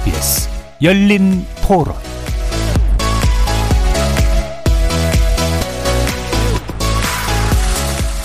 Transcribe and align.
KBS 0.00 0.48
열린 0.82 1.44
토론 1.66 1.94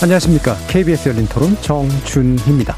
안녕하십니까. 0.02 0.54
KBS 0.68 1.10
열린 1.10 1.26
토론 1.26 1.54
정준희입니다. 1.60 2.74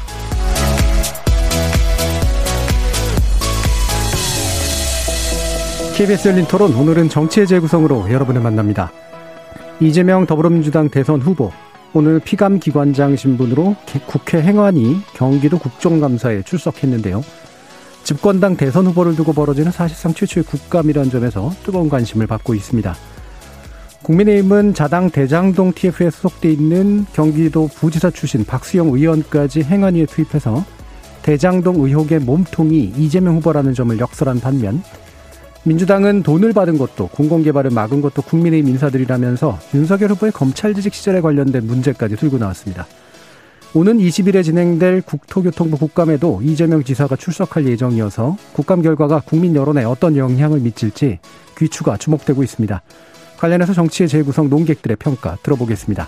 KBS 5.95 6.27
열린 6.27 6.45
토론 6.45 6.73
오늘은 6.75 7.07
정치의 7.07 7.47
재구성으로 7.47 8.11
여러분을 8.11 8.41
만납니다. 8.41 8.91
이재명 9.79 10.25
더불어민주당 10.25 10.89
대선 10.89 11.21
후보 11.21 11.53
오늘 11.93 12.19
피감기관장 12.19 13.15
신분으로 13.15 13.77
국회 14.07 14.41
행안위 14.41 14.97
경기도 15.13 15.57
국정감사에 15.57 16.43
출석했는데요. 16.43 17.21
집권당 18.09 18.57
대선 18.57 18.87
후보를 18.87 19.15
두고 19.15 19.33
벌어지는 19.33 19.71
사실상 19.71 20.15
최초의 20.15 20.43
국감이라는 20.45 21.11
점에서 21.11 21.51
뜨거운 21.63 21.89
관심을 21.89 22.25
받고 22.25 22.55
있습니다. 22.55 22.95
국민의힘은 24.01 24.73
자당 24.73 25.11
대장동 25.11 25.73
TF에 25.73 26.09
소속돼 26.09 26.51
있는 26.51 27.05
경기도 27.13 27.67
부지사 27.67 28.09
출신 28.09 28.45
박수영 28.45 28.87
의원까지 28.87 29.61
행안위에 29.61 30.07
투입해서 30.07 30.65
대장동 31.21 31.85
의혹의 31.85 32.21
몸통이 32.21 32.93
이재명 32.97 33.35
후보라는 33.35 33.75
점을 33.75 33.99
역설한 33.99 34.39
반면 34.39 34.81
민주당은 35.61 36.23
돈을 36.23 36.53
받은 36.53 36.79
것도 36.79 37.09
공공개발을 37.09 37.69
막은 37.69 38.01
것도 38.01 38.23
국민의힘 38.23 38.69
인사들이라면서 38.71 39.59
윤석열 39.75 40.09
후보의 40.13 40.31
검찰지직 40.31 40.95
시절에 40.95 41.21
관련된 41.21 41.67
문제까지 41.67 42.15
들고 42.15 42.39
나왔습니다. 42.39 42.87
오는 43.75 43.99
20일에 43.99 44.43
진행될 44.43 45.03
국토교통부 45.03 45.77
국감에도 45.77 46.41
이재명 46.41 46.83
지사가 46.83 47.15
출석할 47.15 47.67
예정이어서 47.67 48.35
국감 48.51 48.81
결과가 48.81 49.21
국민 49.23 49.55
여론에 49.55 49.83
어떤 49.83 50.17
영향을 50.17 50.59
미칠지 50.59 51.19
귀추가 51.55 51.95
주목되고 51.95 52.41
있습니다. 52.41 52.81
관련해서 53.37 53.73
정치의 53.73 54.09
재구성 54.09 54.49
논객들의 54.49 54.97
평가 54.97 55.37
들어보겠습니다. 55.43 56.07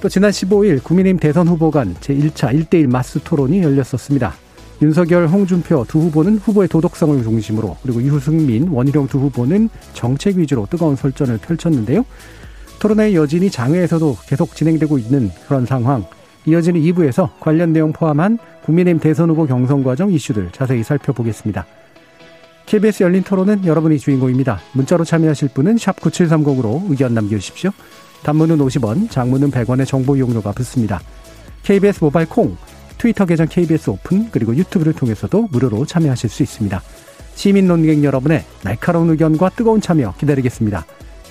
또 0.00 0.08
지난 0.08 0.30
15일 0.30 0.82
국민의힘 0.82 1.20
대선 1.20 1.46
후보 1.46 1.70
간 1.70 1.94
제1차 1.96 2.54
1대1 2.54 2.86
마스 2.86 3.20
토론이 3.22 3.62
열렸었습니다. 3.62 4.32
윤석열, 4.80 5.26
홍준표 5.26 5.84
두 5.88 5.98
후보는 5.98 6.38
후보의 6.38 6.68
도덕성을 6.68 7.22
중심으로 7.22 7.76
그리고 7.82 8.00
유승민, 8.00 8.68
원희룡 8.68 9.08
두 9.08 9.18
후보는 9.18 9.68
정책 9.92 10.36
위주로 10.36 10.66
뜨거운 10.70 10.96
설전을 10.96 11.38
펼쳤는데요. 11.38 12.06
토론의 12.78 13.14
여진이 13.14 13.50
장외에서도 13.50 14.18
계속 14.26 14.54
진행되고 14.54 14.98
있는 14.98 15.30
그런 15.46 15.66
상황. 15.66 16.04
이어지는 16.46 16.80
2부에서 16.80 17.30
관련 17.40 17.72
내용 17.72 17.92
포함한 17.92 18.38
국민의힘 18.64 19.00
대선 19.00 19.30
후보 19.30 19.46
경선 19.46 19.82
과정 19.82 20.12
이슈들 20.12 20.50
자세히 20.52 20.82
살펴보겠습니다. 20.82 21.66
KBS 22.66 23.02
열린 23.02 23.22
토론은 23.22 23.64
여러분이 23.64 23.98
주인공입니다. 23.98 24.60
문자로 24.72 25.04
참여하실 25.04 25.50
분은 25.54 25.76
9730으로 25.76 26.90
의견 26.90 27.14
남겨주십시오. 27.14 27.70
단문은 28.22 28.58
50원, 28.58 29.10
장문은 29.10 29.50
100원의 29.50 29.86
정보 29.86 30.16
이용료가 30.16 30.52
붙습니다. 30.52 31.00
KBS 31.62 32.04
모바일 32.04 32.28
콩, 32.28 32.56
트위터 32.98 33.24
계정 33.24 33.46
KBS 33.46 33.90
오픈 33.90 34.28
그리고 34.30 34.54
유튜브를 34.54 34.92
통해서도 34.92 35.48
무료로 35.50 35.86
참여하실 35.86 36.28
수 36.28 36.42
있습니다. 36.42 36.82
시민 37.34 37.68
논객 37.68 38.02
여러분의 38.02 38.44
날카로운 38.62 39.10
의견과 39.10 39.50
뜨거운 39.50 39.80
참여 39.80 40.14
기다리겠습니다. 40.18 40.84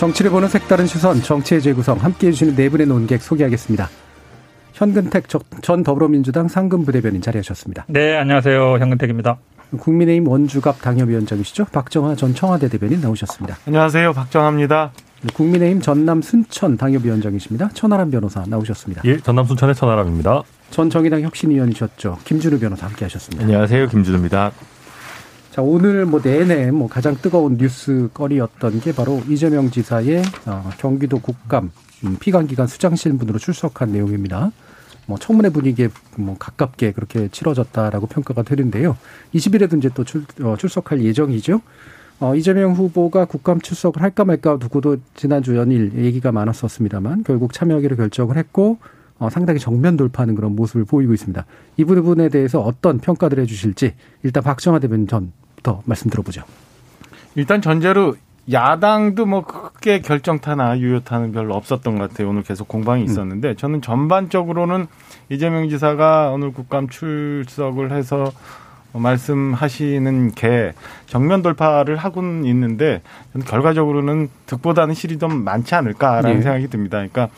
정치를 0.00 0.30
보는 0.30 0.48
색다른 0.48 0.86
시선, 0.86 1.20
정치의 1.20 1.60
재구성 1.60 1.98
함께 1.98 2.28
해 2.28 2.32
주시는 2.32 2.56
네 2.56 2.70
분의 2.70 2.86
논객 2.86 3.20
소개하겠습니다. 3.20 3.90
현근택 4.72 5.26
전 5.60 5.82
더불어민주당 5.82 6.48
상근부대변인 6.48 7.20
자리하셨습니다. 7.20 7.84
네, 7.86 8.16
안녕하세요. 8.16 8.78
현근택입니다. 8.78 9.36
국민의힘 9.78 10.26
원주갑 10.26 10.80
당협위원장이시죠. 10.80 11.66
박정하 11.66 12.14
전 12.16 12.34
청와대 12.34 12.70
대변인 12.70 13.02
나오셨습니다. 13.02 13.58
안녕하세요. 13.66 14.14
박정하입니다. 14.14 14.92
국민의힘 15.34 15.82
전남 15.82 16.22
순천 16.22 16.78
당협위원장이십니다. 16.78 17.68
천하람 17.74 18.10
변호사 18.10 18.42
나오셨습니다. 18.46 19.02
예, 19.04 19.18
전남 19.18 19.44
순천의 19.44 19.74
천하람입니다. 19.74 20.44
전 20.70 20.88
정의당 20.88 21.20
혁신위원이셨죠. 21.20 22.20
김준우 22.24 22.58
변호사 22.58 22.86
함께 22.86 23.04
하셨습니다. 23.04 23.44
안녕하세요. 23.44 23.88
김준우입니다. 23.88 24.52
자, 25.50 25.62
오늘 25.62 26.06
뭐 26.06 26.20
내내 26.22 26.70
뭐 26.70 26.88
가장 26.88 27.16
뜨거운 27.16 27.56
뉴스거리였던 27.56 28.80
게 28.80 28.94
바로 28.94 29.20
이재명 29.28 29.68
지사의 29.68 30.22
어, 30.46 30.70
경기도 30.78 31.18
국감 31.18 31.72
음, 32.04 32.16
피감기관 32.20 32.68
수장실분으로 32.68 33.40
출석한 33.40 33.90
내용입니다. 33.90 34.52
뭐 35.06 35.18
청문회 35.18 35.50
분위기에 35.50 35.88
뭐 36.16 36.36
가깝게 36.38 36.92
그렇게 36.92 37.26
치러졌다라고 37.28 38.06
평가가 38.06 38.42
되는데요. 38.44 38.96
20일에도 39.34 39.76
이제 39.76 39.90
또 39.92 40.04
출, 40.04 40.24
어, 40.40 40.54
출석할 40.56 41.02
예정이죠. 41.02 41.60
어, 42.20 42.36
이재명 42.36 42.74
후보가 42.74 43.24
국감 43.24 43.60
출석을 43.60 44.02
할까 44.02 44.24
말까 44.24 44.58
두고도 44.58 44.98
지난주 45.16 45.56
연일 45.56 45.92
얘기가 45.96 46.30
많았었습니다만 46.30 47.24
결국 47.24 47.52
참여하기로 47.52 47.96
결정을 47.96 48.36
했고 48.36 48.78
어, 49.20 49.28
상당히 49.28 49.60
정면 49.60 49.96
돌파하는 49.96 50.34
그런 50.34 50.56
모습을 50.56 50.84
보이고 50.84 51.12
있습니다. 51.12 51.44
이 51.76 51.84
부분에 51.84 52.30
대해서 52.30 52.60
어떤 52.60 52.98
평가를 52.98 53.38
해주실지 53.42 53.94
일단 54.22 54.42
박정하 54.42 54.80
대변인 54.80 55.06
전부터 55.06 55.82
말씀 55.84 56.10
들어보죠. 56.10 56.42
일단 57.36 57.60
전제로 57.60 58.16
야당도 58.50 59.26
뭐 59.26 59.44
크게 59.44 60.00
결정타나 60.00 60.80
유효타는 60.80 61.32
별로 61.32 61.54
없었던 61.54 61.98
것 61.98 62.08
같아요. 62.08 62.30
오늘 62.30 62.42
계속 62.42 62.66
공방이 62.66 63.02
음. 63.02 63.06
있었는데 63.06 63.54
저는 63.56 63.82
전반적으로는 63.82 64.86
이재명 65.28 65.68
지사가 65.68 66.30
오늘 66.30 66.52
국감 66.52 66.88
출석을 66.88 67.92
해서 67.92 68.32
말씀하시는 68.92 70.32
게 70.32 70.72
정면 71.06 71.42
돌파를 71.42 71.96
하고는 71.96 72.44
있는데 72.46 73.02
결과적으로는 73.46 74.28
득보다는 74.46 74.94
실이 74.94 75.18
좀 75.18 75.44
많지 75.44 75.74
않을까라는 75.74 76.36
네. 76.36 76.42
생각이 76.42 76.68
듭니다. 76.68 76.96
그러니까 76.96 77.28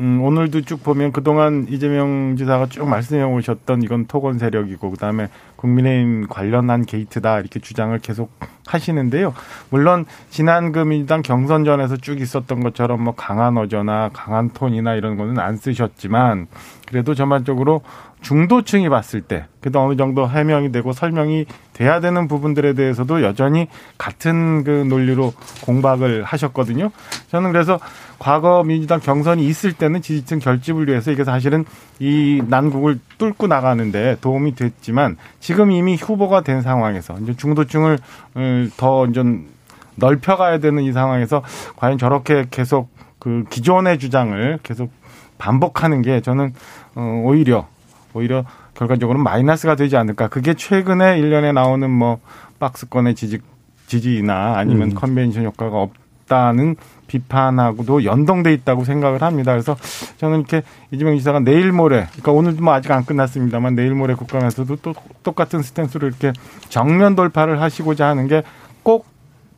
음, 0.00 0.22
오늘도 0.22 0.62
쭉 0.62 0.82
보면 0.82 1.12
그동안 1.12 1.66
이재명 1.68 2.36
지사가 2.36 2.66
쭉 2.66 2.88
말씀해 2.88 3.22
오셨던 3.22 3.82
이건 3.82 4.06
토건 4.06 4.38
세력이고 4.38 4.90
그다음에 4.90 5.28
국민의힘 5.56 6.26
관련한 6.28 6.84
게이트다 6.84 7.40
이렇게 7.40 7.60
주장을 7.60 7.96
계속 7.98 8.30
하시는데요. 8.66 9.34
물론 9.70 10.06
지난 10.30 10.72
그 10.72 10.80
민주당 10.80 11.22
경선전에서 11.22 11.98
쭉 11.98 12.20
있었던 12.20 12.60
것처럼 12.62 13.02
뭐 13.04 13.14
강한 13.14 13.56
어조나 13.58 14.10
강한 14.12 14.50
톤이나 14.50 14.94
이런 14.94 15.16
거는 15.16 15.38
안 15.38 15.56
쓰셨지만 15.56 16.46
그래도 16.86 17.14
전반적으로 17.14 17.82
중도층이 18.22 18.88
봤을 18.88 19.20
때 19.20 19.46
그래도 19.60 19.80
어느 19.80 19.96
정도 19.96 20.28
해명이 20.28 20.72
되고 20.72 20.92
설명이 20.92 21.46
돼야 21.72 22.00
되는 22.00 22.28
부분들에 22.28 22.72
대해서도 22.74 23.22
여전히 23.22 23.68
같은 23.98 24.64
그 24.64 24.70
논리로 24.70 25.34
공박을 25.62 26.22
하셨거든요. 26.24 26.90
저는 27.30 27.52
그래서 27.52 27.78
과거 28.18 28.62
민주당 28.62 29.00
경선이 29.00 29.44
있을 29.46 29.72
때는 29.72 30.00
지지층 30.00 30.38
결집을 30.38 30.88
위해서 30.88 31.10
이게 31.10 31.24
사실은 31.24 31.64
이 31.98 32.40
난국을 32.46 33.00
뚫고 33.18 33.48
나가는데 33.48 34.18
도움이 34.20 34.54
됐지만 34.54 35.16
지금 35.40 35.72
이미 35.72 35.96
후보가 35.96 36.42
된 36.42 36.62
상황에서 36.62 37.18
이제 37.20 37.34
중도층을 37.36 37.98
어, 38.34 38.66
더좀 38.76 39.48
넓혀가야 39.96 40.58
되는 40.58 40.82
이 40.84 40.92
상황에서 40.92 41.42
과연 41.76 41.98
저렇게 41.98 42.46
계속 42.50 42.88
그 43.18 43.44
기존의 43.50 43.98
주장을 43.98 44.58
계속 44.62 44.90
반복하는 45.38 46.02
게 46.02 46.20
저는 46.20 46.54
어 46.94 47.22
오히려 47.24 47.66
오히려 48.14 48.44
결과적으로 48.74 49.18
마이너스가 49.18 49.76
되지 49.76 49.96
않을까. 49.96 50.28
그게 50.28 50.54
최근에 50.54 51.18
일년에 51.18 51.52
나오는 51.52 51.90
뭐 51.90 52.18
박스권의 52.58 53.14
지지 53.14 53.40
지지나 53.86 54.54
아니면 54.56 54.92
음. 54.92 54.94
컨벤션 54.94 55.44
효과가 55.44 55.76
없다는 55.76 56.76
비판하고도 57.06 58.04
연동돼 58.04 58.54
있다고 58.54 58.84
생각을 58.84 59.20
합니다. 59.22 59.52
그래서 59.52 59.76
저는 60.16 60.38
이렇게 60.38 60.62
이재명 60.90 61.16
지사가 61.18 61.40
내일 61.40 61.72
모레, 61.72 62.06
그러니까 62.10 62.32
오늘도 62.32 62.62
뭐 62.62 62.72
아직 62.72 62.90
안 62.90 63.04
끝났습니다만 63.04 63.74
내일 63.74 63.94
모레 63.94 64.14
국감에서도 64.14 64.76
또 64.76 64.94
똑같은 65.22 65.60
스탠스로 65.60 66.06
이렇게 66.08 66.32
정면 66.70 67.14
돌파를 67.14 67.60
하시고자 67.60 68.06
하는 68.06 68.28
게꼭 68.28 68.44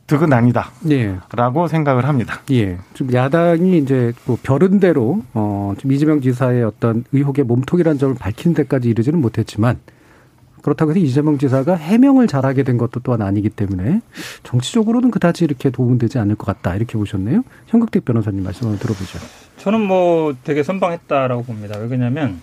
득은 0.07 0.31
아니다. 0.33 0.71
예. 0.89 1.17
라고 1.33 1.67
생각을 1.67 2.07
합니다. 2.07 2.41
예. 2.51 2.77
좀 2.93 3.11
야당이 3.11 3.77
이제 3.79 4.13
뭐 4.25 4.37
별은 4.41 4.79
대로 4.79 5.23
어, 5.33 5.73
좀 5.77 5.91
이재명 5.91 6.21
지사의 6.21 6.63
어떤 6.63 7.03
의혹의 7.11 7.45
몸통이라는 7.45 7.97
점을 7.97 8.15
밝힌 8.15 8.53
데까지 8.53 8.89
이르지는 8.89 9.19
못했지만 9.19 9.79
그렇다고 10.61 10.91
해서 10.91 10.99
이재명 10.99 11.37
지사가 11.37 11.75
해명을 11.75 12.27
잘하게 12.27 12.63
된 12.63 12.77
것도 12.77 12.99
또한 13.01 13.21
아니기 13.21 13.49
때문에 13.49 14.01
정치적으로는 14.43 15.11
그다지 15.11 15.43
이렇게 15.43 15.69
도움되지 15.69 16.17
않을 16.19 16.35
것 16.35 16.45
같다 16.45 16.75
이렇게 16.75 16.97
보셨네요. 16.97 17.43
현극택 17.67 18.05
변호사님 18.05 18.43
말씀 18.43 18.67
한번 18.67 18.79
들어보죠. 18.79 19.19
저는 19.57 19.81
뭐 19.81 20.35
되게 20.43 20.63
선방했다라고 20.63 21.43
봅니다. 21.43 21.77
왜 21.79 21.87
그러냐면 21.87 22.41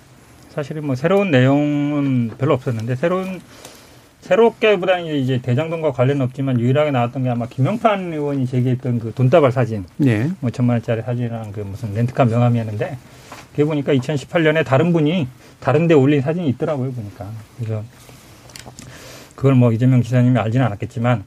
사실은 0.51 0.87
뭐 0.87 0.95
새로운 0.95 1.31
내용은 1.31 2.31
별로 2.39 2.55
없었는데 2.55 2.95
새로운 2.97 3.41
새롭게보다는 4.23 5.17
이제 5.17 5.41
대장동과 5.43 5.93
관련은 5.93 6.23
없지만 6.23 6.59
유일하게 6.59 6.93
나왔던 6.93 7.25
게 7.25 7.29
아마 7.29 7.47
김영판 7.47 8.13
의원이 8.13 8.47
제기했던 8.47 9.01
그 9.01 9.13
돈다발 9.13 9.51
사진, 9.51 9.85
네. 9.97 10.31
뭐 10.41 10.51
천만 10.51 10.75
원짜리 10.75 11.03
사진이랑 11.03 11.53
그 11.53 11.61
무슨 11.61 11.93
렌트카 11.93 12.25
명함이었는데 12.25 12.97
그게 13.51 13.65
보니까 13.65 13.93
2018년에 13.93 14.65
다른 14.65 14.93
분이 14.93 15.27
다른데 15.61 15.95
올린 15.95 16.23
사진이 16.23 16.49
있더라고요 16.51 16.93
보니까 16.93 17.27
그래서 17.59 17.83
그걸 19.35 19.55
뭐 19.55 19.73
이재명 19.73 20.03
지사님이 20.03 20.39
알지는 20.39 20.65
않았겠지만 20.67 21.25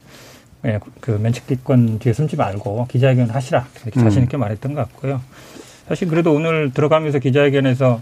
예, 0.64 0.80
그 1.00 1.10
면책기권 1.12 1.98
뒤에 1.98 2.12
숨지 2.12 2.36
말고 2.36 2.86
기자회견 2.88 3.30
하시라 3.30 3.66
이렇게 3.84 4.00
자신 4.00 4.22
있게 4.22 4.36
말했던 4.36 4.74
것 4.74 4.88
같고요. 4.88 5.20
사실 5.86 6.08
그래도 6.08 6.32
오늘 6.32 6.72
들어가면서 6.72 7.18
기자회견에서 7.18 8.00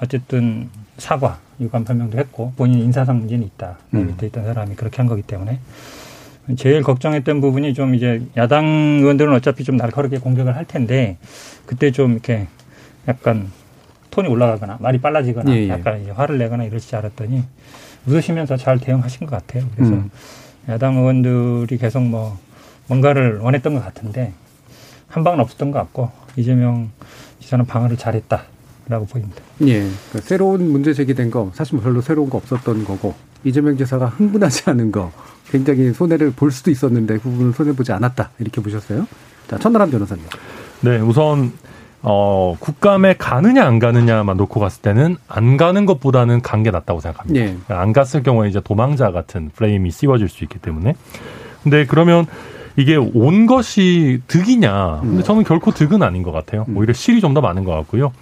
어쨌든 0.00 0.68
사과, 0.98 1.38
유감 1.60 1.84
표명도 1.84 2.18
했고 2.18 2.52
본인 2.56 2.80
인사상 2.80 3.18
문제는 3.18 3.46
있다. 3.46 3.78
내 3.90 4.02
밑에 4.02 4.26
있던 4.26 4.44
사람이 4.44 4.74
그렇게 4.74 4.98
한 4.98 5.06
거기 5.06 5.22
때문에 5.22 5.58
제일 6.56 6.82
걱정했던 6.82 7.40
부분이 7.40 7.74
좀 7.74 7.94
이제 7.94 8.22
야당 8.36 8.64
의원들은 9.00 9.32
어차피 9.34 9.64
좀 9.64 9.76
날카롭게 9.76 10.18
공격을 10.18 10.56
할 10.56 10.64
텐데 10.64 11.18
그때 11.66 11.90
좀 11.90 12.12
이렇게 12.12 12.48
약간 13.06 13.50
톤이 14.10 14.28
올라가거나 14.28 14.78
말이 14.80 14.98
빨라지거나 15.00 15.54
예, 15.54 15.64
예. 15.64 15.68
약간 15.68 16.02
이제 16.02 16.10
화를 16.10 16.38
내거나 16.38 16.64
이러지 16.64 16.94
않았더니 16.96 17.44
웃으시면서 18.06 18.56
잘 18.56 18.78
대응하신 18.78 19.26
것 19.26 19.36
같아요. 19.36 19.68
그래서 19.74 19.92
음. 19.92 20.10
야당 20.68 20.96
의원들이 20.96 21.78
계속 21.78 22.02
뭐 22.02 22.38
뭔가를 22.86 23.38
원했던 23.38 23.74
것 23.74 23.84
같은데 23.84 24.32
한 25.06 25.24
방은 25.24 25.40
없었던 25.40 25.70
것 25.70 25.78
같고 25.78 26.10
이재명 26.36 26.90
지사는 27.40 27.64
방어를 27.66 27.96
잘했다 27.96 28.42
라고 28.88 29.04
보입니다. 29.06 29.42
예. 29.62 29.80
그러니까 29.80 30.20
새로운 30.22 30.70
문제 30.72 30.94
제기된 30.94 31.30
거 31.30 31.50
사실 31.54 31.74
뭐 31.76 31.84
별로 31.84 32.00
새로운 32.00 32.30
거 32.30 32.38
없었던 32.38 32.84
거고 32.84 33.14
이재명 33.44 33.76
지사가 33.76 34.06
흥분하지 34.06 34.70
않은 34.70 34.92
거 34.92 35.12
굉장히 35.50 35.92
손해를 35.92 36.32
볼 36.32 36.50
수도 36.50 36.70
있었는데 36.70 37.14
그 37.18 37.22
부분은 37.30 37.52
손해 37.52 37.72
보지 37.74 37.92
않았다 37.92 38.30
이렇게 38.38 38.60
보셨어요. 38.60 39.06
자 39.48 39.58
천나람 39.58 39.90
변호사님. 39.90 40.24
네, 40.82 40.98
우선 40.98 41.52
어, 42.00 42.56
국감에 42.60 43.16
가느냐 43.18 43.66
안 43.66 43.78
가느냐만 43.78 44.36
놓고 44.36 44.60
갔을 44.60 44.80
때는 44.82 45.16
안 45.26 45.56
가는 45.56 45.84
것보다는 45.84 46.42
간 46.42 46.62
게 46.62 46.70
낫다고 46.70 47.00
생각합니다. 47.00 47.40
예. 47.40 47.56
안 47.68 47.92
갔을 47.92 48.22
경우에 48.22 48.48
이제 48.48 48.60
도망자 48.62 49.10
같은 49.10 49.50
프레임이 49.54 49.90
씌워질 49.90 50.28
수 50.28 50.44
있기 50.44 50.58
때문에. 50.60 50.94
근데 51.62 51.86
그러면 51.86 52.26
이게 52.76 52.94
온 52.96 53.46
것이 53.46 54.20
득이냐? 54.28 55.00
근데 55.02 55.22
저는 55.24 55.42
결코 55.42 55.72
득은 55.72 56.02
아닌 56.02 56.22
것 56.22 56.30
같아요. 56.30 56.64
오히려 56.74 56.92
실이 56.92 57.20
좀 57.20 57.34
더 57.34 57.40
많은 57.40 57.64
것 57.64 57.72
같고요. 57.72 58.12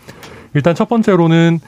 일단 0.56 0.75
첫 0.75 0.88
번째로는 0.88 1.61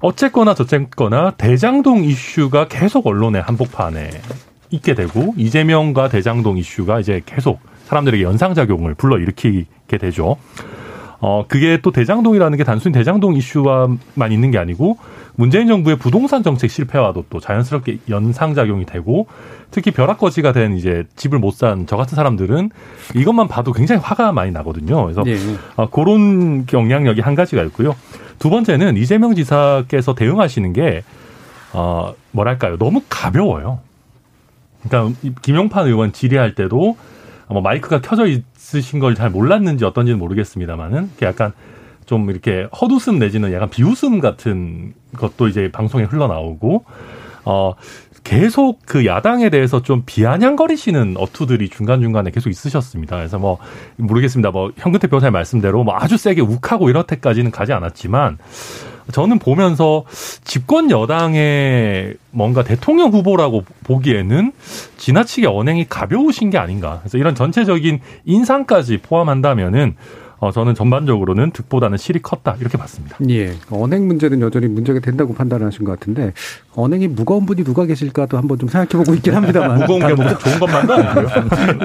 어쨌거나 0.00 0.54
저쨌거나 0.54 1.32
대장동 1.32 2.04
이슈가 2.04 2.68
계속 2.68 3.04
언론의 3.08 3.42
한복판에 3.42 4.08
있게 4.70 4.94
되고 4.94 5.34
이재명과 5.36 6.08
대장동 6.10 6.56
이슈가 6.56 7.00
이제 7.00 7.22
계속 7.26 7.58
사람들에게 7.86 8.22
연상작용을 8.22 8.94
불러일으키게 8.94 9.98
되죠. 9.98 10.36
어, 11.18 11.44
그게 11.48 11.80
또 11.82 11.90
대장동이라는 11.90 12.56
게 12.56 12.62
단순히 12.62 12.92
대장동 12.92 13.34
이슈와만 13.34 14.30
있는 14.30 14.52
게 14.52 14.58
아니고 14.58 14.98
문재인 15.34 15.66
정부의 15.66 15.96
부동산 15.98 16.44
정책 16.44 16.70
실패와도 16.70 17.24
또 17.28 17.40
자연스럽게 17.40 17.98
연상작용이 18.08 18.86
되고 18.86 19.26
특히 19.72 19.90
벼락거지가 19.90 20.52
된 20.52 20.76
이제 20.76 21.02
집을 21.16 21.40
못 21.40 21.54
산 21.54 21.86
저 21.88 21.96
같은 21.96 22.14
사람들은 22.14 22.70
이것만 23.16 23.48
봐도 23.48 23.72
굉장히 23.72 24.00
화가 24.02 24.30
많이 24.30 24.52
나거든요. 24.52 25.02
그래서 25.02 25.24
예. 25.26 25.36
어, 25.74 25.90
그런 25.90 26.64
영향력이 26.72 27.22
한 27.22 27.34
가지가 27.34 27.64
있고요. 27.64 27.96
두 28.38 28.50
번째는 28.50 28.96
이재명 28.96 29.34
지사께서 29.34 30.14
대응하시는 30.14 30.72
게 30.72 31.02
어, 31.72 32.14
뭐랄까요? 32.32 32.76
너무 32.78 33.02
가벼워요. 33.08 33.80
그러니까 34.82 35.18
이 35.22 35.32
김용판 35.42 35.86
의원 35.86 36.12
질의할 36.12 36.54
때도 36.54 36.96
뭐 37.48 37.60
마이크가 37.62 38.00
켜져 38.00 38.26
있으신 38.26 38.98
걸 38.98 39.14
잘 39.14 39.30
몰랐는지 39.30 39.84
어떤지는 39.84 40.18
모르겠습니다만은 40.18 41.10
약간 41.22 41.52
좀 42.06 42.30
이렇게 42.30 42.68
헛웃음 42.72 43.18
내지는 43.18 43.52
약간 43.52 43.68
비웃음 43.70 44.20
같은 44.20 44.94
것도 45.16 45.48
이제 45.48 45.70
방송에 45.72 46.04
흘러나오고 46.04 46.84
어 47.44 47.74
계속 48.26 48.80
그 48.84 49.06
야당에 49.06 49.50
대해서 49.50 49.82
좀 49.82 50.02
비아냥거리시는 50.04 51.14
어투들이 51.16 51.68
중간중간에 51.68 52.32
계속 52.32 52.50
있으셨습니다. 52.50 53.14
그래서 53.14 53.38
뭐 53.38 53.58
모르겠습니다. 53.94 54.50
뭐 54.50 54.72
현근태 54.76 55.06
변호사의 55.06 55.30
말씀대로 55.30 55.84
뭐 55.84 55.94
아주 55.96 56.16
세게 56.16 56.40
욱하고 56.40 56.90
이렇게까지는 56.90 57.52
가지 57.52 57.72
않았지만 57.72 58.38
저는 59.12 59.38
보면서 59.38 60.04
집권 60.42 60.90
여당의 60.90 62.14
뭔가 62.32 62.64
대통령 62.64 63.10
후보라고 63.12 63.64
보기에는 63.84 64.50
지나치게 64.96 65.46
언행이 65.46 65.86
가벼우신 65.88 66.50
게 66.50 66.58
아닌가. 66.58 66.98
그래서 67.02 67.18
이런 67.18 67.36
전체적인 67.36 68.00
인상까지 68.24 68.98
포함한다면은 69.02 69.94
어, 70.38 70.52
저는 70.52 70.74
전반적으로는 70.74 71.50
득보다는 71.52 71.96
실이 71.98 72.20
컸다 72.20 72.56
이렇게 72.60 72.76
봤습니다. 72.76 73.16
예. 73.30 73.54
언행 73.70 74.06
문제는 74.06 74.40
여전히 74.42 74.66
문제가 74.68 75.00
된다고 75.00 75.34
판단하신 75.34 75.84
것 75.84 75.98
같은데 75.98 76.32
언행이 76.74 77.08
무거운 77.08 77.46
분이 77.46 77.64
누가 77.64 77.86
계실까도 77.86 78.36
한번 78.36 78.58
좀 78.58 78.68
생각해보고 78.68 79.14
있긴 79.14 79.34
합니다만. 79.34 79.78
무거운 79.86 80.00
게 80.06 80.14
뭐 80.14 80.36
좋은 80.38 80.58
것만도 80.58 80.94
아니고요. 80.94 81.28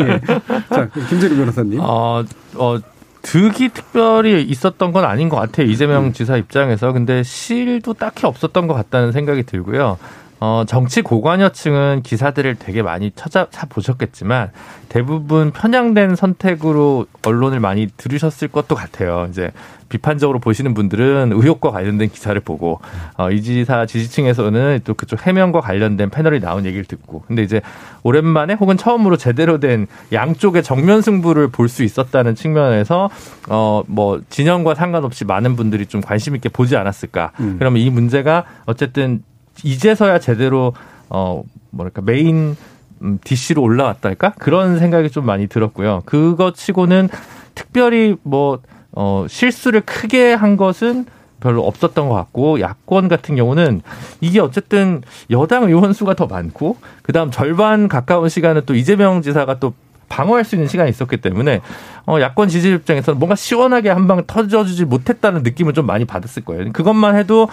예. 0.08 0.22
자 0.70 0.90
김재룡 1.10 1.38
변호사님. 1.38 1.80
어, 1.82 2.24
어, 2.56 2.78
득이 3.22 3.70
특별히 3.70 4.42
있었던 4.44 4.92
건 4.92 5.06
아닌 5.06 5.30
것 5.30 5.38
같아요. 5.38 5.68
이재명 5.68 6.12
지사 6.12 6.36
입장에서. 6.38 6.92
근데 6.92 7.24
실도 7.24 7.94
딱히 7.94 8.26
없었던 8.26 8.68
것 8.68 8.74
같다는 8.74 9.12
생각이 9.12 9.44
들고요. 9.44 9.98
어, 10.44 10.64
정치 10.68 11.04
고관여층은 11.04 12.02
기사들을 12.02 12.56
되게 12.56 12.82
많이 12.82 13.12
찾아보셨겠지만 13.16 14.50
대부분 14.90 15.52
편향된 15.52 16.16
선택으로 16.16 17.06
언론을 17.24 17.60
많이 17.60 17.88
들으셨을 17.96 18.48
것도 18.48 18.74
같아요. 18.74 19.28
이제 19.30 19.52
비판적으로 19.90 20.40
보시는 20.40 20.74
분들은 20.74 21.32
의혹과 21.34 21.70
관련된 21.70 22.10
기사를 22.10 22.40
보고 22.42 22.80
어, 23.18 23.30
이 23.30 23.44
지사 23.44 23.86
지지층에서는 23.86 24.80
또 24.84 24.96
그쪽 24.96 25.28
해명과 25.28 25.62
관련된 25.62 26.10
패널이 26.10 26.40
나온 26.40 26.66
얘기를 26.66 26.86
듣고 26.86 27.24
근데 27.28 27.44
이제 27.44 27.62
오랜만에 28.02 28.56
혹은 28.56 28.78
처음으로 28.78 29.18
제대로 29.18 29.60
된 29.60 29.86
양쪽의 30.12 30.64
정면 30.64 31.02
승부를 31.02 31.50
볼 31.50 31.70
수 31.70 31.84
있었다는 31.84 32.34
측면에서 32.36 33.10
어 33.48 33.84
뭐 33.88 34.22
진영과 34.30 34.74
상관없이 34.74 35.24
많은 35.26 35.56
분들이 35.56 35.86
좀 35.86 36.02
관심 36.02 36.36
있게 36.36 36.50
보지 36.50 36.76
않았을까. 36.78 37.32
음. 37.42 37.58
그러면 37.60 37.82
이 37.82 37.90
문제가 37.90 38.46
어쨌든 38.66 39.24
이제서야 39.64 40.20
제대로 40.20 40.74
어 41.10 41.44
뭐랄까 41.72 42.02
메인 42.02 42.56
음, 43.02 43.20
DC로 43.24 43.62
올라왔달까 43.62 44.34
그런 44.38 44.80
생각이 44.80 45.10
좀 45.10 45.26
많이 45.26 45.48
들었고요. 45.48 46.04
그거 46.06 46.54
치고는 46.54 47.10
특별히 47.56 48.16
뭐 48.24 48.60
어, 48.92 49.26
실수를 49.28 49.82
크게 49.82 50.34
한 50.34 50.58
것은 50.58 51.06
별로 51.40 51.66
없었던 51.66 52.08
것 52.08 52.14
같고 52.14 52.62
야권 52.62 53.08
같은 53.08 53.36
경우는 53.36 53.82
이게 54.20 54.40
어쨌든 54.40 55.02
여당 55.32 55.64
의원 55.64 55.92
수가 55.92 56.14
더 56.14 56.28
많고 56.28 56.78
그다음 57.02 57.32
절반 57.32 57.88
가까운 57.88 58.30
시간은 58.30 58.62
또 58.66 58.76
이재명 58.76 59.22
지사가 59.22 59.60
또 59.60 59.74
방어할 60.08 60.44
수 60.44 60.56
있는 60.56 60.68
시간이 60.68 60.90
있었기 60.90 61.18
때문에 61.18 61.62
어 62.08 62.20
야권 62.20 62.50
지지 62.50 62.72
입장에서는 62.74 63.20
뭔가 63.20 63.36
시원하게 63.36 63.90
한 63.90 64.08
방 64.08 64.26
터져주지 64.26 64.86
못했다는 64.86 65.44
느낌을 65.44 65.74
좀 65.74 65.86
많이 65.86 66.06
받았을 66.06 66.44
거예요. 66.44 66.72
그것만 66.74 67.16
해도 67.16 67.48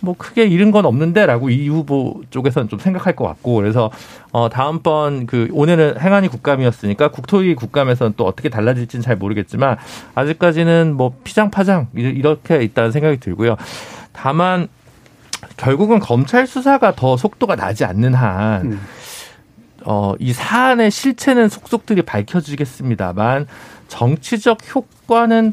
뭐 0.00 0.14
크게 0.18 0.44
잃은 0.46 0.70
건 0.72 0.84
없는데라고 0.84 1.50
이 1.50 1.68
후보 1.68 2.20
쪽에서는 2.30 2.68
좀 2.68 2.78
생각할 2.78 3.14
것 3.16 3.26
같고 3.26 3.54
그래서 3.54 3.90
어 4.32 4.48
다음번 4.48 5.26
그 5.26 5.48
오늘은 5.52 6.00
행안위 6.00 6.28
국감이었으니까 6.28 7.08
국토위 7.08 7.54
국감에서는 7.54 8.14
또 8.16 8.26
어떻게 8.26 8.48
달라질지는 8.48 9.02
잘 9.02 9.16
모르겠지만 9.16 9.76
아직까지는 10.14 10.94
뭐 10.94 11.14
피장파장 11.24 11.88
이렇게 11.94 12.62
있다는 12.62 12.90
생각이 12.90 13.18
들고요. 13.20 13.56
다만 14.12 14.68
결국은 15.56 15.98
검찰 15.98 16.46
수사가 16.46 16.94
더 16.94 17.16
속도가 17.16 17.56
나지 17.56 17.84
않는 17.84 18.14
한 18.14 18.72
음. 18.72 18.80
어, 19.84 20.14
이 20.20 20.32
사안의 20.32 20.90
실체는 20.90 21.48
속속들이 21.48 22.02
밝혀지겠습니다만 22.02 23.46
정치적 23.92 24.58
효과는 24.74 25.52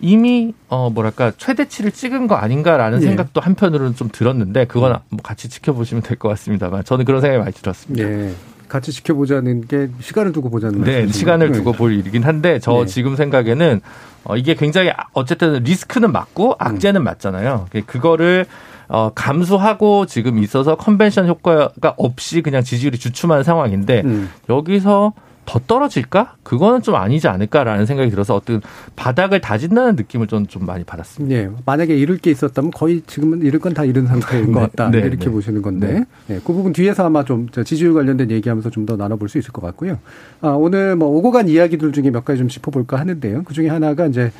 이미 0.00 0.54
어 0.68 0.88
뭐랄까 0.90 1.32
최대치를 1.36 1.90
찍은 1.90 2.28
거 2.28 2.36
아닌가라는 2.36 3.02
예. 3.02 3.06
생각도 3.06 3.40
한편으로는 3.40 3.96
좀 3.96 4.08
들었는데 4.10 4.66
그건 4.66 4.98
뭐 5.08 5.20
같이 5.22 5.48
지켜보시면 5.48 6.02
될 6.02 6.16
것 6.16 6.28
같습니다만 6.28 6.84
저는 6.84 7.04
그런 7.04 7.20
생각이 7.20 7.40
많이 7.40 7.52
들었습니다. 7.52 8.08
예. 8.08 8.32
같이 8.68 8.92
지켜보자는 8.92 9.66
게 9.66 9.88
시간을 10.00 10.32
두고 10.32 10.48
보자는 10.48 10.82
네? 10.82 11.06
시간을 11.08 11.50
네. 11.50 11.58
두고 11.58 11.72
볼 11.72 11.92
일이긴 11.92 12.22
한데 12.22 12.58
저 12.60 12.72
네. 12.72 12.86
지금 12.86 13.16
생각에는 13.16 13.80
어, 14.24 14.36
이게 14.36 14.54
굉장히 14.54 14.92
어쨌든 15.12 15.62
리스크는 15.64 16.12
맞고 16.12 16.56
악재는 16.58 17.02
맞잖아요. 17.02 17.66
그거를 17.86 18.46
어, 18.88 19.10
감수하고 19.14 20.06
지금 20.06 20.38
있어서 20.38 20.76
컨벤션 20.76 21.26
효과가 21.26 21.94
없이 21.96 22.40
그냥 22.42 22.62
지지율이 22.62 22.98
주춤한 22.98 23.42
상황인데 23.42 24.02
음. 24.04 24.30
여기서 24.48 25.12
더 25.44 25.58
떨어질까? 25.66 26.36
그거는 26.44 26.82
좀 26.82 26.94
아니지 26.94 27.26
않을까라는 27.26 27.84
생각이 27.84 28.10
들어서 28.10 28.36
어떤 28.36 28.60
바닥을 28.94 29.40
다진다는 29.40 29.96
느낌을 29.96 30.28
좀, 30.28 30.46
좀 30.46 30.64
많이 30.66 30.84
받았습니다. 30.84 31.34
예, 31.34 31.50
만약에 31.66 31.96
잃을 31.96 32.18
게 32.18 32.30
있었다면 32.30 32.70
거의 32.70 33.02
지금은 33.06 33.42
잃을 33.42 33.58
건 33.58 33.74
다 33.74 33.84
잃은 33.84 34.06
상태인 34.06 34.52
것 34.52 34.60
네, 34.60 34.66
같다 34.66 34.90
네, 34.90 34.98
이렇게 34.98 35.24
네. 35.24 35.30
보시는 35.30 35.62
건데, 35.62 36.04
예, 36.30 36.40
그 36.44 36.52
부분 36.52 36.72
뒤에서 36.72 37.06
아마 37.06 37.24
좀저 37.24 37.64
지지율 37.64 37.94
관련된 37.94 38.30
얘기하면서 38.30 38.70
좀 38.70 38.86
더 38.86 38.96
나눠볼 38.96 39.28
수 39.28 39.38
있을 39.38 39.52
것 39.52 39.62
같고요. 39.62 39.98
아, 40.40 40.48
오늘 40.48 40.96
뭐 40.96 41.08
오고 41.08 41.30
간 41.30 41.48
이야기들 41.48 41.92
중에 41.92 42.10
몇 42.10 42.24
가지 42.24 42.38
좀 42.38 42.48
짚어볼까 42.48 42.98
하는데요. 42.98 43.44
그 43.44 43.54
중에 43.54 43.68
하나가 43.68 44.06
이제 44.06 44.30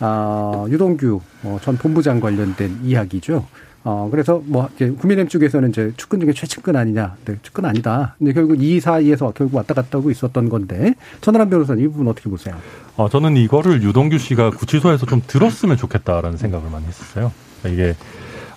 아, 0.00 0.66
유동규 0.68 1.20
어, 1.44 1.58
전 1.62 1.76
본부장 1.76 2.20
관련된 2.20 2.80
이야기죠. 2.84 3.46
어, 3.84 4.08
그래서 4.10 4.42
뭐, 4.46 4.68
이제 4.74 4.90
국민의힘 4.90 5.28
쪽에서는 5.28 5.68
이제 5.68 5.92
측근 5.98 6.20
중에 6.20 6.32
최측근 6.32 6.74
아니냐. 6.74 7.16
네, 7.26 7.36
측근 7.42 7.66
아니다. 7.66 8.14
근데 8.18 8.32
결국 8.32 8.62
이 8.62 8.80
사이에서 8.80 9.32
결국 9.32 9.56
왔다 9.56 9.74
갔다 9.74 9.98
하고 9.98 10.10
있었던 10.10 10.48
건데, 10.48 10.94
천하람 11.20 11.50
변호사님 11.50 11.84
이 11.84 11.88
부분 11.88 12.08
어떻게 12.08 12.30
보세요? 12.30 12.56
어, 12.96 13.10
저는 13.10 13.36
이거를 13.36 13.82
유동규 13.82 14.16
씨가 14.18 14.50
구치소에서 14.50 15.04
좀 15.04 15.20
들었으면 15.26 15.76
좋겠다라는 15.76 16.38
생각을 16.38 16.70
많이 16.70 16.86
했었어요. 16.86 17.30
그러니까 17.62 17.82
이게 17.82 17.96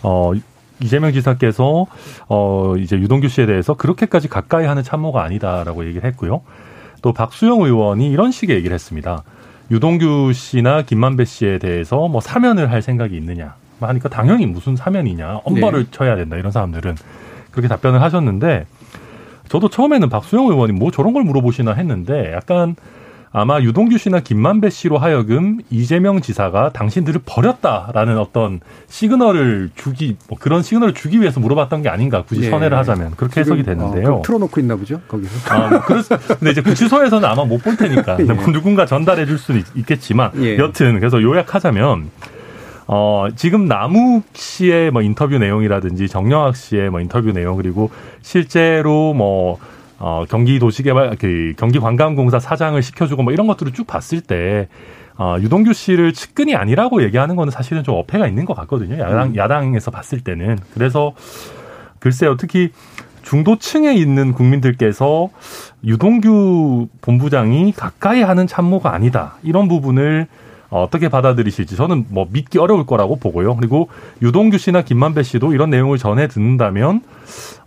어 0.03 0.31
이재명 0.79 1.11
지사께서 1.11 1.87
어 2.27 2.75
이제 2.77 2.97
유동규 2.97 3.27
씨에 3.29 3.45
대해서 3.47 3.73
그렇게까지 3.73 4.27
가까이 4.27 4.65
하는 4.65 4.83
참모가 4.83 5.23
아니다라고 5.23 5.85
얘기를 5.87 6.07
했고요. 6.07 6.41
또 7.01 7.13
박수영 7.13 7.61
의원이 7.61 8.11
이런 8.11 8.31
식의 8.31 8.55
얘기를 8.55 8.73
했습니다. 8.73 9.23
유동규 9.71 10.31
씨나 10.33 10.83
김만배 10.83 11.25
씨에 11.25 11.57
대해서 11.57 12.07
뭐 12.07 12.21
사면을 12.21 12.71
할 12.71 12.81
생각이 12.81 13.17
있느냐 13.17 13.55
하니까 13.79 14.09
당연히 14.09 14.45
무슨 14.45 14.75
사면이냐 14.75 15.41
엄벌을 15.43 15.87
쳐야 15.91 16.15
된다 16.15 16.37
이런 16.37 16.51
사람들은 16.51 16.95
그렇게 17.51 17.67
답변을 17.67 18.01
하셨는데 18.01 18.65
저도 19.49 19.69
처음에는 19.69 20.09
박수영 20.09 20.47
의원이 20.47 20.73
뭐 20.73 20.91
저런 20.91 21.13
걸 21.13 21.23
물어보시나 21.23 21.73
했는데 21.73 22.33
약간 22.33 22.75
아마 23.31 23.59
유동규 23.61 23.97
씨나 23.97 24.21
김만배 24.21 24.69
씨로 24.69 24.97
하여금 24.97 25.59
이재명 25.69 26.21
지사가 26.21 26.71
당신들을 26.71 27.21
버렸다라는 27.25 28.17
어떤 28.17 28.61
시그널을 28.87 29.69
주기 29.75 30.15
뭐 30.29 30.37
그런 30.39 30.63
시그널을 30.63 30.93
주기 30.93 31.19
위해서 31.21 31.39
물어봤던 31.39 31.83
게 31.83 31.89
아닌가 31.89 32.23
굳이 32.23 32.45
예. 32.45 32.49
선회를 32.49 32.77
하자면 32.77 33.11
그렇게 33.17 33.41
해석이 33.41 33.61
어, 33.61 33.63
됐는데요. 33.63 34.03
그럼 34.03 34.21
틀어놓고 34.23 34.59
있나 34.61 34.75
보죠, 34.77 35.01
거기서. 35.07 35.53
아, 35.53 35.67
뭐 35.69 35.81
그렇, 35.81 36.01
근데 36.39 36.51
이제 36.51 36.61
구치소에서는 36.61 37.27
아마 37.27 37.43
못 37.45 37.61
볼 37.61 37.75
테니까 37.75 38.17
예. 38.21 38.23
뭐 38.23 38.45
누군가 38.51 38.85
전달해 38.85 39.25
줄 39.25 39.37
수는 39.37 39.59
있- 39.59 39.75
있겠지만 39.75 40.31
예. 40.37 40.57
여튼 40.57 40.99
그래서 40.99 41.21
요약하자면 41.21 42.09
어, 42.87 43.27
지금 43.35 43.65
남욱 43.65 44.23
씨의 44.33 44.91
뭐 44.91 45.01
인터뷰 45.01 45.37
내용이라든지 45.37 46.07
정영학 46.07 46.55
씨의 46.55 46.89
뭐 46.89 47.01
인터뷰 47.01 47.33
내용 47.33 47.57
그리고 47.57 47.91
실제로 48.21 49.13
뭐 49.13 49.59
어, 49.99 50.23
경기도시개발 50.29 51.17
그 51.19 51.53
경기관광공사 51.57 52.39
사장을 52.39 52.81
시켜주고 52.81 53.23
뭐 53.23 53.33
이런 53.33 53.47
것들을 53.47 53.73
쭉 53.73 53.85
봤을 53.85 54.21
때 54.21 54.69
어, 55.17 55.35
유동규 55.39 55.73
씨를 55.73 56.13
측근이 56.13 56.55
아니라고 56.55 57.03
얘기하는 57.03 57.35
거는 57.35 57.51
사실은 57.51 57.83
좀 57.83 57.95
어폐가 57.95 58.27
있는 58.27 58.45
것 58.45 58.55
같거든요. 58.55 58.99
야당 58.99 59.35
야당에서 59.35 59.91
봤을 59.91 60.21
때는. 60.21 60.57
그래서 60.73 61.13
글쎄요 61.99 62.37
특히 62.37 62.69
중도층에 63.23 63.93
있는 63.95 64.31
국민들께서 64.31 65.29
유동규 65.83 66.87
본부장이 67.01 67.73
가까이 67.73 68.21
하는 68.21 68.47
참모가 68.47 68.93
아니다. 68.93 69.35
이런 69.43 69.67
부분을 69.67 70.27
어떻게 70.69 71.09
받아들이실지 71.09 71.75
저는 71.75 72.05
뭐 72.09 72.27
믿기 72.31 72.59
어려울 72.59 72.85
거라고 72.85 73.17
보고요. 73.17 73.55
그리고 73.55 73.89
유동규 74.21 74.57
씨나 74.57 74.81
김만배 74.81 75.23
씨도 75.23 75.53
이런 75.53 75.69
내용을 75.69 75.97
전해 75.97 76.27
듣는다면 76.27 77.01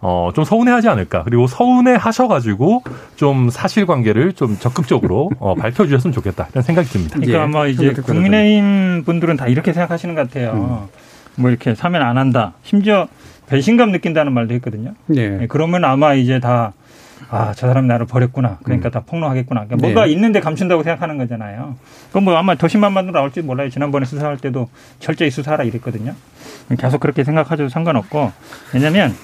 어, 0.01 0.31
좀 0.35 0.45
서운해하지 0.45 0.89
않을까. 0.89 1.23
그리고 1.25 1.47
서운해 1.47 1.95
하셔가지고 1.95 2.83
좀 3.17 3.51
사실관계를 3.51 4.35
좀 4.35 4.57
적극적으로 4.59 5.31
어, 5.39 5.55
밝혀주셨으면 5.61 6.13
좋겠다. 6.13 6.49
이런 6.53 6.63
생각이 6.63 6.89
듭니다. 6.89 7.17
그러니까 7.17 7.39
예. 7.39 7.43
아마 7.43 7.67
이제 7.67 7.93
국민의힘 7.93 9.05
분들은 9.05 9.37
다 9.37 9.47
이렇게 9.47 9.73
생각하시는 9.73 10.15
것 10.15 10.29
같아요. 10.29 10.89
뭐 11.37 11.51
이렇게 11.51 11.75
사면 11.75 12.03
안 12.03 12.19
한다. 12.19 12.53
심지어 12.63 13.09
배신감 13.51 13.91
느낀다는 13.91 14.33
말도 14.33 14.55
했거든요. 14.55 14.95
예. 15.17 15.41
예, 15.43 15.47
그러면 15.49 15.85
아마 15.85 16.15
이제 16.15 16.39
다, 16.39 16.73
아, 17.29 17.53
저 17.55 17.67
사람 17.67 17.87
나를 17.87 18.07
버렸구나. 18.07 18.59
그러니까 18.63 18.91
다 18.91 19.01
폭로하겠구나. 19.01 19.67
그러니까 19.67 19.77
뭔가 19.77 20.07
네. 20.07 20.13
있는데 20.13 20.41
감춘다고 20.41 20.83
생각하는 20.83 21.19
거잖아요. 21.19 21.77
그건 22.09 22.25
뭐 22.25 22.37
아마 22.37 22.55
더 22.55 22.67
말도 22.79 23.13
나올지 23.13 23.43
몰라요. 23.43 23.69
지난번에 23.69 24.07
수사할 24.07 24.39
때도 24.39 24.69
철저히 24.99 25.31
수사하라 25.31 25.65
이랬거든요. 25.65 26.15
계속 26.79 27.01
그렇게 27.01 27.25
생각하셔도 27.25 27.69
상관없고. 27.69 28.33
왜냐면, 28.73 29.15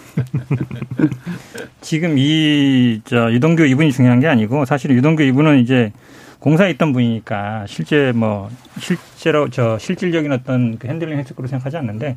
지금 1.81 2.19
이, 2.19 3.01
저, 3.05 3.33
유동규 3.33 3.65
이분이 3.67 3.93
중요한 3.93 4.21
게 4.21 4.27
아니고, 4.27 4.65
사실 4.65 4.91
유동규 4.91 5.23
이분은 5.23 5.61
이제 5.61 5.93
공사에 6.39 6.71
있던 6.71 6.93
분이니까 6.93 7.65
실제 7.67 8.13
뭐, 8.15 8.51
실제로 8.79 9.49
저 9.49 9.79
실질적인 9.79 10.31
어떤 10.33 10.79
그 10.79 10.87
핸들링 10.87 11.23
거로 11.35 11.49
생각하지 11.49 11.77
않는데 11.79 12.17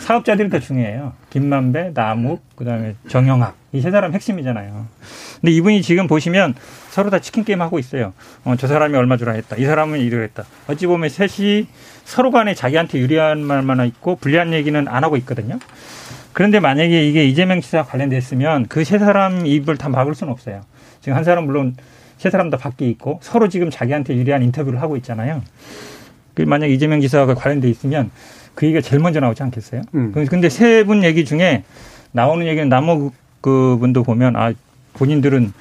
사업자들이 0.00 0.48
더 0.48 0.58
중요해요. 0.58 1.12
김만배, 1.30 1.92
남욱, 1.94 2.42
그 2.56 2.64
다음에 2.64 2.94
정영학. 3.08 3.56
이 3.72 3.80
세 3.82 3.90
사람 3.90 4.14
핵심이잖아요. 4.14 4.86
근데 5.40 5.52
이분이 5.52 5.82
지금 5.82 6.06
보시면 6.06 6.54
서로 6.90 7.10
다 7.10 7.18
치킨 7.18 7.44
게임 7.44 7.60
하고 7.60 7.78
있어요. 7.78 8.14
어, 8.44 8.56
저 8.56 8.66
사람이 8.66 8.96
얼마 8.96 9.18
주라 9.18 9.32
했다. 9.32 9.56
이 9.56 9.64
사람은 9.66 10.00
이러 10.00 10.20
했다. 10.20 10.44
어찌 10.68 10.86
보면 10.86 11.10
셋이 11.10 11.66
서로 12.04 12.30
간에 12.30 12.54
자기한테 12.54 12.98
유리한 12.98 13.42
말만 13.42 13.86
있고 13.86 14.16
불리한 14.16 14.54
얘기는 14.54 14.88
안 14.88 15.04
하고 15.04 15.18
있거든요. 15.18 15.58
그런데 16.32 16.60
만약에 16.60 17.06
이게 17.06 17.26
이재명 17.26 17.60
지사 17.60 17.82
관련됐으면 17.82 18.68
그 18.68 18.84
세 18.84 18.98
사람 18.98 19.44
입을 19.44 19.76
다 19.76 19.90
막을 19.90 20.14
수는 20.14 20.32
없어요. 20.32 20.62
지금 21.02 21.16
한 21.16 21.24
사람 21.24 21.44
물론 21.44 21.76
세 22.18 22.30
사람 22.30 22.50
다 22.50 22.56
밖에 22.56 22.86
있고 22.88 23.20
서로 23.22 23.48
지금 23.48 23.70
자기한테 23.70 24.14
유리한 24.16 24.42
인터뷰를 24.42 24.82
하고 24.82 24.96
있잖아요. 24.96 25.42
그 26.34 26.42
만약 26.42 26.66
이재명 26.66 27.00
지사가 27.00 27.34
관련돼 27.34 27.68
있으면 27.70 28.10
그 28.54 28.66
얘기가 28.66 28.80
제일 28.80 29.00
먼저 29.00 29.20
나오지 29.20 29.42
않겠어요? 29.42 29.82
음. 29.94 30.12
그- 30.12 30.24
근데 30.26 30.48
세 30.48 30.84
분 30.84 31.04
얘기 31.04 31.24
중에 31.24 31.62
나오는 32.12 32.46
얘기는 32.46 32.68
남호 32.68 33.12
그분도 33.40 34.02
보면 34.02 34.36
아 34.36 34.52
본인들은 34.94 35.52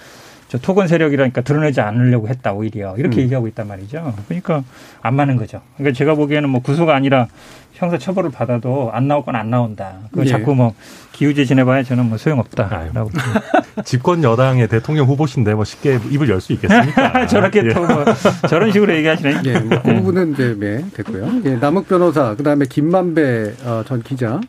저 0.50 0.58
토건 0.58 0.88
세력이라니까 0.88 1.42
드러내지 1.42 1.82
않으려고 1.82 2.30
했다 2.30 2.54
오히려 2.54 2.96
이렇게 2.98 3.18
음. 3.18 3.24
얘기하고 3.24 3.48
있단 3.50 3.68
말이죠. 3.68 4.14
그러니까 4.28 4.64
안 5.02 5.16
맞는 5.16 5.36
거죠. 5.36 5.62
그러니까 5.76 5.98
제가 5.98 6.16
보기에는 6.16 6.50
뭐 6.50 6.62
구소가 6.62 6.96
아니라 6.96 7.28
형사 7.74 7.98
처벌을 7.98 8.32
받아도 8.32 8.90
안 8.94 9.08
나올 9.08 9.24
건 9.24 9.36
안 9.36 9.50
나온다. 9.52 9.96
그거 10.10 10.24
예. 10.24 10.30
자꾸 10.30 10.56
뭐 10.56 10.74
기우제 11.12 11.46
지내봐야 11.46 11.84
저는 11.84 12.06
뭐 12.06 12.18
소용없다라고 12.18 13.12
집권 13.86 14.24
여당의 14.24 14.68
대통령 14.68 15.06
후보신데 15.08 15.54
뭐 15.54 15.64
쉽게 15.66 16.00
입을 16.10 16.30
열 16.30 16.40
수 16.42 16.54
있겠습니까? 16.54 17.28
저렇게 17.28 17.64
예. 17.66 17.74
또뭐 17.74 18.06
저런 18.50 18.72
식으로 18.72 18.96
얘기하시네. 18.96 19.42
예, 19.46 19.60
뭐 19.60 19.82
그 19.84 19.94
부분은 19.96 20.32
이제 20.34 20.56
네, 20.58 20.86
됐고요. 20.96 21.42
예, 21.46 21.56
남욱 21.58 21.88
변호사, 21.88 22.36
그 22.36 22.42
다음에 22.44 22.66
김만배 22.68 23.54
어, 23.66 23.84
전 23.86 24.02
기자, 24.02 24.40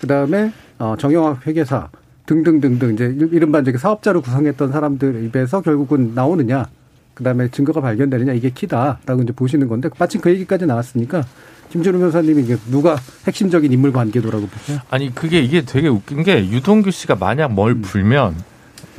그 0.00 0.06
다음에 0.06 0.50
어, 0.78 0.96
정영학 0.98 1.46
회계사 1.46 1.88
등등등등 2.26 2.94
이제 2.94 3.04
일- 3.04 3.30
이른바 3.32 3.60
이제 3.60 3.72
사업자를 3.76 4.20
구성했던 4.20 4.72
사람들 4.72 5.24
입에서 5.24 5.60
결국은 5.60 6.12
나오느냐, 6.14 6.66
그 7.14 7.24
다음에 7.24 7.48
증거가 7.50 7.80
발견되느냐 7.80 8.32
이게 8.32 8.50
키다라고 8.50 9.22
이제 9.22 9.32
보시는 9.32 9.68
건데 9.68 9.88
마침 9.98 10.20
그 10.20 10.30
얘기까지 10.30 10.66
나왔으니까 10.66 11.24
김준우 11.70 11.98
변호사님이 11.98 12.42
이게 12.42 12.56
누가 12.70 12.96
핵심적인 13.26 13.72
인물 13.72 13.92
관계도라고 13.92 14.46
보세요? 14.46 14.78
아니 14.90 15.14
그게 15.14 15.40
이게 15.40 15.62
되게 15.62 15.88
웃긴 15.88 16.22
게 16.22 16.38
유동규 16.48 16.90
씨가 16.90 17.16
만약 17.16 17.52
뭘 17.52 17.74
불면 17.80 18.34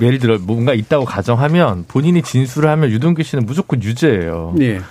예를 0.02 0.18
들어 0.20 0.38
뭔가 0.40 0.74
있다고 0.74 1.06
가정하면 1.06 1.86
본인이 1.88 2.22
진술을 2.24 2.68
하면 2.70 2.90
유동규 2.90 3.22
씨는 3.24 3.46
무조건 3.46 3.82
유죄예요. 3.84 4.56
예, 4.62 4.82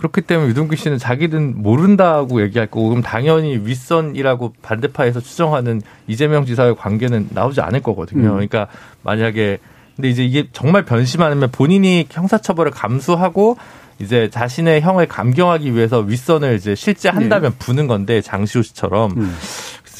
그렇기 0.00 0.22
때문에 0.22 0.48
유동규 0.48 0.76
씨는 0.76 0.96
자기는 0.96 1.62
모른다고 1.62 2.40
얘기할 2.40 2.68
거고 2.68 2.88
그럼 2.88 3.02
당연히 3.02 3.58
윗선이라고 3.62 4.54
반대파에서 4.62 5.20
추정하는 5.20 5.82
이재명 6.06 6.46
지사의 6.46 6.74
관계는 6.76 7.28
나오지 7.32 7.60
않을 7.60 7.82
거거든요. 7.82 8.28
음. 8.28 8.32
그러니까 8.32 8.66
만약에 9.02 9.58
근데 9.96 10.08
이제 10.08 10.24
이게 10.24 10.48
정말 10.52 10.86
변심하면 10.86 11.50
본인이 11.50 12.06
형사처벌을 12.10 12.70
감수하고 12.72 13.58
이제 13.98 14.30
자신의 14.30 14.80
형을 14.80 15.06
감경하기 15.06 15.74
위해서 15.74 15.98
윗선을 15.98 16.56
이제 16.56 16.74
실제 16.74 17.10
한다면 17.10 17.54
부는 17.58 17.86
건데 17.86 18.22
장시호 18.22 18.62
씨처럼 18.62 19.12
음. 19.18 19.36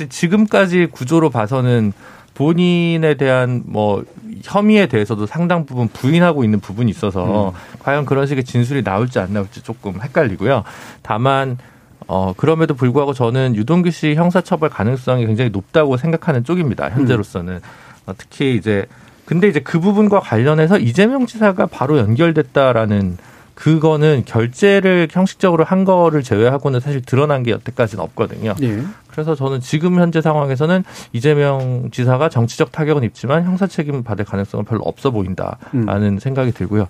지금까지 0.08 0.86
구조로 0.90 1.28
봐서는 1.28 1.92
본인에 2.34 3.14
대한 3.14 3.62
뭐 3.66 4.04
혐의에 4.42 4.86
대해서도 4.86 5.26
상당 5.26 5.66
부분 5.66 5.88
부인하고 5.88 6.44
있는 6.44 6.60
부분이 6.60 6.90
있어서 6.90 7.52
과연 7.80 8.06
그런 8.06 8.26
식의 8.26 8.44
진술이 8.44 8.82
나올지 8.82 9.18
안 9.18 9.32
나올지 9.32 9.62
조금 9.62 10.00
헷갈리고요. 10.00 10.64
다만 11.02 11.58
어 12.06 12.32
그럼에도 12.36 12.74
불구하고 12.74 13.12
저는 13.12 13.54
유동규 13.56 13.90
씨 13.90 14.14
형사처벌 14.14 14.70
가능성이 14.70 15.26
굉장히 15.26 15.50
높다고 15.50 15.96
생각하는 15.96 16.44
쪽입니다. 16.44 16.88
현재로서는 16.90 17.60
어, 18.06 18.12
특히 18.16 18.56
이제 18.56 18.86
근데 19.26 19.46
이제 19.46 19.60
그 19.60 19.78
부분과 19.78 20.20
관련해서 20.20 20.78
이재명 20.78 21.26
지사가 21.26 21.66
바로 21.66 21.98
연결됐다라는 21.98 23.18
그거는 23.60 24.22
결제를 24.24 25.08
형식적으로 25.10 25.64
한 25.64 25.84
거를 25.84 26.22
제외하고는 26.22 26.80
사실 26.80 27.02
드러난 27.02 27.42
게 27.42 27.50
여태까지는 27.50 28.02
없거든요. 28.04 28.54
예. 28.62 28.82
그래서 29.08 29.34
저는 29.34 29.60
지금 29.60 30.00
현재 30.00 30.22
상황에서는 30.22 30.82
이재명 31.12 31.90
지사가 31.92 32.30
정치적 32.30 32.72
타격은 32.72 33.04
있지만 33.04 33.44
형사 33.44 33.66
책임 33.66 34.02
받을 34.02 34.24
가능성은 34.24 34.64
별로 34.64 34.80
없어 34.84 35.10
보인다라는 35.10 36.20
생각이 36.20 36.52
들고요. 36.52 36.86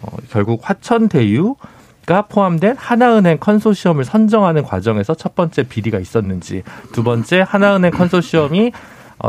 어, 0.00 0.16
결국 0.30 0.60
화천 0.62 1.08
대유 1.08 1.56
가 2.06 2.22
포함된 2.22 2.76
하나은행 2.76 3.38
컨소시엄을 3.38 4.04
선정하는 4.04 4.64
과정에서 4.64 5.14
첫 5.14 5.36
번째 5.36 5.62
비리가 5.62 6.00
있었는지, 6.00 6.64
두 6.92 7.04
번째 7.04 7.44
하나은행 7.46 7.92
컨소시엄이 7.92 8.68
어, 8.68 8.72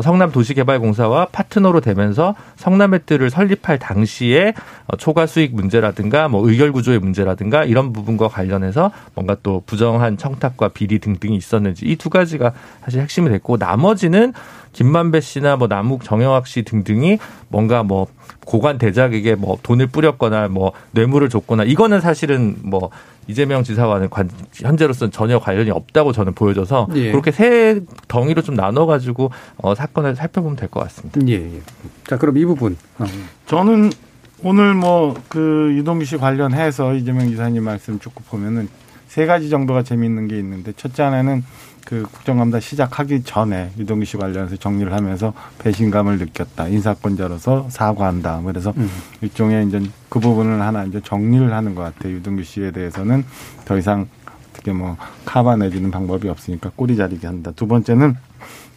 성남도시개발공사와 0.02 1.28
파트너로 1.32 1.82
되면서 1.82 2.36
성남의뜰을 2.58 3.30
설립할 3.30 3.80
당시에 3.80 4.54
어, 4.88 4.98
초과 4.98 5.26
수익 5.26 5.56
문제라든가 5.56 6.28
뭐 6.28 6.48
의결 6.48 6.72
구조의 6.72 7.00
문제라든가 7.00 7.64
이런 7.64 7.94
부분과 7.94 8.28
관련해서 8.28 8.92
뭔가 9.16 9.36
또 9.42 9.64
부정한 9.66 10.18
청탁과 10.18 10.70
비리 10.70 11.00
등등이 11.00 11.36
있었는지 11.36 11.86
이 11.86 11.96
두 12.04 12.10
가지가 12.10 12.52
사실 12.84 13.00
핵심이 13.00 13.30
됐고 13.30 13.56
나머지는 13.56 14.34
김만배 14.74 15.22
씨나 15.22 15.56
뭐 15.56 15.68
남욱 15.70 16.04
정영학 16.04 16.48
씨 16.48 16.64
등등이 16.64 17.18
뭔가 17.48 17.84
뭐 17.84 18.08
고관 18.46 18.78
대작에게 18.78 19.36
뭐 19.36 19.58
돈을 19.64 19.88
뿌렸거나 19.88 20.50
뭐 20.50 20.74
뇌물을 20.92 21.30
줬거나 21.30 21.64
이거는 21.64 22.02
사실은 22.02 22.58
뭐 22.62 22.90
이재명 23.28 23.64
지사와는 23.64 24.10
관, 24.10 24.30
현재로서는 24.54 25.12
전혀 25.12 25.40
관련이 25.40 25.70
없다고 25.72 26.12
저는 26.12 26.34
보여져서 26.34 26.88
예. 26.96 27.12
그렇게 27.12 27.32
세 27.32 27.82
덩이로 28.08 28.42
좀 28.42 28.56
나눠가지고 28.56 29.32
어, 29.58 29.76
사건을 29.76 30.16
살펴보면 30.16 30.56
될 30.56 30.70
것 30.70 30.82
같습니다. 30.82 31.20
예, 31.28 31.34
예. 31.34 31.62
자, 32.08 32.18
그럼 32.18 32.38
이 32.38 32.46
부분. 32.46 32.76
어, 33.00 33.06
저는 33.48 33.92
오늘 34.44 34.74
뭐 34.74 35.16
그 35.30 35.74
유동규 35.78 36.06
씨 36.06 36.18
관련해서 36.18 36.94
이재명 36.96 37.28
기사님 37.30 37.64
말씀 37.64 38.00
쭉 38.00 38.14
보면은 38.30 38.68
세 39.08 39.26
가지 39.26 39.50
정도가 39.50 39.84
재미있는 39.84 40.28
게 40.28 40.38
있는데 40.40 40.74
첫째 40.76 41.04
하나는 41.04 41.44
그 41.86 42.04
국정감사 42.04 42.60
시작하기 42.60 43.24
전에 43.24 43.72
유동규 43.78 44.06
씨 44.06 44.18
관련해서 44.18 44.56
정리를 44.56 44.92
하면서 44.94 45.34
배신감을 45.60 46.18
느꼈다. 46.18 46.68
인사권자로서 46.70 47.68
사과한다. 47.70 48.38
뭐 48.38 48.52
그래서 48.52 48.74
음. 48.78 48.90
일종의 49.22 49.68
이제 49.68 49.82
그 50.10 50.20
부분을 50.20 50.62
하나 50.62 50.86
이제 50.86 51.02
정리를 51.02 51.52
하는 51.52 51.76
것 51.76 51.82
같아요. 51.84 52.14
유동규 52.14 52.44
씨에 52.44 52.72
대해서는 52.72 53.26
더 53.66 53.78
이상 53.78 54.08
어떻게 54.52 54.72
뭐 54.72 54.98
카바내주는 55.26 55.92
방법이 55.92 56.30
없으니까 56.30 56.72
꼬리 56.76 56.96
자리게 56.96 57.28
한다. 57.28 57.52
두 57.56 57.68
번째는 57.68 58.16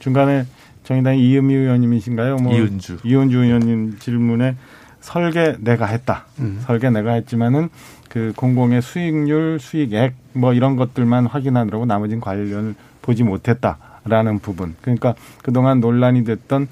중간에 0.00 0.46
정의당의 0.84 1.20
이은미 1.20 1.54
의원님이신가요? 1.54 2.36
뭐 2.36 2.54
이은주. 2.54 2.98
이은주 3.04 3.38
의원님 3.38 3.98
질문에 3.98 4.56
설계 5.00 5.56
내가 5.60 5.86
했다. 5.86 6.24
음. 6.40 6.60
설계 6.66 6.90
내가 6.90 7.12
했지만은 7.12 7.68
그 8.08 8.32
공공의 8.34 8.82
수익률, 8.82 9.58
수익액 9.60 10.14
뭐 10.32 10.52
이런 10.52 10.76
것들만 10.76 11.26
확인하느라고 11.26 11.86
나머지는 11.86 12.20
관련을 12.20 12.74
보지 13.06 13.22
못했다라는 13.22 14.40
부분. 14.40 14.74
그러니까 14.82 15.14
그동안 15.42 15.80
논란이 15.80 16.24
됐던 16.24 16.68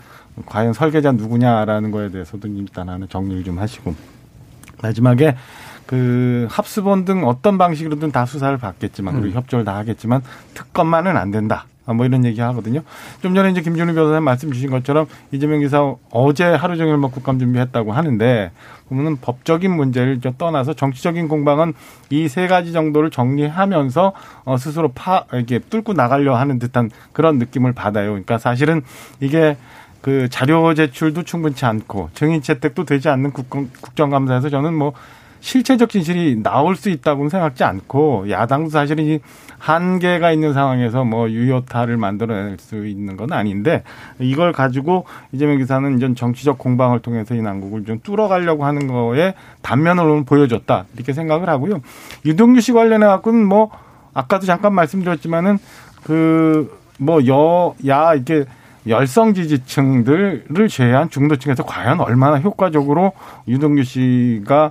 과연 0.46 0.72
설계자 0.72 1.12
누구냐라는 1.12 1.92
거에 1.92 2.10
대해서도 2.10 2.48
일단 2.48 2.88
하나 2.88 3.06
정리를 3.08 3.44
좀 3.44 3.58
하시고 3.58 3.94
마지막에 4.82 5.36
그 5.86 6.46
합수본 6.50 7.04
등 7.04 7.24
어떤 7.24 7.56
방식으로든 7.56 8.10
다 8.10 8.26
수사를 8.26 8.56
받겠지만 8.58 9.20
그리고 9.20 9.36
협조를 9.38 9.64
다 9.64 9.76
하겠지만 9.76 10.22
특검만은 10.54 11.16
안 11.16 11.30
된다. 11.30 11.66
아, 11.86 11.92
뭐 11.92 12.06
이런 12.06 12.24
얘기 12.24 12.40
하거든요. 12.40 12.80
좀 13.22 13.34
전에 13.34 13.50
이제 13.50 13.60
김준우 13.60 13.94
변호사님 13.94 14.24
말씀 14.24 14.52
주신 14.52 14.70
것처럼 14.70 15.06
이재명 15.32 15.60
기사 15.60 15.94
어제 16.10 16.44
하루 16.44 16.76
종일 16.76 16.96
뭐 16.96 17.10
국감 17.10 17.38
준비했다고 17.38 17.92
하는데 17.92 18.50
보면은 18.88 19.16
법적인 19.20 19.70
문제를 19.70 20.20
좀 20.20 20.34
떠나서 20.38 20.74
정치적인 20.74 21.28
공방은 21.28 21.74
이 22.10 22.28
세 22.28 22.46
가지 22.46 22.72
정도를 22.72 23.10
정리하면서 23.10 24.12
어, 24.44 24.56
스스로 24.56 24.88
파 24.88 25.24
이렇게 25.32 25.58
뚫고 25.58 25.92
나가려 25.92 26.36
하는 26.36 26.58
듯한 26.58 26.90
그런 27.12 27.38
느낌을 27.38 27.72
받아요. 27.72 28.10
그러니까 28.10 28.38
사실은 28.38 28.82
이게 29.20 29.56
그 30.00 30.28
자료 30.28 30.74
제출도 30.74 31.22
충분치 31.22 31.64
않고 31.64 32.10
증인 32.14 32.42
채택도 32.42 32.84
되지 32.84 33.08
않는 33.08 33.30
국정, 33.32 33.68
국정감사에서 33.80 34.50
저는 34.50 34.74
뭐 34.74 34.92
실체적 35.44 35.90
진실이 35.90 36.42
나올 36.42 36.74
수 36.74 36.88
있다고는 36.88 37.28
생각지 37.28 37.64
않고 37.64 38.30
야당도 38.30 38.70
사실은 38.70 39.04
이 39.04 39.20
한계가 39.58 40.32
있는 40.32 40.54
상황에서 40.54 41.04
뭐 41.04 41.28
유효타를 41.28 41.98
만들어낼 41.98 42.56
수 42.58 42.86
있는 42.86 43.18
건 43.18 43.30
아닌데 43.30 43.82
이걸 44.18 44.52
가지고 44.52 45.04
이재명 45.32 45.58
기사는 45.58 45.98
이제 45.98 46.14
정치적 46.14 46.56
공방을 46.56 47.00
통해서 47.00 47.34
이 47.34 47.42
난국을 47.42 47.84
좀 47.84 48.00
뚫어가려고 48.02 48.64
하는 48.64 48.86
거에 48.86 49.34
단면으로는 49.60 50.24
보여줬다 50.24 50.86
이렇게 50.94 51.12
생각을 51.12 51.50
하고요. 51.50 51.82
유동규 52.24 52.62
씨 52.62 52.72
관련해 52.72 53.06
갖고는 53.06 53.44
뭐 53.44 53.70
아까도 54.14 54.46
잠깐 54.46 54.72
말씀드렸지만은 54.74 55.58
그 56.02 56.70
뭐 56.98 57.20
여 57.26 57.74
야 57.86 58.14
이렇게 58.14 58.44
열성 58.86 59.34
지지층들을 59.34 60.68
제외한 60.70 61.10
중도층에서 61.10 61.64
과연 61.64 62.00
얼마나 62.00 62.38
효과적으로 62.38 63.12
유동규 63.48 63.82
씨가 63.82 64.70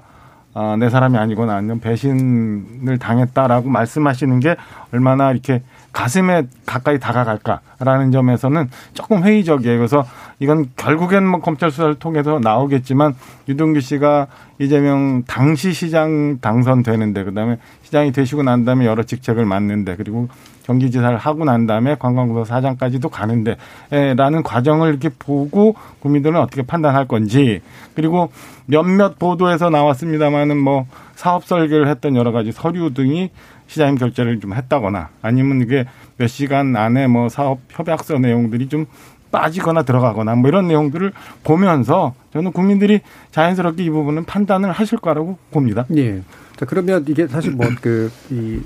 아, 0.55 0.75
내 0.79 0.89
사람이 0.89 1.17
아니거나 1.17 1.55
아니면 1.55 1.79
배신을 1.79 2.99
당했다라고 2.99 3.69
말씀하시는 3.69 4.39
게 4.39 4.55
얼마나 4.91 5.31
이렇게 5.31 5.63
가슴에 5.93 6.43
가까이 6.65 6.99
다가갈까라는 6.99 8.11
점에서는 8.11 8.69
조금 8.93 9.23
회의적이에요. 9.23 9.77
그래서 9.77 10.05
이건 10.39 10.65
결국엔 10.75 11.25
뭐 11.25 11.39
검찰 11.39 11.71
수사를 11.71 11.95
통해서 11.95 12.39
나오겠지만 12.41 13.15
유동규 13.47 13.79
씨가 13.79 14.27
이재명 14.59 15.23
당시 15.27 15.71
시장 15.71 16.39
당선되는데 16.39 17.23
그다음에 17.23 17.57
시장이 17.83 18.11
되시고 18.11 18.43
난 18.43 18.65
다음에 18.65 18.85
여러 18.85 19.03
직책을 19.03 19.45
맡는데 19.45 19.95
그리고 19.95 20.29
경기지사를 20.63 21.15
하고 21.17 21.45
난 21.45 21.67
다음에 21.67 21.95
관광부서 21.95 22.45
사장까지도 22.45 23.09
가는데 23.09 23.57
라는 23.91 24.43
과정을 24.43 24.89
이렇게 24.89 25.09
보고 25.09 25.75
국민들은 25.99 26.39
어떻게 26.39 26.63
판단할 26.63 27.07
건지 27.07 27.61
그리고 27.95 28.31
몇몇 28.65 29.19
보도에서 29.19 29.69
나왔습니다마는 29.69 30.57
뭐 30.57 30.87
사업 31.15 31.45
설계를 31.45 31.87
했던 31.87 32.15
여러 32.15 32.31
가지 32.31 32.51
서류 32.51 32.93
등이 32.93 33.29
시장님 33.67 33.97
결제를 33.97 34.39
좀 34.39 34.53
했다거나 34.53 35.09
아니면 35.21 35.61
이게 35.61 35.85
몇 36.17 36.27
시간 36.27 36.75
안에 36.75 37.07
뭐 37.07 37.29
사업 37.29 37.59
협약서 37.69 38.19
내용들이 38.19 38.69
좀 38.69 38.85
빠지거나 39.31 39.83
들어가거나 39.83 40.35
뭐 40.35 40.47
이런 40.47 40.67
내용들을 40.67 41.11
보면서 41.43 42.13
저는 42.33 42.51
국민들이 42.51 43.01
자연스럽게 43.31 43.83
이 43.83 43.89
부분은 43.89 44.25
판단을 44.25 44.71
하실 44.71 44.99
거라고 44.99 45.37
봅니다. 45.51 45.85
예. 45.95 46.21
자, 46.55 46.65
그러면 46.65 47.03
이게 47.07 47.27
사실 47.27 47.51
뭐 47.51 47.67
그 47.81 48.11
이 48.29 48.59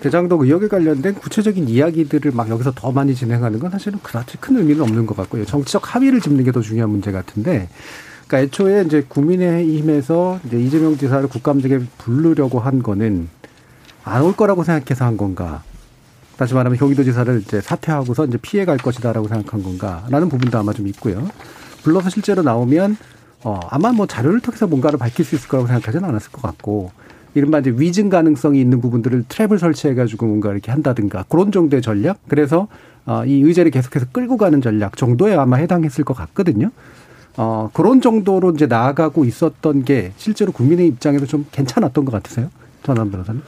대장동 0.00 0.42
의혹에 0.42 0.68
관련된 0.68 1.14
구체적인 1.14 1.68
이야기들을 1.68 2.30
막 2.32 2.50
여기서 2.50 2.72
더 2.74 2.92
많이 2.92 3.14
진행하는 3.14 3.58
건 3.58 3.70
사실은 3.70 3.98
그다지 4.02 4.36
큰 4.38 4.58
의미는 4.58 4.82
없는 4.82 5.06
것 5.06 5.16
같고요. 5.16 5.44
정치적 5.46 5.94
합의를 5.94 6.20
짚는 6.20 6.44
게 6.44 6.52
더 6.52 6.60
중요한 6.60 6.90
문제 6.90 7.12
같은데, 7.12 7.68
그러니까 8.26 8.40
애초에 8.40 8.82
이제 8.84 9.04
국민의힘에서 9.08 10.40
이제 10.46 10.58
이재명 10.60 10.96
지사를 10.96 11.26
국감장에 11.28 11.80
부르려고 11.98 12.58
한 12.58 12.82
거는 12.82 13.28
안 14.04 14.22
올 14.22 14.34
거라고 14.36 14.64
생각해서 14.64 15.04
한 15.04 15.16
건가? 15.16 15.62
다시 16.36 16.54
말하면 16.54 16.78
경기도 16.78 17.02
지사를 17.02 17.40
이제 17.40 17.60
사퇴하고서 17.60 18.26
이제 18.26 18.38
피해 18.40 18.64
갈 18.64 18.76
것이다라고 18.76 19.26
생각한 19.28 19.62
건가라는 19.62 20.28
부분도 20.28 20.58
아마 20.58 20.72
좀 20.72 20.86
있고요. 20.88 21.26
불러서 21.82 22.10
실제로 22.10 22.42
나오면 22.42 22.96
어 23.44 23.60
아마 23.70 23.92
뭐 23.92 24.06
자료를 24.06 24.40
통해서 24.40 24.66
뭔가를 24.66 24.98
밝힐 24.98 25.24
수 25.24 25.34
있을 25.36 25.48
거라고 25.48 25.66
생각하지는 25.68 26.06
않았을 26.08 26.32
것 26.32 26.42
같고 26.42 26.90
이른바 27.34 27.58
이제 27.60 27.72
위증 27.76 28.08
가능성이 28.08 28.60
있는 28.60 28.80
부분들을 28.80 29.24
트랩을 29.28 29.58
설치해가지고 29.58 30.26
뭔가 30.26 30.52
이렇게 30.52 30.70
한다든가 30.72 31.24
그런 31.28 31.52
정도의 31.52 31.80
전략. 31.82 32.18
그래서 32.28 32.66
어, 33.06 33.24
이 33.24 33.42
의제를 33.42 33.70
계속해서 33.70 34.06
끌고 34.12 34.36
가는 34.36 34.60
전략 34.60 34.96
정도에 34.96 35.34
아마 35.34 35.56
해당했을 35.56 36.04
것 36.04 36.14
같거든요. 36.14 36.70
어, 37.36 37.70
그런 37.72 38.00
정도로 38.00 38.52
이제 38.52 38.66
나아가고 38.66 39.24
있었던 39.24 39.84
게 39.84 40.12
실제로 40.16 40.52
국민의 40.52 40.86
입장에서 40.88 41.26
좀 41.26 41.46
괜찮았던 41.52 42.04
것 42.04 42.12
같으세요? 42.12 42.48
전환 42.82 43.10
변호사님? 43.10 43.42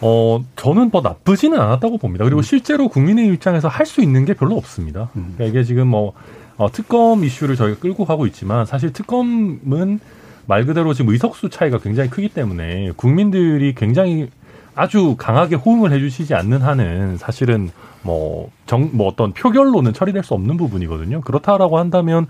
어, 0.00 0.44
저는 0.56 0.90
뭐 0.92 1.00
나쁘지는 1.00 1.58
않았다고 1.58 1.98
봅니다. 1.98 2.24
그리고 2.24 2.42
실제로 2.42 2.88
국민의 2.88 3.28
입장에서 3.28 3.68
할 3.68 3.86
수 3.86 4.02
있는 4.02 4.24
게 4.24 4.34
별로 4.34 4.56
없습니다. 4.56 5.08
그러니까 5.12 5.44
이게 5.44 5.64
지금 5.64 5.88
뭐, 5.88 6.12
어, 6.56 6.70
특검 6.70 7.24
이슈를 7.24 7.56
저희가 7.56 7.80
끌고 7.80 8.04
가고 8.04 8.26
있지만 8.26 8.66
사실 8.66 8.92
특검은 8.92 10.00
말 10.46 10.66
그대로 10.66 10.92
지금 10.92 11.12
의석수 11.12 11.48
차이가 11.48 11.78
굉장히 11.78 12.10
크기 12.10 12.28
때문에 12.28 12.92
국민들이 12.96 13.74
굉장히 13.74 14.28
아주 14.74 15.14
강하게 15.16 15.56
호응을 15.56 15.92
해주시지 15.92 16.34
않는 16.34 16.60
한은 16.60 17.16
사실은 17.16 17.70
뭐, 18.02 18.50
정, 18.66 18.90
뭐 18.92 19.06
어떤 19.06 19.32
표결로는 19.32 19.94
처리될 19.94 20.22
수 20.24 20.34
없는 20.34 20.58
부분이거든요. 20.58 21.22
그렇다라고 21.22 21.78
한다면 21.78 22.26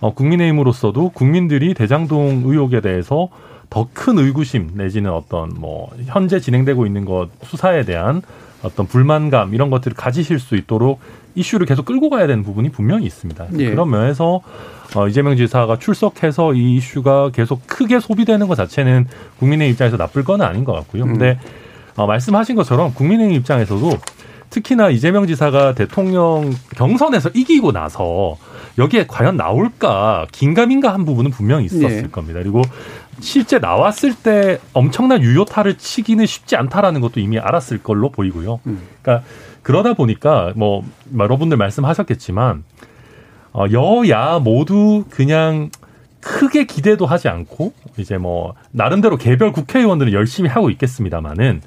어, 0.00 0.14
국민의힘으로서도 0.14 1.10
국민들이 1.10 1.74
대장동 1.74 2.42
의혹에 2.46 2.80
대해서 2.80 3.28
더 3.70 3.88
큰 3.92 4.18
의구심 4.18 4.70
내지는 4.74 5.12
어떤 5.12 5.50
뭐 5.56 5.90
현재 6.06 6.40
진행되고 6.40 6.86
있는 6.86 7.04
것 7.04 7.28
수사에 7.42 7.84
대한 7.84 8.22
어떤 8.62 8.86
불만감 8.86 9.54
이런 9.54 9.70
것들을 9.70 9.96
가지실 9.96 10.38
수 10.38 10.56
있도록 10.56 11.00
이슈를 11.34 11.66
계속 11.66 11.84
끌고 11.84 12.10
가야 12.10 12.26
되는 12.26 12.42
부분이 12.42 12.70
분명히 12.70 13.06
있습니다. 13.06 13.46
예. 13.58 13.70
그런 13.70 13.90
면에서 13.90 14.40
어, 14.96 15.06
이재명 15.06 15.36
지사가 15.36 15.78
출석해서 15.78 16.54
이 16.54 16.76
이슈가 16.76 17.30
계속 17.30 17.66
크게 17.66 18.00
소비되는 18.00 18.48
것 18.48 18.54
자체는 18.54 19.06
국민의 19.38 19.70
입장에서 19.70 19.96
나쁠 19.96 20.24
건 20.24 20.40
아닌 20.42 20.64
것 20.64 20.72
같고요. 20.72 21.04
근데 21.04 21.38
어, 21.96 22.06
말씀하신 22.06 22.56
것처럼 22.56 22.94
국민의 22.94 23.34
입장에서도 23.34 23.90
특히나 24.50 24.88
이재명 24.88 25.26
지사가 25.26 25.74
대통령 25.74 26.52
경선에서 26.76 27.30
이기고 27.34 27.72
나서 27.72 28.36
여기에 28.78 29.06
과연 29.08 29.36
나올까 29.36 30.26
긴가민가 30.32 30.94
한 30.94 31.04
부분은 31.04 31.30
분명히 31.30 31.66
있었을 31.66 32.02
네. 32.02 32.08
겁니다. 32.08 32.40
그리고 32.40 32.62
실제 33.20 33.58
나왔을 33.58 34.14
때 34.14 34.58
엄청난 34.72 35.22
유효타를 35.22 35.76
치기는 35.76 36.24
쉽지 36.24 36.56
않다라는 36.56 37.00
것도 37.00 37.20
이미 37.20 37.38
알았을 37.38 37.82
걸로 37.82 38.10
보이고요. 38.10 38.60
음. 38.66 38.80
그러니까 39.02 39.26
그러다 39.62 39.94
보니까 39.94 40.52
뭐 40.54 40.84
여러분들 41.16 41.56
말씀하셨겠지만 41.56 42.64
어, 43.52 43.64
여야 43.72 44.38
모두 44.38 45.04
그냥 45.10 45.70
크게 46.20 46.64
기대도 46.66 47.06
하지 47.06 47.28
않고 47.28 47.72
이제 47.96 48.18
뭐 48.18 48.54
나름대로 48.70 49.16
개별 49.16 49.52
국회의원들은 49.52 50.12
열심히 50.12 50.48
하고 50.48 50.70
있겠습니다만은 50.70 51.62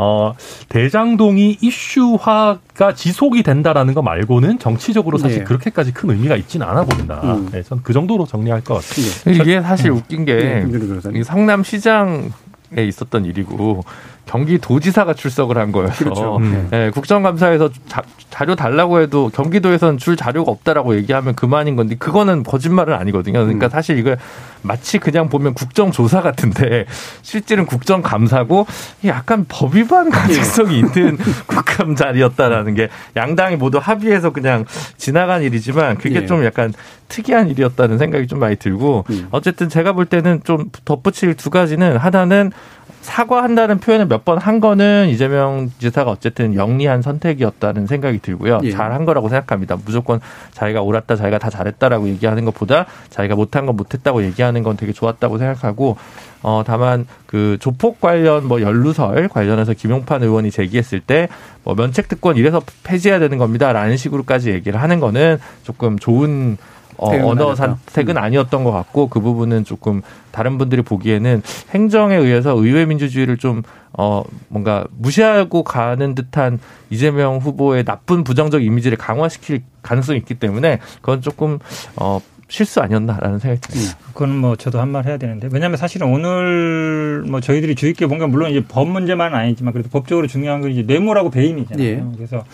어 0.00 0.32
대장동이 0.68 1.58
이슈화가 1.60 2.94
지속이 2.94 3.42
된다라는 3.42 3.94
거 3.94 4.02
말고는 4.02 4.60
정치적으로 4.60 5.18
사실 5.18 5.38
네. 5.38 5.44
그렇게까지 5.44 5.92
큰 5.92 6.10
의미가 6.10 6.36
있지는 6.36 6.68
않아 6.68 6.84
보인다. 6.84 7.20
음. 7.24 7.48
네, 7.50 7.64
저는 7.64 7.82
그 7.82 7.92
정도로 7.92 8.24
정리할 8.24 8.62
것 8.62 8.74
같습니다. 8.74 9.30
네. 9.30 9.34
이게 9.34 9.60
사실 9.60 9.90
웃긴 9.90 10.24
게 10.24 10.64
네, 11.04 11.22
성남시장에 11.24 12.30
있었던 12.76 13.24
일이고 13.24 13.82
경기도지사가 14.28 15.14
출석을 15.14 15.58
한 15.58 15.72
거여서 15.72 16.04
그렇죠. 16.04 16.36
음. 16.36 16.68
예, 16.72 16.90
국정감사에서 16.92 17.70
자, 17.88 18.02
자료 18.30 18.54
달라고 18.54 19.00
해도 19.00 19.30
경기도에서는 19.34 19.98
줄 19.98 20.16
자료가 20.16 20.52
없다라고 20.52 20.94
얘기하면 20.96 21.34
그만인 21.34 21.76
건데 21.76 21.96
그거는 21.98 22.42
거짓말은 22.42 22.94
아니거든요. 22.94 23.40
그러니까 23.40 23.66
음. 23.66 23.70
사실 23.70 23.98
이걸 23.98 24.18
마치 24.62 24.98
그냥 24.98 25.28
보면 25.28 25.54
국정조사 25.54 26.20
같은데 26.20 26.84
실제는 27.22 27.64
국정감사고 27.64 28.66
약간 29.06 29.46
법 29.48 29.74
위반 29.74 30.10
가능성이 30.10 30.78
있는 30.78 31.16
국감 31.46 31.96
자리였다라는 31.96 32.74
게 32.74 32.88
양당이 33.16 33.56
모두 33.56 33.78
합의해서 33.78 34.30
그냥 34.30 34.66
지나간 34.98 35.42
일이지만 35.42 35.96
그게 35.96 36.22
예. 36.22 36.26
좀 36.26 36.44
약간 36.44 36.72
특이한 37.08 37.48
일이었다는 37.48 37.96
생각이 37.96 38.26
좀 38.26 38.38
많이 38.38 38.56
들고 38.56 39.06
음. 39.08 39.28
어쨌든 39.30 39.68
제가 39.70 39.92
볼 39.92 40.04
때는 40.04 40.42
좀 40.44 40.70
덧붙일 40.84 41.34
두 41.34 41.48
가지는 41.48 41.96
하나는 41.96 42.52
사과한다는 43.00 43.78
표현을 43.78 44.06
몇 44.06 44.24
번 44.24 44.38
한 44.38 44.60
거는 44.60 45.08
이재명 45.08 45.70
지사가 45.78 46.10
어쨌든 46.10 46.54
영리한 46.54 47.02
선택이었다는 47.02 47.86
생각이 47.86 48.18
들고요. 48.20 48.60
예. 48.64 48.70
잘한 48.70 49.04
거라고 49.04 49.28
생각합니다. 49.28 49.76
무조건 49.84 50.20
자기가 50.52 50.82
옳았다, 50.82 51.16
자기가 51.16 51.38
다 51.38 51.48
잘했다라고 51.50 52.08
얘기하는 52.08 52.44
것보다 52.44 52.86
자기가 53.10 53.34
못한 53.36 53.64
건 53.66 53.76
못했다고 53.76 54.22
얘기하는 54.24 54.62
건 54.62 54.76
되게 54.76 54.92
좋았다고 54.92 55.38
생각하고 55.38 55.96
어 56.42 56.62
다만 56.66 57.06
그 57.26 57.56
조폭 57.60 58.00
관련 58.00 58.46
뭐 58.46 58.60
연루설 58.60 59.28
관련해서 59.28 59.72
김용판 59.74 60.22
의원이 60.22 60.50
제기했을 60.50 61.00
때 61.00 61.28
뭐 61.64 61.74
면책 61.74 62.08
특권 62.08 62.36
이래서 62.36 62.62
폐지해야 62.84 63.18
되는 63.18 63.36
겁니다라는 63.36 63.96
식으로까지 63.98 64.50
얘기를 64.50 64.80
하는 64.80 65.00
거는 65.00 65.38
조금 65.64 65.98
좋은 65.98 66.56
어, 66.98 67.10
언어. 67.26 67.54
선택은 67.54 68.18
아니었던 68.18 68.64
것 68.64 68.72
같고 68.72 69.08
그 69.08 69.20
부분은 69.20 69.64
조금 69.64 70.02
다른 70.32 70.58
분들이 70.58 70.82
보기에는 70.82 71.42
행정에 71.70 72.16
의해서 72.16 72.54
의회 72.56 72.84
민주주의를 72.86 73.36
좀 73.38 73.62
어, 73.92 74.22
뭔가 74.48 74.84
무시하고 74.96 75.62
가는 75.64 76.14
듯한 76.14 76.58
이재명 76.90 77.38
후보의 77.38 77.84
나쁜 77.84 78.24
부정적 78.24 78.62
이미지를 78.62 78.98
강화시킬 78.98 79.62
가능성이 79.82 80.18
있기 80.18 80.34
때문에 80.34 80.78
그건 81.00 81.22
조금 81.22 81.58
어, 81.96 82.20
실수 82.50 82.80
아니었나라는 82.80 83.38
생각이 83.38 83.60
듭니다. 83.60 83.96
그건 84.08 84.36
뭐 84.38 84.56
저도 84.56 84.80
한 84.80 84.88
말 84.88 85.04
해야 85.04 85.18
되는데 85.18 85.48
왜냐하면 85.52 85.76
사실은 85.76 86.06
오늘 86.08 87.22
뭐 87.28 87.40
저희들이 87.40 87.74
주의 87.74 87.92
깊게 87.92 88.06
본 88.06 88.18
건 88.18 88.30
물론 88.30 88.50
이제 88.50 88.64
법 88.66 88.88
문제만은 88.88 89.38
아니지만 89.38 89.72
그래도 89.74 89.88
법적으로 89.90 90.26
중요한 90.26 90.62
건 90.62 90.70
이제 90.70 90.82
뇌물하고 90.82 91.30
배임이잖아요. 91.30 91.86
예. 91.86 92.02
그래서 92.16 92.44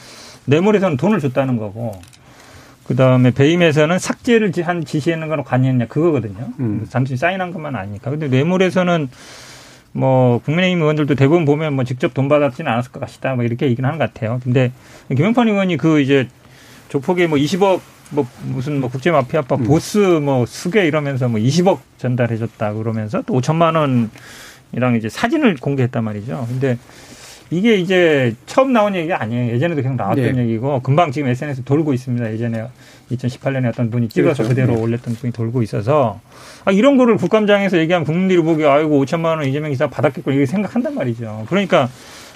뇌물에서는 0.47 0.97
돈을 0.97 1.21
줬다는 1.21 1.57
거고 1.59 1.93
그 2.87 2.95
다음에 2.97 3.31
배임에서는 3.31 3.99
삭제를 3.99 4.53
지- 4.53 4.61
한 4.63 4.85
지시했는 4.85 5.29
거랑 5.29 5.45
관여했냐 5.45 5.87
그거거든요. 5.87 6.49
음. 6.61 6.87
단순히 6.91 7.17
사인한 7.17 7.53
것만 7.53 7.75
아니니까. 7.77 8.11
근데 8.11 8.29
뇌물에서는 8.29 9.09
뭐 9.93 10.39
국민의힘 10.45 10.81
의원들도 10.83 11.15
대부분 11.15 11.45
보면 11.45 11.75
뭐 11.75 11.85
직접 11.85 12.13
돈 12.15 12.29
받았지는 12.29 12.71
않았을 12.71 12.93
것 12.93 13.01
같다. 13.01 13.35
뭐 13.37 13.45
이렇게 13.45 13.67
얘기는 13.67 13.87
하는 13.87 13.99
것 13.99 14.13
같아요. 14.13 14.41
근데 14.43 14.73
김영판 15.15 15.49
의원이 15.49 15.77
그 15.77 16.01
이제 16.01 16.29
조폭에 16.89 17.27
뭐 17.27 17.39
20억 17.39 17.81
뭐 18.11 18.27
무슨 18.43 18.81
뭐 18.81 18.91
국제 18.91 19.11
마피아파 19.11 19.57
보스 19.57 19.99
뭐 19.99 20.45
수괴 20.47 20.87
이러면서 20.87 21.29
뭐 21.29 21.41
20억 21.41 21.79
전달해줬다 21.99 22.75
그러면서 22.75 23.23
또 23.23 23.35
5천만 23.41 23.77
원이랑 23.77 24.97
이제 24.97 25.09
사진을 25.09 25.57
공개했단 25.57 26.05
말이죠. 26.05 26.45
근데 26.49 26.77
이게 27.51 27.77
이제 27.77 28.35
처음 28.47 28.73
나온 28.73 28.95
얘기가 28.95 29.21
아니에요. 29.23 29.53
예전에도 29.53 29.83
계속 29.83 29.95
나왔던 29.97 30.33
네. 30.37 30.43
얘기고 30.43 30.81
금방 30.81 31.13
지금 31.13 31.29
SNS 31.29 31.65
돌고 31.65 31.93
있습니다. 31.93 32.33
예전에 32.33 32.65
2018년에 33.11 33.69
어떤 33.69 33.91
분이 33.91 34.09
찍어서 34.09 34.43
그렇죠. 34.43 34.49
그대로 34.49 34.75
네. 34.75 34.81
올렸던 34.81 35.15
분이 35.15 35.33
돌고 35.33 35.63
있어서 35.63 36.21
아, 36.65 36.73
이런 36.73 36.97
거를 36.97 37.17
국감장에서 37.17 37.79
얘기하면 37.79 38.07
국민들이 38.07 38.41
보기에 38.41 38.67
아이고 38.67 39.05
5천만 39.05 39.37
원 39.37 39.45
이재명 39.45 39.71
기사 39.71 39.89
받았겠구나 39.89 40.35
이렇게 40.35 40.47
생각한단 40.51 40.95
말이죠. 40.95 41.45
그러니까 41.49 41.89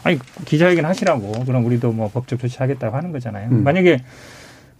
아니 0.04 0.18
기자회견 0.44 0.84
하시라고 0.84 1.44
그럼 1.44 1.64
우리도 1.64 1.90
뭐 1.92 2.08
법적 2.12 2.38
조치하겠다고 2.38 2.94
하는 2.96 3.10
거잖아요. 3.10 3.48
음. 3.50 3.64
만약에 3.64 4.02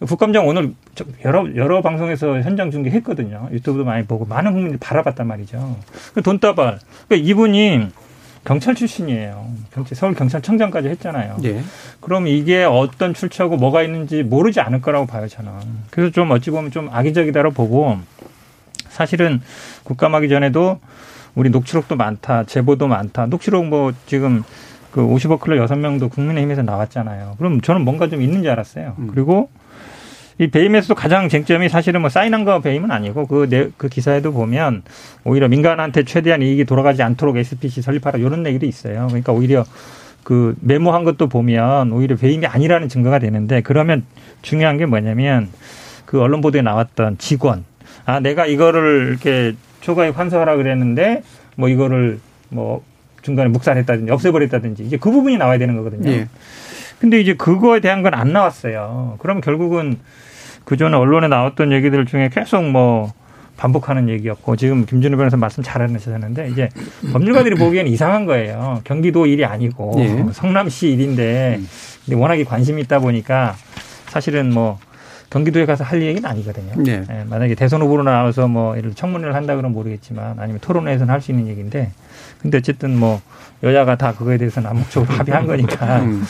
국감장 0.07 0.47
오늘 0.47 0.75
저- 0.95 1.05
여러 1.25 1.45
여러 1.57 1.83
방송에서 1.83 2.41
현장 2.43 2.71
중계했거든요. 2.71 3.49
유튜브도 3.51 3.85
많이 3.85 4.05
보고 4.05 4.27
많은 4.27 4.53
국민들이 4.53 4.79
바라봤단 4.79 5.27
말이죠. 5.27 5.77
그 6.15 6.23
돈다발. 6.23 6.79
그러니까 7.09 7.29
이분이 7.29 7.89
경찰 8.49 8.75
출신이에요. 8.75 9.47
경찰 9.75 9.95
서울 9.95 10.15
경찰청장까지 10.15 10.89
했잖아요. 10.89 11.37
예. 11.45 11.63
그럼 12.01 12.27
이게 12.27 12.65
어떤 12.65 13.13
출처고 13.13 13.59
뭐가 13.59 13.83
있는지 13.83 14.23
모르지 14.23 14.61
않을 14.61 14.81
거라고 14.81 15.05
봐요, 15.05 15.29
저는. 15.29 15.53
그래서 15.91 16.11
좀 16.11 16.31
어찌 16.31 16.51
보면 16.51 16.71
좀 16.71 16.89
악의적이다라고 16.91 17.55
보고 17.55 17.99
사실은 18.89 19.43
국감하기 19.85 20.31
전에도 20.31 20.81
우리 21.35 21.51
녹취록도 21.51 21.97
많다, 21.97 22.45
제보도 22.45 22.89
많다. 22.89 23.27
녹취록 23.27 23.67
뭐 23.67 23.93
지금 24.07 24.43
그 24.93 25.03
50억 25.03 25.41
클럽 25.41 25.69
6명도 25.69 26.11
국민의힘에서 26.11 26.63
나왔잖아요. 26.63 27.35
그럼 27.37 27.61
저는 27.61 27.83
뭔가 27.83 28.09
좀 28.09 28.23
있는 28.23 28.41
줄 28.41 28.51
알았어요. 28.51 28.95
음. 28.99 29.09
그리고 29.13 29.51
이 30.39 30.47
배임에서도 30.47 30.95
가장 30.95 31.29
쟁점이 31.29 31.69
사실은 31.69 32.01
뭐 32.01 32.11
사인한 32.11 32.45
거 32.45 32.61
배임은 32.61 32.91
아니고 32.93 33.27
그, 33.27 33.49
내, 33.49 33.69
그 33.77 33.89
기사에도 33.89 34.33
보면 34.33 34.83
오히려 35.25 35.49
민간한테 35.49 36.05
최대한 36.05 36.43
이익이 36.43 36.65
돌아가지 36.65 37.03
않도록 37.03 37.37
SPC 37.37 37.83
설립하라 37.83 38.19
이런 38.19 38.47
얘기도 38.47 38.65
있어요. 38.65 39.07
그러니까 39.09 39.33
오히려 39.33 39.65
그 40.23 40.55
메모한 40.61 41.05
것도 41.05 41.29
보면 41.29 41.91
오히려 41.91 42.15
배임이 42.17 42.47
아니라는 42.47 42.89
증거가 42.89 43.19
되는데 43.19 43.63
그러면 43.63 44.05
중요한 44.43 44.77
게 44.77 44.87
뭐냐면 44.87 45.49
그 46.07 46.21
언론 46.21 46.41
보도에 46.41 46.63
나왔던 46.63 47.19
직원 47.19 47.65
아 48.05 48.21
내가 48.21 48.47
이거를 48.47 49.09
이렇게 49.11 49.55
초과에 49.81 50.11
환수하라 50.11 50.57
그랬는데 50.57 51.23
뭐 51.57 51.69
이거를 51.69 52.21
뭐 52.51 52.85
중간에 53.23 53.49
묵살했다든지 53.49 54.13
없애버렸다든지 54.13 54.85
이제 54.85 54.97
그 54.97 55.11
부분이 55.11 55.37
나와야 55.37 55.59
되는 55.59 55.77
거거든요. 55.77 56.11
예. 56.11 56.29
근데 57.01 57.21
이제 57.21 57.35
그거에 57.35 57.81
대한 57.81 58.03
건 58.03 58.15
안 58.15 58.33
나왔어요. 58.33 59.17
그럼 59.19 59.41
결국은 59.41 59.99
그 60.65 60.77
전에 60.77 60.97
언론에 60.97 61.29
나왔던 61.29 61.73
얘기들 61.73 62.07
중에 62.07 62.29
계속 62.33 62.63
뭐 62.65 63.13
반복하는 63.57 64.09
얘기였고 64.09 64.57
지금 64.57 64.87
김준호 64.87 65.17
변호사 65.17 65.37
말씀 65.37 65.63
잘하셨는데 65.63 66.49
이제 66.51 66.69
법률가들이 67.13 67.57
보기에는 67.57 67.91
이상한 67.91 68.25
거예요. 68.27 68.81
경기도 68.85 69.27
일이 69.27 69.45
아니고 69.45 69.95
예. 69.99 70.27
성남시 70.33 70.89
일인데 70.93 71.61
워낙에 72.13 72.45
관심이 72.45 72.81
있다 72.83 72.99
보니까 73.01 73.55
사실은 74.07 74.53
뭐 74.53 74.79
경기도에 75.31 75.67
가서 75.67 75.85
할 75.85 76.01
얘기는 76.03 76.27
아니거든요. 76.29 76.73
네. 76.83 77.03
예, 77.11 77.25
만약에 77.29 77.55
대선 77.55 77.83
후보로 77.83 78.03
나와서 78.03 78.49
뭐 78.49 78.77
예를 78.79 78.95
청문회를 78.95 79.35
한다 79.35 79.57
그러면 79.57 79.75
모르겠지만 79.75 80.39
아니면 80.39 80.59
토론회에서는 80.61 81.13
할 81.13 81.21
수 81.21 81.33
있는 81.33 81.49
얘기인데 81.49 81.91
근데 82.41 82.59
어쨌든 82.59 82.97
뭐 82.99 83.21
여야가 83.63 83.97
다 83.97 84.13
그거에 84.15 84.39
대해서는 84.39 84.71
암묵적으로 84.71 85.13
합의한 85.19 85.47
거니까 85.47 86.01
음. 86.01 86.25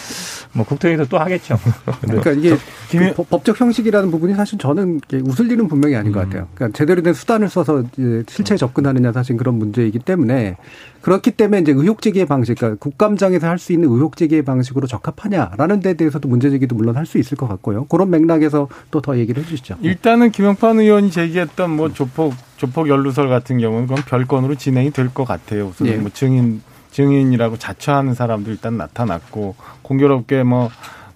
뭐 0.53 0.65
국토에서 0.65 1.05
또 1.07 1.19
하겠죠. 1.19 1.59
그러니까 2.03 2.33
이게 2.33 2.57
김- 2.91 3.01
그 3.01 3.15
법- 3.15 3.31
법적 3.31 3.61
형식이라는 3.61 4.11
부분이 4.11 4.35
사실 4.35 4.59
저는 4.59 5.01
웃을 5.25 5.51
일은 5.51 5.69
분명히 5.69 5.95
아닌 5.97 6.13
것 6.13 6.21
같아요. 6.21 6.49
그러니까 6.55 6.77
제대로 6.77 7.03
된 7.03 7.15
수단을 7.15 7.49
써서 7.49 7.85
실체에 8.29 8.57
접근하느냐 8.57 9.13
사실 9.13 9.37
그런 9.37 9.55
문제이기 9.57 9.99
때문에 10.01 10.57
그렇기 11.03 11.31
때문에 11.33 11.61
이제 11.61 11.73
의혹 11.73 12.03
제기의 12.03 12.27
방식, 12.27 12.57
그러니까 12.59 12.79
국감장에서 12.81 13.47
할 13.47 13.59
수 13.59 13.73
있는 13.73 13.89
의혹 13.89 14.17
제기의 14.17 14.43
방식으로 14.43 14.87
적합하냐라는 14.87 15.81
데 15.81 15.95
대해서도 15.95 16.29
문제 16.29 16.51
제기도 16.51 16.75
물론 16.75 16.97
할 16.97 17.07
수 17.07 17.19
있을 17.19 17.37
것 17.37 17.47
같고요. 17.49 17.85
그런 17.87 18.11
맥락에서 18.11 18.69
또 18.91 19.01
더 19.01 19.17
얘기를 19.17 19.43
해주시죠. 19.43 19.77
일단은 19.83 20.31
김영판 20.33 20.81
의원이 20.81 21.11
제기했던 21.11 21.71
뭐 21.71 21.93
조폭 21.93 22.35
조폭 22.57 22.89
연루설 22.89 23.29
같은 23.29 23.59
경우는 23.59 23.87
그건 23.87 24.03
별건으로 24.05 24.57
진행이 24.57 24.91
될 24.91 25.09
것 25.15 25.25
같아요. 25.25 25.69
우선 25.69 25.87
예. 25.87 25.97
뭐 25.97 26.11
증인 26.13 26.61
증인이라고 26.91 27.57
자처하는 27.59 28.15
사람도 28.15 28.51
일단 28.51 28.77
나타났고 28.77 29.55
공교롭게 29.83 30.43
뭐 30.43 30.71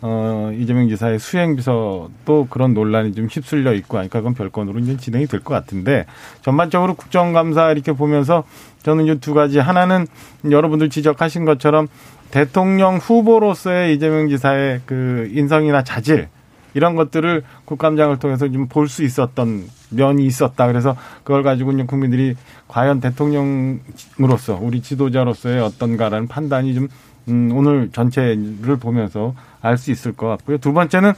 어, 0.04 0.50
이재명 0.58 0.88
지사의 0.88 1.20
수행비서도 1.20 2.48
그런 2.50 2.74
논란이 2.74 3.14
좀 3.14 3.28
휩쓸려 3.30 3.72
있고 3.74 3.98
하니까 3.98 4.18
그건 4.18 4.34
별건으로 4.34 4.80
이제 4.80 4.96
진행이 4.96 5.26
될 5.26 5.40
것 5.40 5.54
같은데 5.54 6.06
전반적으로 6.42 6.94
국정감사 6.94 7.70
이렇게 7.70 7.92
보면서 7.92 8.42
저는 8.82 9.06
이 9.06 9.14
두 9.20 9.32
가지. 9.32 9.60
하나는 9.60 10.08
여러분들 10.50 10.90
지적하신 10.90 11.44
것처럼 11.44 11.86
대통령 12.32 12.96
후보로서의 12.96 13.94
이재명 13.94 14.28
지사의 14.28 14.80
그 14.86 15.30
인성이나 15.32 15.84
자질 15.84 16.28
이런 16.74 16.94
것들을 16.96 17.42
국감장을 17.64 18.18
통해서 18.18 18.48
좀 18.50 18.66
볼 18.68 18.88
수 18.88 19.02
있었던 19.04 19.64
면이 19.90 20.24
있었다. 20.26 20.66
그래서 20.66 20.96
그걸 21.24 21.42
가지고 21.42 21.72
이제 21.72 21.84
국민들이 21.84 22.34
과연 22.68 23.00
대통령으로서 23.00 24.58
우리 24.60 24.80
지도자로서의 24.82 25.60
어떤가라는 25.60 26.28
판단이 26.28 26.74
좀 26.74 26.88
음, 27.28 27.50
오늘 27.54 27.90
전체를 27.92 28.76
보면서 28.80 29.34
알 29.60 29.76
수 29.78 29.90
있을 29.90 30.12
것 30.12 30.26
같고요. 30.28 30.58
두 30.58 30.72
번째는 30.72 31.12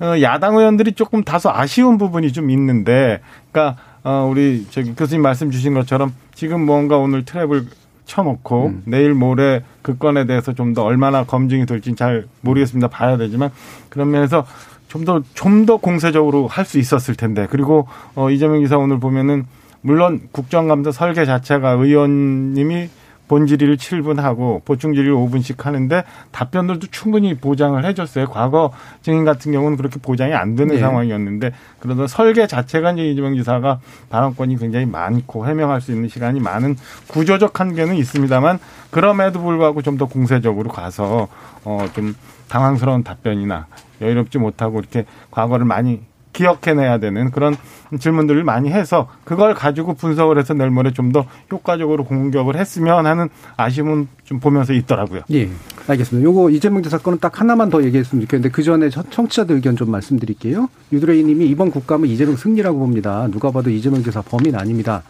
어, 0.00 0.14
야당 0.22 0.56
의원들이 0.56 0.92
조금 0.92 1.24
다소 1.24 1.50
아쉬운 1.50 1.98
부분이 1.98 2.32
좀 2.32 2.50
있는데, 2.50 3.20
그러니까 3.50 3.80
어, 4.04 4.28
우리 4.30 4.66
저기 4.70 4.94
교수님 4.94 5.22
말씀 5.22 5.50
주신 5.50 5.74
것처럼 5.74 6.14
지금 6.34 6.64
뭔가 6.64 6.98
오늘 6.98 7.24
트랩을 7.24 7.66
쳐놓고 8.04 8.66
음. 8.66 8.82
내일 8.86 9.12
모레 9.14 9.64
그 9.82 9.98
건에 9.98 10.24
대해서 10.26 10.52
좀 10.52 10.72
더 10.74 10.84
얼마나 10.84 11.24
검증이 11.24 11.66
될지는 11.66 11.96
잘 11.96 12.26
모르겠습니다. 12.42 12.88
봐야 12.88 13.16
되지만 13.16 13.50
그런 13.88 14.10
면에서 14.10 14.46
좀 14.88 15.04
더 15.04 15.22
좀 15.34 15.66
더 15.66 15.76
공세적으로 15.76 16.46
할 16.48 16.64
수 16.64 16.78
있었을 16.78 17.14
텐데. 17.14 17.46
그리고 17.50 17.86
어 18.14 18.30
이재명 18.30 18.60
기사 18.60 18.76
오늘 18.78 18.98
보면은 18.98 19.44
물론 19.80 20.28
국정감사 20.32 20.90
설계 20.92 21.24
자체가 21.24 21.70
의원님이 21.72 22.88
본질의를 23.28 23.76
7분 23.76 24.16
하고 24.16 24.62
보충 24.64 24.94
질의를 24.94 25.14
5분씩 25.14 25.60
하는데 25.62 26.04
답변들도 26.32 26.86
충분히 26.90 27.34
보장을 27.34 27.84
해줬어요. 27.84 28.26
과거 28.26 28.72
증인 29.02 29.24
같은 29.24 29.52
경우는 29.52 29.76
그렇게 29.76 30.00
보장이 30.00 30.32
안 30.32 30.56
되는 30.56 30.74
네. 30.74 30.80
상황이었는데 30.80 31.52
그러다 31.80 32.06
설계 32.06 32.46
자체가 32.46 32.92
이제 32.92 33.10
이재명 33.10 33.34
지사가 33.36 33.80
발언권이 34.08 34.56
굉장히 34.56 34.86
많고 34.86 35.46
해명할 35.46 35.80
수 35.82 35.92
있는 35.92 36.08
시간이 36.08 36.40
많은 36.40 36.76
구조적 37.08 37.60
한계는 37.60 37.94
있습니다만 37.96 38.58
그럼에도 38.90 39.40
불구하고 39.42 39.82
좀 39.82 39.98
더 39.98 40.06
공세적으로 40.06 40.70
가서 40.70 41.26
어좀 41.64 42.14
당황스러운 42.48 43.02
답변이나 43.02 43.66
여유롭지 44.00 44.38
못하고 44.38 44.78
이렇게 44.78 45.06
과거를 45.32 45.66
많이 45.66 46.00
기억해내야 46.38 46.98
되는 46.98 47.30
그런 47.32 47.56
질문들을 47.98 48.44
많이 48.44 48.70
해서 48.70 49.08
그걸 49.24 49.54
가지고 49.54 49.94
분석을 49.94 50.38
해서 50.38 50.54
내일 50.54 50.70
모레 50.70 50.92
좀 50.92 51.08
더 51.08 51.24
효과적으로 51.50 52.04
공격을 52.04 52.56
했으면 52.56 53.06
하는 53.06 53.30
아쉬움은 53.56 54.08
좀 54.24 54.40
보면서 54.40 54.74
있더라고요. 54.74 55.22
예. 55.32 55.48
알겠습니다. 55.88 56.22
요거 56.22 56.50
이재명 56.50 56.82
대 56.82 56.90
사건은 56.90 57.18
딱 57.18 57.40
하나만 57.40 57.70
더 57.70 57.82
얘기했으면 57.82 58.20
좋겠는데 58.26 58.50
그 58.50 58.62
전에 58.62 58.90
청취자들 58.90 59.56
의견 59.56 59.74
좀 59.74 59.90
말씀드릴게요. 59.90 60.68
유드레이 60.92 61.24
님이 61.24 61.46
이번 61.46 61.70
국감은 61.70 62.08
이재명 62.08 62.36
승리라고 62.36 62.78
봅니다. 62.78 63.26
누가 63.30 63.50
봐도 63.50 63.70
이재명 63.70 64.02
대사 64.02 64.20
범인 64.20 64.54
아닙니다. 64.54 65.02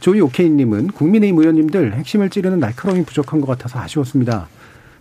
조이 0.00 0.22
오케이님은 0.22 0.88
국민의힘 0.92 1.38
의원님들 1.38 1.94
핵심을 1.94 2.30
찌르는 2.30 2.58
날카로움이 2.58 3.04
부족한 3.04 3.42
것 3.42 3.46
같아서 3.48 3.78
아쉬웠습니다. 3.80 4.48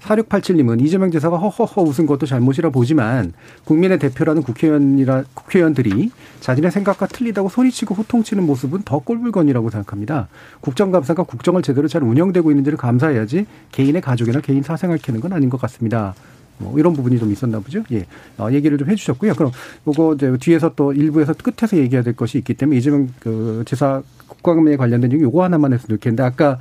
4687님은 0.03 0.81
이재명 0.81 1.11
지사가 1.11 1.37
허허허 1.37 1.81
웃은 1.81 2.05
것도 2.05 2.25
잘못이라 2.25 2.69
보지만 2.69 3.33
국민의 3.65 3.99
대표라는 3.99 4.43
국회의원이라 4.43 5.23
국회의원들이 5.33 6.11
자신의 6.41 6.71
생각과 6.71 7.07
틀리다고 7.07 7.49
소리치고 7.49 7.95
호통치는 7.95 8.45
모습은 8.45 8.81
더 8.83 8.99
꼴불건이라고 8.99 9.69
생각합니다. 9.69 10.27
국정감사가 10.61 11.23
국정을 11.23 11.61
제대로 11.61 11.87
잘 11.87 12.03
운영되고 12.03 12.51
있는지를 12.51 12.77
감사해야지 12.77 13.45
개인의 13.71 14.01
가족이나 14.01 14.41
개인 14.41 14.61
사생활 14.61 14.97
캐는 14.97 15.21
건 15.21 15.33
아닌 15.33 15.49
것 15.49 15.59
같습니다. 15.61 16.13
뭐 16.57 16.77
이런 16.77 16.93
부분이 16.93 17.17
좀 17.17 17.31
있었나 17.31 17.59
보죠. 17.59 17.83
예. 17.91 18.05
어, 18.37 18.49
얘기를 18.51 18.77
좀 18.77 18.89
해주셨고요. 18.89 19.33
그럼 19.33 19.51
요거 19.87 20.15
이제 20.15 20.37
뒤에서 20.39 20.73
또 20.75 20.93
일부에서 20.93 21.33
끝에서 21.33 21.77
얘기해야 21.77 22.03
될 22.03 22.15
것이 22.15 22.37
있기 22.37 22.53
때문에 22.53 22.77
이재명 22.77 23.09
그 23.19 23.63
지사 23.65 24.03
국감에 24.27 24.75
관련된 24.75 25.11
얘기 25.13 25.23
요거 25.23 25.43
하나만 25.43 25.73
했으면 25.73 25.97
좋겠는데 25.97 26.23
아까 26.23 26.59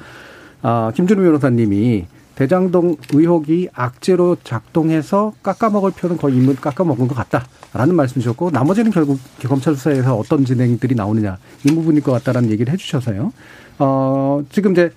아, 0.63 0.93
김준우 0.95 1.23
변호사님이 1.23 2.07
대장동 2.43 2.97
의혹이 3.13 3.69
악재로 3.73 4.39
작동해서 4.43 5.33
깎아먹을 5.45 5.93
표는 5.93 6.17
거의 6.17 6.37
이미 6.37 6.57
깎아먹은 6.57 7.07
것 7.07 7.15
같다라는 7.15 7.95
말씀 7.95 8.21
주셨고 8.21 8.51
나머지는 8.51 8.91
결국 8.91 9.21
검찰 9.47 9.77
수사에서 9.77 10.17
어떤 10.17 10.45
진행들이 10.45 10.97
나오느냐 10.97 11.39
이 11.65 11.69
부분일 11.69 12.03
것 12.03 12.11
같다라는 12.11 12.51
얘기를 12.51 12.73
해주셔서요. 12.73 13.33
어 13.79 14.43
지금 14.51 14.73
이제 14.73 14.91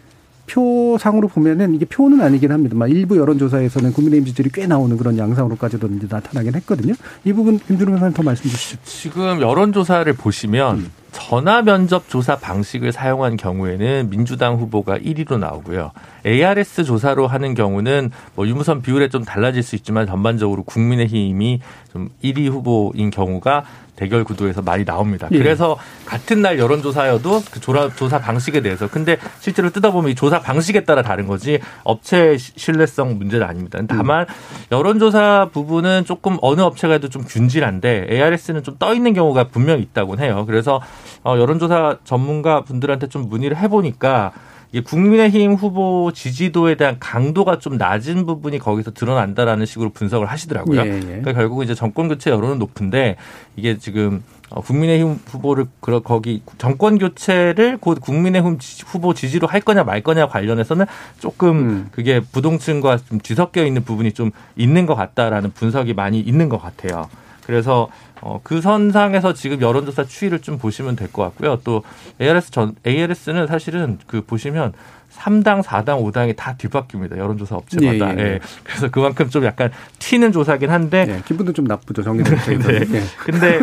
표상으로 0.47 1.27
보면은 1.27 1.75
이게 1.75 1.85
표는 1.85 2.19
아니긴 2.21 2.51
합니다만 2.51 2.89
일부 2.89 3.15
여론조사에서는 3.17 3.93
국민의힘 3.93 4.25
지지율이 4.25 4.49
꽤 4.51 4.65
나오는 4.65 4.97
그런 4.97 5.15
양상으로까지도 5.15 5.87
이제 5.97 6.07
나타나긴 6.09 6.55
했거든요. 6.55 6.95
이 7.25 7.33
부분 7.33 7.59
김준호 7.59 7.91
변호사님 7.91 8.13
더 8.15 8.23
말씀 8.23 8.49
주시죠. 8.49 8.79
지금 8.85 9.39
여론조사를 9.39 10.11
보시면 10.13 10.77
음. 10.77 10.91
전화 11.15 11.61
면접 11.61 12.09
조사 12.09 12.35
방식을 12.35 12.91
사용한 12.91 13.37
경우에는 13.37 14.09
민주당 14.09 14.57
후보가 14.57 14.97
1위로 14.99 15.39
나오고요. 15.39 15.91
ARS 16.25 16.83
조사로 16.83 17.25
하는 17.25 17.53
경우는 17.53 18.11
뭐 18.35 18.45
유무선 18.45 18.81
비율에 18.81 19.07
좀 19.07 19.23
달라질 19.23 19.63
수 19.63 19.77
있지만 19.77 20.05
전반적으로 20.07 20.63
국민의힘이 20.63 21.61
좀 21.93 22.09
1위 22.21 22.49
후보인 22.49 23.11
경우가 23.11 23.63
대결 23.95 24.23
구도에서 24.23 24.61
많이 24.61 24.85
나옵니다. 24.85 25.27
예. 25.31 25.37
그래서 25.37 25.77
같은 26.05 26.41
날 26.41 26.59
여론조사여도 26.59 27.43
그 27.51 27.59
조사 27.59 28.19
방식에 28.19 28.61
대해서 28.61 28.87
근데 28.87 29.17
실제로 29.39 29.69
뜯어보면 29.69 30.11
이 30.11 30.15
조사 30.15 30.41
방식에 30.41 30.83
따라 30.83 31.01
다른 31.01 31.27
거지 31.27 31.59
업체 31.83 32.37
신뢰성 32.37 33.17
문제는 33.17 33.45
아닙니다. 33.45 33.79
다만 33.87 34.25
여론조사 34.71 35.49
부분은 35.51 36.05
조금 36.05 36.37
어느 36.41 36.61
업체가 36.61 36.93
해도 36.93 37.09
좀 37.09 37.23
균질한데 37.23 38.07
ARS는 38.09 38.63
좀 38.63 38.75
떠 38.77 38.93
있는 38.93 39.13
경우가 39.13 39.47
분명히 39.47 39.83
있다고 39.83 40.17
해요. 40.19 40.43
그래서 40.45 40.81
어, 41.23 41.37
여론조사 41.37 41.99
전문가 42.03 42.61
분들한테 42.63 43.07
좀 43.07 43.29
문의를 43.29 43.55
해보니까 43.57 44.33
국민의힘 44.81 45.53
후보 45.53 46.11
지지도에 46.13 46.75
대한 46.75 46.97
강도가 46.99 47.59
좀 47.59 47.77
낮은 47.77 48.25
부분이 48.25 48.59
거기서 48.59 48.91
드러난다라는 48.91 49.65
식으로 49.65 49.89
분석을 49.89 50.27
하시더라고요. 50.27 50.81
예, 50.81 50.95
예. 50.95 50.99
그러니까 50.99 51.33
결국 51.33 51.63
이제 51.63 51.75
정권 51.75 52.07
교체 52.07 52.31
여론은 52.31 52.59
높은데 52.59 53.15
이게 53.55 53.77
지금 53.77 54.23
어, 54.49 54.61
국민의힘 54.61 55.19
후보를 55.25 55.65
그러 55.79 56.01
거기 56.01 56.41
정권 56.57 56.97
교체를 56.97 57.77
곧 57.77 57.99
국민의힘 57.99 58.59
후보 58.85 59.13
지지로 59.13 59.47
할 59.47 59.61
거냐 59.61 59.83
말 59.83 60.01
거냐 60.01 60.27
관련해서는 60.27 60.85
조금 61.19 61.49
음. 61.57 61.87
그게 61.91 62.19
부동층과 62.19 62.97
좀 62.97 63.19
뒤섞여 63.19 63.65
있는 63.65 63.83
부분이 63.83 64.11
좀 64.13 64.31
있는 64.55 64.85
것 64.85 64.95
같다라는 64.95 65.51
분석이 65.51 65.93
많이 65.93 66.19
있는 66.19 66.49
것 66.49 66.61
같아요. 66.61 67.09
그래서 67.45 67.89
어, 68.21 68.39
그 68.43 68.61
선상에서 68.61 69.33
지금 69.33 69.61
여론조사 69.61 70.05
추이를 70.05 70.39
좀 70.39 70.57
보시면 70.57 70.95
될 70.95 71.11
것 71.11 71.23
같고요. 71.23 71.59
또 71.63 71.83
ARS 72.21 72.51
전 72.51 72.75
ARS는 72.85 73.47
사실은 73.47 73.99
그 74.07 74.21
보시면 74.21 74.73
3당, 75.15 75.63
4당, 75.63 76.03
5당이 76.03 76.35
다 76.35 76.55
뒤바뀝니다. 76.57 77.17
여론조사 77.17 77.55
업체마다. 77.55 78.17
예, 78.17 78.21
예. 78.21 78.23
예. 78.33 78.39
그래서 78.63 78.89
그만큼 78.89 79.29
좀 79.29 79.45
약간 79.45 79.71
튀는 79.99 80.33
조사긴 80.33 80.69
한데. 80.69 81.05
예, 81.07 81.21
기분도 81.25 81.53
좀 81.53 81.65
나쁘죠. 81.65 82.03
정기된 82.03 82.37
네. 82.59 82.79
네. 82.85 83.01
근데 83.19 83.59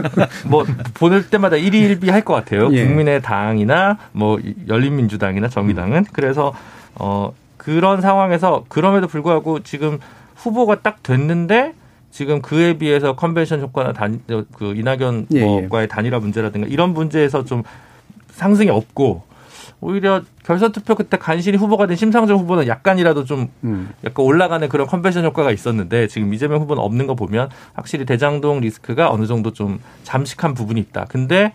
뭐 0.46 0.64
보낼 0.94 1.28
때마다 1.28 1.56
1위 1.56 1.98
1비 2.00 2.10
할 2.10 2.22
것 2.24 2.32
같아요. 2.34 2.70
예. 2.72 2.86
국민의당이나 2.86 3.98
뭐 4.12 4.38
열린민주당이나 4.68 5.48
정의당은. 5.48 5.98
음. 5.98 6.04
그래서 6.12 6.54
어 6.94 7.34
그런 7.58 8.00
상황에서 8.00 8.64
그럼에도 8.68 9.06
불구하고 9.06 9.60
지금 9.60 9.98
후보가 10.36 10.80
딱 10.80 11.02
됐는데 11.02 11.74
지금 12.12 12.42
그에 12.42 12.74
비해서 12.74 13.16
컨벤션 13.16 13.60
효과나 13.60 13.92
단, 13.92 14.20
그 14.26 14.74
이낙연 14.76 15.28
예, 15.34 15.40
예. 15.40 15.86
단일화 15.88 16.20
문제라든가 16.20 16.68
이런 16.68 16.92
문제에서 16.92 17.44
좀 17.44 17.62
상승이 18.30 18.68
없고 18.70 19.22
오히려 19.80 20.20
결선 20.44 20.72
투표 20.72 20.94
그때 20.94 21.16
간신히 21.16 21.56
후보가 21.56 21.86
된 21.86 21.96
심상정 21.96 22.38
후보는 22.38 22.68
약간이라도 22.68 23.24
좀 23.24 23.48
음. 23.64 23.90
약간 24.04 24.24
올라가는 24.24 24.68
그런 24.68 24.86
컨벤션 24.86 25.24
효과가 25.24 25.50
있었는데 25.50 26.06
지금 26.06 26.32
이재명 26.34 26.60
후보는 26.60 26.82
없는 26.82 27.06
거 27.06 27.14
보면 27.14 27.48
확실히 27.72 28.04
대장동 28.04 28.60
리스크가 28.60 29.10
어느 29.10 29.26
정도 29.26 29.52
좀 29.52 29.80
잠식한 30.04 30.54
부분이 30.54 30.80
있다. 30.80 31.06
근데 31.08 31.52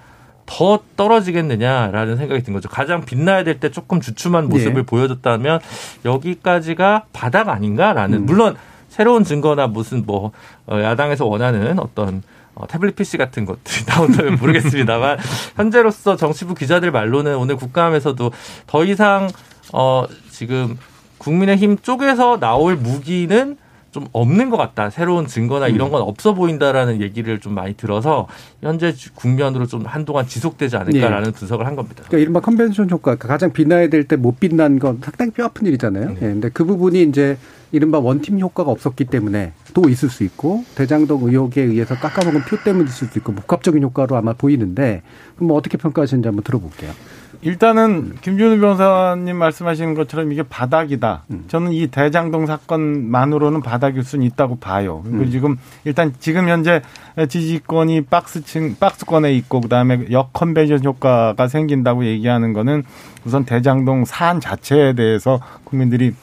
더 0.47 0.79
떨어지겠느냐라는 0.95 2.17
생각이 2.17 2.41
든 2.41 2.53
거죠. 2.53 2.67
가장 2.67 3.05
빛나야 3.05 3.43
될 3.43 3.59
때 3.59 3.69
조금 3.69 4.01
주춤한 4.01 4.47
모습을 4.49 4.73
네. 4.73 4.81
보여줬다면 4.81 5.59
여기까지가 6.03 7.05
바닥 7.13 7.49
아닌가라는 7.49 8.19
음. 8.19 8.25
물론 8.25 8.55
새로운 8.97 9.23
증거나 9.23 9.67
무슨 9.67 10.03
뭐 10.07 10.31
어, 10.65 10.81
야당에서 10.81 11.25
원하는 11.25 11.77
어떤 11.77 12.23
어, 12.55 12.65
태블릿 12.65 12.95
PC 12.95 13.17
같은 13.17 13.45
것들이 13.45 13.85
나온다면 13.85 14.37
모르겠습니다만 14.37 15.19
현재로서 15.55 16.15
정치부 16.15 16.55
기자들 16.55 16.91
말로는 16.91 17.37
오늘 17.37 17.57
국감에서도 17.57 18.31
더 18.65 18.85
이상 18.85 19.29
어 19.71 20.05
지금 20.31 20.79
국민의힘 21.19 21.77
쪽에서 21.83 22.39
나올 22.39 22.75
무기는 22.75 23.57
좀 23.97 24.05
없는 24.13 24.51
것 24.51 24.57
같다. 24.57 24.91
새로운 24.91 25.25
증거나 25.25 25.67
이런 25.67 25.89
건 25.89 26.03
없어 26.03 26.35
보인다라는 26.35 27.01
얘기를 27.01 27.39
좀 27.39 27.55
많이 27.55 27.73
들어서 27.73 28.27
현재 28.61 28.93
국면으로 29.15 29.65
좀 29.65 29.85
한동안 29.87 30.27
지속되지 30.27 30.77
않을까라는 30.77 31.31
분석을 31.31 31.65
한 31.65 31.75
겁니다. 31.75 32.03
그러니까 32.05 32.17
이른바 32.19 32.39
컨벤션 32.41 32.87
효과, 32.91 33.15
그러니까 33.15 33.27
가장 33.27 33.51
빛나야 33.53 33.89
될 33.89 34.03
때 34.07 34.15
못 34.17 34.39
빛난 34.39 34.77
건 34.77 34.99
상당히 35.03 35.31
뼈 35.31 35.45
아픈 35.45 35.65
일이잖아요. 35.65 36.11
예, 36.15 36.19
근데 36.19 36.49
그 36.49 36.63
부분이 36.63 37.01
이제 37.03 37.37
이른바 37.71 37.97
원팀 37.97 38.39
효과가 38.39 38.69
없었기 38.69 39.05
때문에 39.05 39.53
또 39.73 39.89
있을 39.89 40.09
수 40.09 40.23
있고 40.23 40.63
대장동 40.75 41.23
의혹에 41.27 41.63
의해서 41.63 41.95
깎아먹은 41.95 42.41
표 42.41 42.57
때문에 42.63 42.85
있을 42.87 43.07
수 43.07 43.17
있고 43.17 43.33
복합적인 43.33 43.81
효과로 43.81 44.15
아마 44.15 44.33
보이는데 44.33 45.01
그럼 45.35 45.47
뭐 45.47 45.57
어떻게 45.57 45.77
평가하시는지 45.77 46.27
한번 46.27 46.43
들어볼게요. 46.43 46.91
일단은 47.41 48.15
김준우 48.21 48.59
변호사님 48.59 49.35
말씀하시는 49.37 49.93
것처럼 49.93 50.31
이게 50.31 50.43
바닥이다. 50.43 51.23
저는 51.47 51.71
이 51.71 51.87
대장동 51.87 52.45
사건만으로는 52.45 53.61
바닥일 53.61 54.03
수는 54.03 54.25
있다고 54.25 54.57
봐요. 54.57 55.03
그리고 55.05 55.29
지금 55.29 55.57
일단 55.85 56.13
지금 56.19 56.49
현재 56.49 56.81
지지권이 57.17 58.05
박스층 58.05 58.75
박스권에 58.79 59.33
있고 59.35 59.61
그다음에 59.61 60.07
역 60.11 60.33
컨벤션 60.33 60.83
효과가 60.83 61.47
생긴다고 61.47 62.05
얘기하는 62.05 62.53
거는 62.53 62.83
우선 63.25 63.45
대장동 63.45 64.05
사안 64.05 64.39
자체에 64.39 64.93
대해서 64.93 65.39
국민들이 65.63 66.13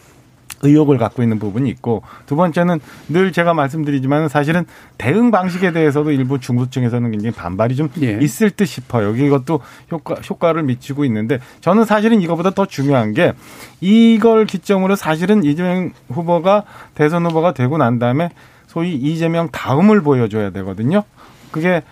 의혹을 0.63 0.99
갖고 0.99 1.23
있는 1.23 1.39
부분이 1.39 1.69
있고 1.71 2.03
두 2.27 2.37
번째는 2.37 2.81
늘 3.09 3.33
제가 3.33 3.55
말씀드리지만 3.55 4.29
사실은 4.29 4.65
대응 4.99 5.31
방식에 5.31 5.73
대해서도 5.73 6.11
일부 6.11 6.39
중도층에서는 6.39 7.11
굉장히 7.11 7.35
반발이 7.35 7.77
좀 7.77 7.89
예. 8.03 8.19
있을 8.21 8.51
듯 8.51 8.67
싶어요. 8.67 9.15
이것도 9.15 9.61
효과 9.93 10.15
효과를 10.15 10.63
미치고 10.63 11.05
있는데 11.05 11.39
저는 11.61 11.85
사실은 11.85 12.21
이거보다 12.21 12.51
더 12.51 12.67
중요한 12.67 13.13
게 13.13 13.33
이걸 13.81 14.47
기점으로 14.47 14.97
사실은 14.97 15.45
이재명 15.45 15.93
후보가 16.09 16.65
대선 16.95 17.27
후보가 17.27 17.53
되고 17.53 17.77
난 17.79 17.99
다음에 17.99 18.31
소위 18.67 18.95
이재명 18.95 19.49
다음을 19.51 20.01
보여줘야 20.03 20.51
되거든요. 20.51 21.05
그게 21.51 21.83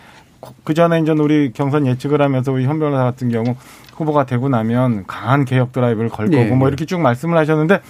그 0.64 0.74
전에 0.74 0.98
이제 1.00 1.12
우리 1.12 1.52
경선 1.52 1.86
예측을 1.86 2.20
하면서 2.20 2.50
우리 2.52 2.64
현 2.64 2.78
변호사 2.78 3.04
같은 3.04 3.28
경우 3.28 3.54
후보가 3.94 4.26
되고 4.26 4.48
나면 4.48 5.04
강한 5.06 5.44
개혁 5.44 5.72
드라이브를 5.72 6.10
걸 6.10 6.26
거고 6.26 6.38
예, 6.38 6.44
뭐 6.46 6.66
예. 6.66 6.68
이렇게 6.68 6.84
쭉 6.84 7.00
말씀을 7.00 7.38
하셨는데 7.38 7.80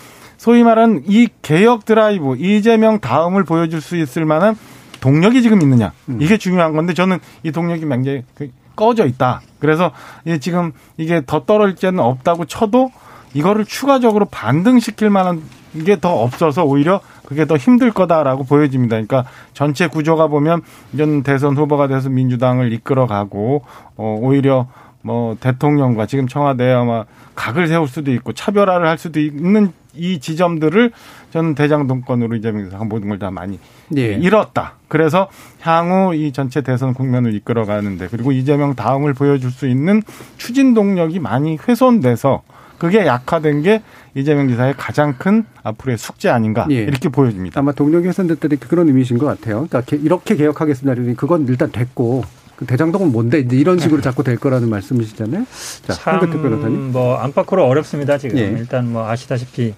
소위 0.43 0.65
말하는 0.65 1.05
이 1.07 1.29
개혁 1.41 1.85
드라이브 1.85 2.35
이재명 2.37 2.99
다음을 2.99 3.45
보여줄 3.45 3.81
수 3.81 3.97
있을 3.97 4.25
만한 4.25 4.57
동력이 5.01 5.41
지금 5.41 5.63
있느냐 5.63 5.93
이게 6.19 6.37
중요한 6.37 6.73
건데 6.73 6.95
저는 6.95 7.21
이 7.45 7.53
동력이 7.53 7.87
굉장히 7.87 8.25
그 8.35 8.51
꺼져 8.75 9.07
있다. 9.07 9.41
그래서 9.61 9.93
지금 10.41 10.73
이게 10.97 11.23
더 11.25 11.45
떨어질 11.45 11.77
때는 11.77 12.01
없다고 12.01 12.47
쳐도 12.47 12.91
이거를 13.35 13.65
추가적으로 13.65 14.25
반등시킬 14.25 15.11
만한 15.11 15.43
게 15.87 15.95
더 15.95 16.13
없어서 16.13 16.65
오히려 16.65 17.01
그게 17.25 17.47
더 17.47 17.57
힘들 17.57 17.93
거다라고 17.93 18.43
보여집니다. 18.43 18.97
그러니까 18.97 19.25
전체 19.53 19.87
구조가 19.87 20.27
보면 20.27 20.63
전 20.99 21.23
대선 21.23 21.57
후보가 21.57 21.87
돼서 21.87 22.09
민주당을 22.09 22.73
이끌어가고 22.73 23.63
어 23.97 24.19
오히려 24.21 24.67
뭐 25.03 25.37
대통령과 25.39 26.07
지금 26.07 26.27
청와대에 26.27 26.73
아마 26.73 27.05
각을 27.37 27.69
세울 27.69 27.87
수도 27.87 28.11
있고 28.11 28.33
차별화를 28.33 28.89
할 28.89 28.99
수도 28.99 29.21
있는 29.21 29.73
이 29.95 30.21
지점들을 30.21 30.93
저는 31.33 31.55
대장동권으로 31.55 32.37
이재명 32.37 32.65
대사가 32.65 32.85
모든 32.85 33.09
걸 33.09 33.19
다 33.19 33.31
많이 33.31 33.59
예. 33.97 34.15
잃었다. 34.15 34.75
그래서 34.89 35.29
향후 35.61 36.15
이 36.15 36.33
전체 36.33 36.61
대선 36.63 36.95
국면을 36.95 37.35
이끌어가는데 37.35 38.09
그리고 38.11 38.33
이재명 38.33 38.75
다음을 38.75 39.15
보여줄 39.15 39.51
수 39.51 39.67
있는 39.69 40.03
추진 40.39 40.75
동력이 40.75 41.19
많이 41.21 41.57
훼손돼서 41.69 42.43
그게 42.79 43.07
약화된 43.07 43.63
게 43.63 43.81
이재명 44.15 44.49
지사의 44.49 44.75
가장 44.77 45.15
큰 45.17 45.45
앞으로의 45.63 45.97
숙제 45.99 46.29
아닌가 46.31 46.67
예. 46.71 46.77
이렇게 46.83 47.09
보여집니다. 47.09 47.61
아마 47.61 47.71
동력이 47.73 48.09
훼손됐다는 48.09 48.59
그런 48.59 48.89
의미이신 48.89 49.19
것 49.19 49.27
같아요. 49.27 49.67
그러니까 49.69 49.83
개- 49.83 49.97
이렇게 49.97 50.35
개혁하겠습니다. 50.37 51.15
그건 51.17 51.47
일단 51.49 51.71
됐고 51.71 52.23
그 52.23 52.42
대장동은 52.67 53.13
뭔데 53.13 53.41
이제 53.41 53.57
이런 53.57 53.79
식으로 53.79 54.01
자꾸 54.01 54.23
될 54.23 54.37
거라는 54.37 54.69
말씀이시잖아요. 54.69 55.47
자, 55.87 55.95
황교택 55.95 56.43
변호사님. 56.43 56.93
참뭐 56.93 57.17
안팎으로 57.17 57.67
어렵습니다 57.67 58.19
지금 58.19 58.39
예. 58.39 58.43
일단 58.59 58.93
뭐 58.93 59.09
아시다시피 59.09 59.75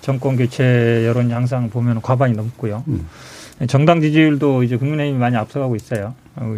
정권 0.00 0.36
교체 0.36 1.04
여론이 1.06 1.32
항상 1.32 1.70
보면 1.70 2.02
과반이 2.02 2.34
넘고요. 2.34 2.84
음. 2.88 3.06
정당 3.68 4.00
지지율도 4.00 4.62
이제 4.62 4.76
국민의힘이 4.76 5.18
많이 5.18 5.36
앞서가고 5.36 5.76
있어요. 5.76 6.14
어, 6.36 6.56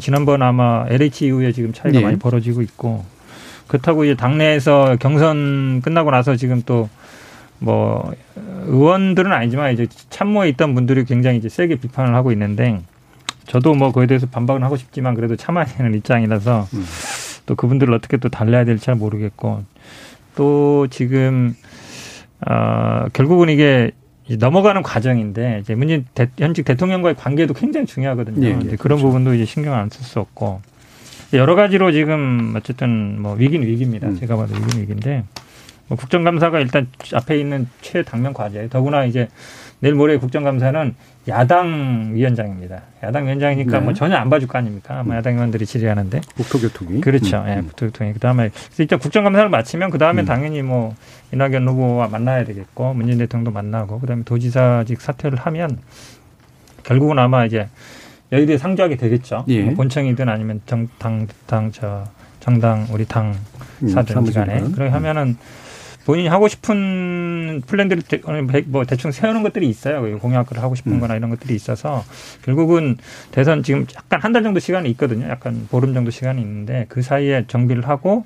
지난번 0.00 0.42
아마 0.42 0.86
LH 0.88 1.26
이후에 1.26 1.52
지금 1.52 1.72
차이가 1.72 1.98
예. 1.98 2.04
많이 2.04 2.18
벌어지고 2.18 2.62
있고 2.62 3.04
그렇다고 3.66 4.04
이제 4.04 4.14
당내에서 4.14 4.96
경선 5.00 5.82
끝나고 5.82 6.10
나서 6.10 6.36
지금 6.36 6.62
또 6.64 6.88
뭐 7.58 8.12
의원들은 8.66 9.32
아니지만 9.32 9.72
이제 9.72 9.86
참모에 10.10 10.48
있던 10.50 10.74
분들이 10.74 11.04
굉장히 11.04 11.38
이제 11.38 11.48
세게 11.48 11.76
비판을 11.76 12.14
하고 12.14 12.32
있는데 12.32 12.80
저도 13.48 13.74
뭐 13.74 13.92
그에 13.92 14.06
대해서 14.06 14.26
반박은 14.26 14.62
하고 14.62 14.76
싶지만 14.76 15.14
그래도 15.14 15.34
참아야 15.36 15.64
되는 15.64 15.94
입장이라서 15.94 16.68
음. 16.74 16.84
또 17.46 17.54
그분들을 17.56 17.92
어떻게 17.94 18.16
또 18.18 18.28
달래야 18.28 18.64
될지 18.64 18.84
잘 18.84 18.94
모르겠고 18.94 19.64
또 20.36 20.86
지금 20.90 21.54
어, 22.46 23.06
결국은 23.12 23.48
이게 23.48 23.90
넘어가는 24.38 24.82
과정인데 24.82 25.60
이제 25.62 25.74
문재인 25.74 26.04
대, 26.14 26.28
현직 26.38 26.64
대통령과의 26.66 27.14
관계도 27.16 27.54
굉장히 27.54 27.86
중요하거든요. 27.86 28.46
예, 28.46 28.50
예, 28.50 28.52
그런 28.54 28.76
그렇죠. 28.76 29.02
부분도 29.02 29.34
이제 29.34 29.44
신경 29.46 29.74
안 29.74 29.88
쓸 29.88 30.04
수 30.04 30.20
없고 30.20 30.60
여러 31.32 31.54
가지로 31.54 31.90
지금 31.92 32.54
어쨌든 32.56 33.20
뭐 33.20 33.34
위기는 33.34 33.66
위기입니다. 33.66 34.08
음. 34.08 34.16
제가 34.16 34.36
봐도 34.36 34.54
위기는 34.54 34.82
위기인데 34.82 35.24
뭐 35.34 35.37
국정감사가 35.96 36.60
일단 36.60 36.88
앞에 37.14 37.38
있는 37.38 37.68
최당면 37.80 38.32
과제. 38.34 38.68
더구나 38.68 39.04
이제 39.04 39.28
내일 39.80 39.94
모레 39.94 40.18
국정감사는 40.18 40.94
야당 41.28 42.10
위원장입니다. 42.14 42.82
야당 43.02 43.26
위원장이니까 43.26 43.78
네. 43.78 43.84
뭐 43.84 43.94
전혀 43.94 44.16
안 44.16 44.28
봐줄 44.28 44.48
거 44.48 44.58
아닙니까? 44.58 45.00
아마 45.00 45.16
야당 45.16 45.34
의원들이 45.34 45.66
질의하는데. 45.66 46.20
국토교통위. 46.36 47.00
그렇죠. 47.00 47.44
예, 47.46 47.56
음. 47.56 47.66
국토교통위. 47.68 48.12
그 48.12 48.18
다음에 48.18 48.50
일단 48.78 48.98
국정감사를 48.98 49.48
마치면 49.48 49.90
그 49.90 49.98
다음에 49.98 50.22
음. 50.22 50.26
당연히 50.26 50.62
뭐 50.62 50.94
이낙연 51.32 51.68
후보와 51.68 52.08
만나야 52.08 52.44
되겠고 52.44 52.94
문재인 52.94 53.18
대통령도 53.18 53.50
만나고 53.50 54.00
그 54.00 54.06
다음에 54.06 54.22
도지사직 54.24 55.00
사퇴를 55.00 55.38
하면 55.38 55.78
결국은 56.82 57.18
아마 57.18 57.44
이제 57.44 57.68
여의도에 58.32 58.58
상주하게 58.58 58.96
되겠죠. 58.96 59.44
예. 59.48 59.62
뭐 59.62 59.74
본청이든 59.74 60.28
아니면 60.28 60.60
정당 60.66 61.26
당저 61.46 62.04
정당 62.40 62.86
우리 62.90 63.04
당 63.04 63.34
음, 63.82 63.88
사든지 63.88 64.32
간에. 64.32 64.60
그렇게 64.60 64.88
하면은 64.90 65.36
본인이 66.08 66.26
하고 66.28 66.48
싶은 66.48 67.60
플랜들을 67.66 68.02
대, 68.02 68.22
뭐 68.64 68.86
대충 68.86 69.12
세우는 69.12 69.42
것들이 69.42 69.68
있어요. 69.68 70.18
공약을 70.18 70.56
하고 70.56 70.74
싶은 70.74 70.92
음. 70.92 71.00
거나 71.00 71.14
이런 71.16 71.28
것들이 71.28 71.54
있어서 71.54 72.02
결국은 72.40 72.96
대선 73.30 73.62
지금 73.62 73.84
약간 73.94 74.18
한 74.22 74.32
달 74.32 74.42
정도 74.42 74.58
시간이 74.58 74.88
있거든요. 74.92 75.28
약간 75.28 75.66
보름 75.70 75.92
정도 75.92 76.10
시간이 76.10 76.40
있는데 76.40 76.86
그 76.88 77.02
사이에 77.02 77.44
정비를 77.46 77.86
하고 77.86 78.24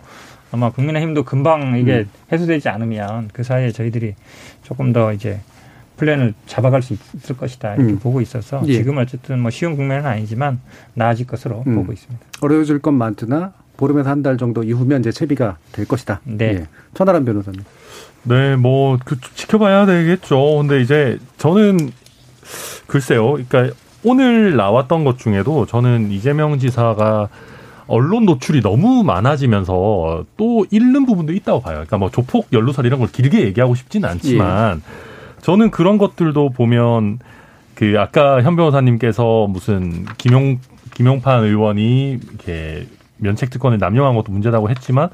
아마 0.52 0.70
국민의힘도 0.70 1.24
금방 1.24 1.76
이게 1.76 2.00
음. 2.00 2.10
해소되지 2.30 2.68
않으면 2.68 3.30
그 3.32 3.42
사이에 3.42 3.72
저희들이 3.72 4.14
조금 4.62 4.92
더 4.92 5.12
이제 5.12 5.40
플랜을 5.96 6.34
잡아갈 6.46 6.82
수 6.82 6.92
있을 6.94 7.36
것이다 7.36 7.74
이렇게 7.74 7.94
음. 7.94 7.98
보고 7.98 8.20
있어서 8.20 8.62
예. 8.66 8.74
지금 8.74 8.98
어쨌든 8.98 9.40
뭐 9.40 9.50
쉬운 9.50 9.74
국면은 9.74 10.06
아니지만 10.06 10.60
나아질 10.94 11.26
것으로 11.26 11.64
음. 11.66 11.74
보고 11.74 11.92
있습니다. 11.92 12.24
어려워질 12.42 12.78
건 12.78 12.94
많으나 12.94 13.54
보름에서 13.76 14.10
한 14.10 14.22
달 14.22 14.38
정도 14.38 14.62
이후면 14.62 15.00
이제 15.00 15.10
채비가 15.12 15.56
될 15.72 15.86
것이다. 15.86 16.20
네. 16.24 16.44
예. 16.44 16.66
천하람 16.94 17.24
변호사님. 17.24 17.62
네, 18.24 18.54
뭐, 18.56 18.98
그, 19.04 19.16
지켜봐야 19.34 19.86
되겠죠. 19.86 20.58
근데 20.58 20.80
이제 20.80 21.18
저는 21.38 21.90
글쎄요. 22.86 23.32
그러니까 23.32 23.74
오늘 24.04 24.56
나왔던 24.56 25.04
것 25.04 25.18
중에도 25.18 25.66
저는 25.66 26.10
이재명 26.12 26.58
지사가 26.58 27.28
언론 27.86 28.24
노출이 28.24 28.60
너무 28.62 29.02
많아지면서 29.02 30.24
또 30.36 30.64
잃는 30.70 31.04
부분도 31.06 31.32
있다고 31.32 31.60
봐요. 31.60 31.74
그러니까 31.74 31.98
뭐 31.98 32.10
조폭 32.10 32.48
연루설 32.52 32.86
이런 32.86 33.00
걸 33.00 33.10
길게 33.10 33.40
얘기하고 33.42 33.74
싶지는 33.74 34.08
않지만 34.08 34.82
저는 35.40 35.70
그런 35.70 35.98
것들도 35.98 36.50
보면 36.50 37.18
그 37.74 37.94
아까 37.98 38.40
현 38.42 38.54
변호사님께서 38.56 39.46
무슨 39.48 40.04
김용 40.18 40.58
김용판 40.94 41.44
의원이 41.44 42.20
이렇게 42.22 42.86
면책 43.22 43.50
특권을 43.50 43.78
남용한 43.78 44.14
것도 44.14 44.32
문제라고 44.32 44.70
했지만 44.70 45.08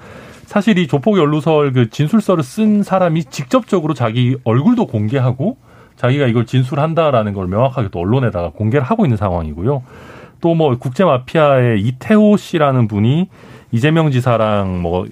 사실 0.44 0.79
이 0.79 0.87
조폭 0.87 1.18
연루설 1.18 1.73
그 1.73 1.90
진술서를 1.90 2.42
쓴 2.42 2.83
사람이 2.83 3.25
직접적으로 3.25 3.94
자기 3.94 4.37
얼굴도 4.44 4.87
공개하고 4.87 5.57
자기가 5.97 6.27
이걸 6.27 6.47
진술한다라는 6.47 7.35
걸 7.35 7.49
명확하게 7.49 7.88
또 7.90 8.01
언론에다가 8.01 8.51
공개를 8.51 8.85
하고 8.85 9.05
있는 9.05 9.16
상황이고요. 9.16 9.83
또 10.41 10.55
뭐 10.55 10.76
국제 10.78 11.05
마피아의 11.05 11.80
이태호 11.83 12.37
씨라는 12.37 12.89
분이 12.89 13.28
이재명 13.72 14.11
지사랑 14.11 14.80
뭐 14.80 15.07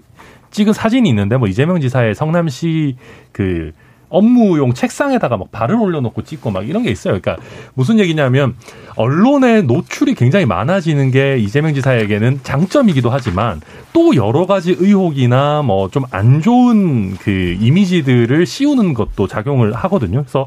찍은 0.50 0.72
사진이 0.72 1.08
있는데 1.08 1.36
뭐 1.36 1.48
이재명 1.48 1.80
지사의 1.80 2.14
성남시 2.14 2.96
그 3.32 3.72
업무용 4.08 4.72
책상에다가 4.74 5.36
막 5.36 5.50
발을 5.52 5.76
올려놓고 5.76 6.22
찍고 6.22 6.50
막 6.50 6.68
이런 6.68 6.82
게 6.82 6.90
있어요. 6.90 7.18
그러니까 7.20 7.42
무슨 7.74 7.98
얘기냐면 7.98 8.54
언론의 8.96 9.64
노출이 9.64 10.14
굉장히 10.14 10.46
많아지는 10.46 11.10
게 11.10 11.38
이재명 11.38 11.74
지사에게는 11.74 12.40
장점이기도 12.42 13.10
하지만 13.10 13.60
또 13.92 14.14
여러 14.16 14.46
가지 14.46 14.74
의혹이나 14.78 15.62
뭐 15.62 15.88
좀 15.90 16.04
안 16.10 16.40
좋은 16.40 17.16
그 17.16 17.56
이미지들을 17.60 18.46
씌우는 18.46 18.94
것도 18.94 19.26
작용을 19.26 19.72
하거든요. 19.74 20.20
그래서 20.22 20.46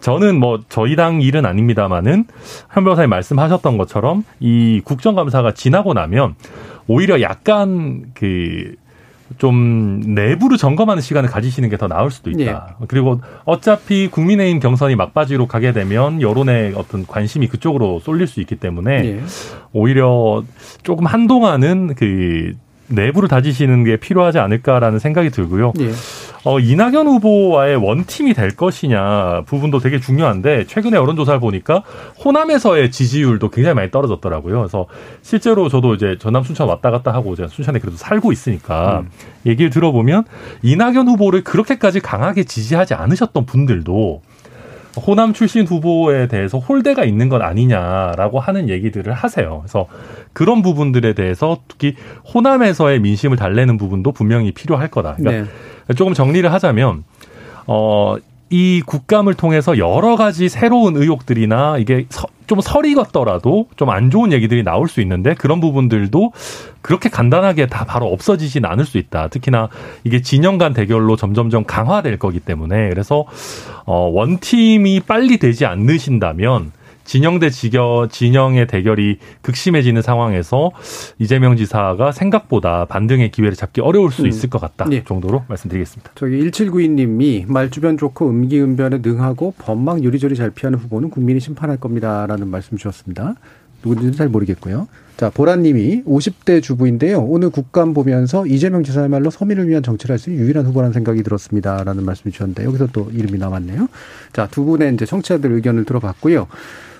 저는 0.00 0.38
뭐 0.38 0.60
저희 0.68 0.96
당 0.96 1.22
일은 1.22 1.46
아닙니다만은 1.46 2.24
현 2.72 2.84
변호사님 2.84 3.08
말씀하셨던 3.10 3.78
것처럼 3.78 4.24
이 4.40 4.80
국정감사가 4.84 5.54
지나고 5.54 5.94
나면 5.94 6.34
오히려 6.86 7.20
약간 7.20 8.04
그 8.14 8.74
좀 9.38 10.00
내부를 10.14 10.56
점검하는 10.56 11.02
시간을 11.02 11.28
가지시는 11.28 11.68
게 11.68 11.76
더 11.76 11.88
나을 11.88 12.10
수도 12.10 12.30
있다. 12.30 12.76
그리고 12.88 13.20
어차피 13.44 14.08
국민의힘 14.08 14.60
경선이 14.60 14.96
막바지로 14.96 15.46
가게 15.46 15.72
되면 15.72 16.22
여론의 16.22 16.72
어떤 16.76 17.06
관심이 17.06 17.48
그쪽으로 17.48 18.00
쏠릴 18.00 18.26
수 18.26 18.40
있기 18.40 18.56
때문에 18.56 19.04
예. 19.04 19.20
오히려 19.72 20.42
조금 20.82 21.06
한동안은 21.06 21.94
그 21.96 22.54
내부를 22.88 23.28
다지시는 23.28 23.84
게 23.84 23.96
필요하지 23.96 24.38
않을까라는 24.38 24.98
생각이 24.98 25.30
들고요. 25.30 25.72
예. 25.80 25.90
어, 26.44 26.60
이낙연 26.60 27.08
후보와의 27.08 27.76
원팀이 27.76 28.32
될 28.32 28.54
것이냐 28.54 29.42
부분도 29.46 29.80
되게 29.80 29.98
중요한데 29.98 30.66
최근에 30.66 30.96
여론조사를 30.96 31.40
보니까 31.40 31.82
호남에서의 32.24 32.92
지지율도 32.92 33.50
굉장히 33.50 33.74
많이 33.74 33.90
떨어졌더라고요. 33.90 34.58
그래서 34.58 34.86
실제로 35.22 35.68
저도 35.68 35.94
이제 35.94 36.16
전남 36.20 36.44
순천 36.44 36.68
왔다 36.68 36.92
갔다 36.92 37.12
하고 37.12 37.34
제가 37.34 37.48
순천에 37.48 37.80
그래도 37.80 37.96
살고 37.96 38.30
있으니까 38.30 39.02
얘기를 39.44 39.70
들어보면 39.70 40.24
이낙연 40.62 41.08
후보를 41.08 41.42
그렇게까지 41.42 41.98
강하게 41.98 42.44
지지하지 42.44 42.94
않으셨던 42.94 43.46
분들도 43.46 44.22
호남 45.00 45.32
출신 45.32 45.66
후보에 45.66 46.28
대해서 46.28 46.58
홀대가 46.58 47.04
있는 47.04 47.28
것 47.28 47.42
아니냐라고 47.42 48.40
하는 48.40 48.68
얘기들을 48.68 49.12
하세요. 49.12 49.60
그래서 49.60 49.86
그런 50.32 50.62
부분들에 50.62 51.12
대해서 51.14 51.58
특히 51.68 51.96
호남에서의 52.34 53.00
민심을 53.00 53.36
달래는 53.36 53.76
부분도 53.76 54.12
분명히 54.12 54.52
필요할 54.52 54.88
거다. 54.88 55.16
그러니까 55.16 55.50
네. 55.88 55.94
조금 55.94 56.14
정리를 56.14 56.50
하자면 56.52 57.04
어. 57.66 58.16
이 58.48 58.80
국감을 58.86 59.34
통해서 59.34 59.76
여러 59.76 60.14
가지 60.14 60.48
새로운 60.48 60.96
의혹들이나 60.96 61.78
이게 61.78 62.06
서- 62.10 62.28
좀 62.46 62.60
설이 62.60 62.94
같더라도 62.94 63.66
좀 63.74 63.90
안 63.90 64.08
좋은 64.10 64.32
얘기들이 64.32 64.62
나올 64.62 64.86
수 64.88 65.00
있는데 65.00 65.34
그런 65.34 65.60
부분들도 65.60 66.32
그렇게 66.80 67.08
간단하게 67.08 67.66
다 67.66 67.84
바로 67.84 68.06
없어지진 68.06 68.64
않을 68.64 68.84
수 68.84 68.98
있다. 68.98 69.28
특히나 69.28 69.68
이게 70.04 70.22
진영 70.22 70.58
간 70.58 70.72
대결로 70.72 71.16
점점점 71.16 71.64
강화될 71.64 72.18
거기 72.20 72.38
때문에 72.38 72.88
그래서 72.90 73.24
어 73.84 74.08
원팀이 74.12 75.00
빨리 75.00 75.38
되지 75.38 75.66
않으신다면 75.66 76.70
진영 77.06 77.38
대 77.38 77.50
지겨, 77.50 78.08
진영의 78.10 78.66
대결이 78.66 79.18
극심해지는 79.42 80.02
상황에서 80.02 80.70
이재명 81.18 81.56
지사가 81.56 82.12
생각보다 82.12 82.84
반등의 82.84 83.30
기회를 83.30 83.54
잡기 83.54 83.80
어려울 83.80 84.10
수 84.10 84.22
음. 84.22 84.26
있을 84.26 84.50
것 84.50 84.60
같다 84.60 84.86
예. 84.92 85.02
정도로 85.04 85.44
말씀드리겠습니다. 85.48 86.12
저기 86.14 86.38
1792님이 86.50 87.44
말 87.46 87.70
주변 87.70 87.96
좋고 87.96 88.28
음기응변에 88.28 88.98
능하고 88.98 89.54
법망 89.58 90.04
요리조리 90.04 90.34
잘 90.36 90.50
피하는 90.50 90.78
후보는 90.78 91.10
국민이 91.10 91.40
심판할 91.40 91.78
겁니다라는 91.78 92.48
말씀 92.48 92.76
주셨습니다. 92.76 93.34
누군지는 93.82 94.12
잘 94.14 94.28
모르겠고요. 94.28 94.88
자, 95.16 95.30
보라님이 95.30 96.02
50대 96.04 96.62
주부인데요. 96.62 97.20
오늘 97.22 97.48
국감 97.48 97.94
보면서 97.94 98.46
이재명 98.46 98.82
지사야말로 98.82 99.30
서민을 99.30 99.66
위한 99.68 99.82
정치를 99.82 100.12
할 100.12 100.18
수 100.18 100.30
있는 100.30 100.44
유일한 100.44 100.66
후보라는 100.66 100.92
생각이 100.92 101.22
들었습니다 101.22 101.84
라는 101.84 102.04
말씀 102.04 102.30
주셨는데 102.30 102.64
여기서 102.64 102.88
또 102.92 103.10
이름이 103.12 103.38
나왔네요. 103.38 103.88
자, 104.32 104.46
두 104.50 104.64
분의 104.64 104.94
이제 104.94 105.06
청취자들 105.06 105.52
의견을 105.52 105.84
들어봤고요. 105.84 106.48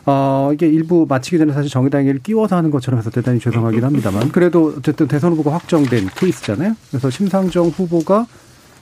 어, 0.07 0.51
이게 0.55 0.69
일부 0.69 1.05
마치기 1.09 1.37
전에 1.37 1.53
사실 1.53 1.69
정의당을 1.69 2.21
끼워서 2.23 2.57
하는 2.57 2.71
것처럼 2.71 2.99
해서 2.99 3.11
대단히 3.11 3.41
죄송하긴 3.41 3.83
합니다만 3.83 4.31
그래도 4.31 4.75
어쨌든 4.79 5.09
대선 5.09 5.33
후보가 5.33 5.53
확정된 5.53 6.09
케이스잖아요. 6.15 6.77
그래서 6.91 7.11
심상정 7.11 7.69
후보가 7.69 8.27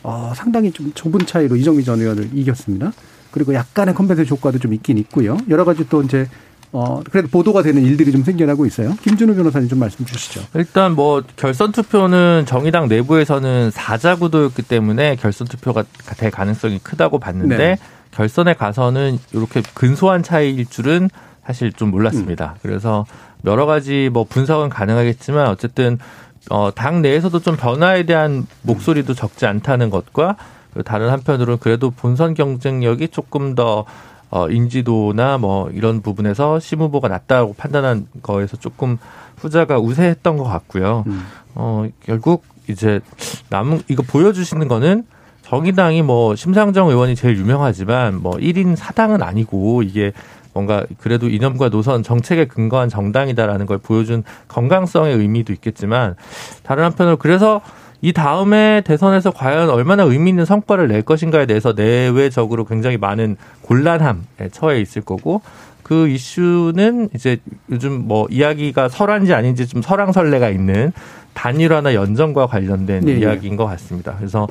어, 0.02 0.32
상당히 0.36 0.70
좀 0.70 0.92
좁은 0.94 1.24
차이로 1.24 1.56
이정미 1.56 1.82
전 1.82 1.98
의원을 1.98 2.28
이겼습니다. 2.34 2.92
그리고 3.30 3.54
약간의 3.54 3.94
compensation 3.94 4.36
효과도 4.36 4.58
좀 4.58 4.74
있긴 4.74 4.98
있고요. 4.98 5.38
여러 5.48 5.64
가지 5.64 5.88
또 5.88 6.02
이제 6.02 6.28
어, 6.72 7.00
그래도 7.10 7.28
보도가 7.28 7.62
되는 7.62 7.82
일들이 7.82 8.12
좀 8.12 8.22
생겨나고 8.22 8.66
있어요. 8.66 8.94
김준우 9.02 9.34
변호사님 9.34 9.68
좀 9.68 9.78
말씀 9.78 10.04
주시죠. 10.04 10.42
일단 10.54 10.94
뭐 10.94 11.22
결선 11.36 11.72
투표는 11.72 12.44
정의당 12.46 12.88
내부에서는 12.88 13.70
사자 13.70 14.16
구도였기 14.16 14.62
때문에 14.62 15.16
결선 15.16 15.46
투표가 15.46 15.84
될 16.18 16.30
가능성이 16.30 16.80
크다고 16.82 17.18
봤는데 17.18 17.56
네. 17.56 17.76
결선에 18.14 18.54
가서는 18.54 19.18
이렇게 19.32 19.62
근소한 19.74 20.22
차이일 20.22 20.66
줄은 20.66 21.10
사실 21.44 21.72
좀 21.72 21.90
몰랐습니다. 21.90 22.56
그래서 22.62 23.04
여러 23.44 23.66
가지 23.66 24.08
뭐 24.12 24.24
분석은 24.24 24.70
가능하겠지만 24.70 25.48
어쨌든 25.48 25.98
어, 26.50 26.70
당 26.74 27.02
내에서도 27.02 27.38
좀 27.40 27.56
변화에 27.56 28.04
대한 28.04 28.46
목소리도 28.62 29.14
적지 29.14 29.46
않다는 29.46 29.90
것과 29.90 30.36
그리고 30.72 30.82
다른 30.82 31.10
한편으로는 31.10 31.58
그래도 31.58 31.90
본선 31.90 32.34
경쟁력이 32.34 33.08
조금 33.08 33.54
더 33.54 33.84
어, 34.30 34.48
인지도나 34.48 35.38
뭐 35.38 35.70
이런 35.70 36.00
부분에서 36.02 36.58
심 36.60 36.80
후보가 36.80 37.08
낫다고 37.08 37.54
판단한 37.54 38.06
거에서 38.22 38.56
조금 38.56 38.98
후자가 39.36 39.78
우세했던 39.78 40.36
것 40.36 40.44
같고요. 40.44 41.04
음. 41.06 41.24
어, 41.54 41.86
결국 42.04 42.44
이제 42.68 43.00
남은 43.50 43.82
이거 43.88 44.02
보여주시는 44.02 44.68
거는 44.68 45.04
정의당이 45.44 46.02
뭐 46.02 46.34
심상정 46.34 46.88
의원이 46.88 47.16
제일 47.16 47.36
유명하지만 47.36 48.20
뭐 48.22 48.32
1인 48.36 48.76
사당은 48.76 49.22
아니고 49.22 49.82
이게 49.82 50.12
뭔가 50.54 50.86
그래도 50.98 51.28
이념과 51.28 51.68
노선 51.68 52.02
정책에 52.02 52.46
근거한 52.46 52.88
정당이다라는 52.88 53.66
걸 53.66 53.78
보여준 53.78 54.24
건강성의 54.48 55.16
의미도 55.16 55.52
있겠지만 55.52 56.14
다른 56.62 56.84
한편으로 56.84 57.16
그래서 57.18 57.60
이 58.00 58.12
다음에 58.12 58.82
대선에서 58.82 59.30
과연 59.32 59.70
얼마나 59.70 60.02
의미 60.04 60.30
있는 60.30 60.44
성과를 60.44 60.88
낼 60.88 61.02
것인가에 61.02 61.46
대해서 61.46 61.72
내외적으로 61.72 62.64
굉장히 62.64 62.96
많은 62.96 63.36
곤란함에 63.62 64.48
처해 64.52 64.80
있을 64.80 65.02
거고 65.02 65.42
그 65.82 66.08
이슈는 66.08 67.10
이제 67.14 67.38
요즘 67.70 68.06
뭐 68.06 68.26
이야기가 68.30 68.88
설한지 68.88 69.34
아닌지 69.34 69.66
좀 69.66 69.82
설왕설래가 69.82 70.48
있는 70.48 70.92
단일화나 71.34 71.94
연정과 71.94 72.46
관련된 72.46 73.00
네, 73.04 73.14
네. 73.14 73.20
이야기인 73.20 73.56
것 73.56 73.66
같습니다. 73.66 74.14
그래서 74.16 74.46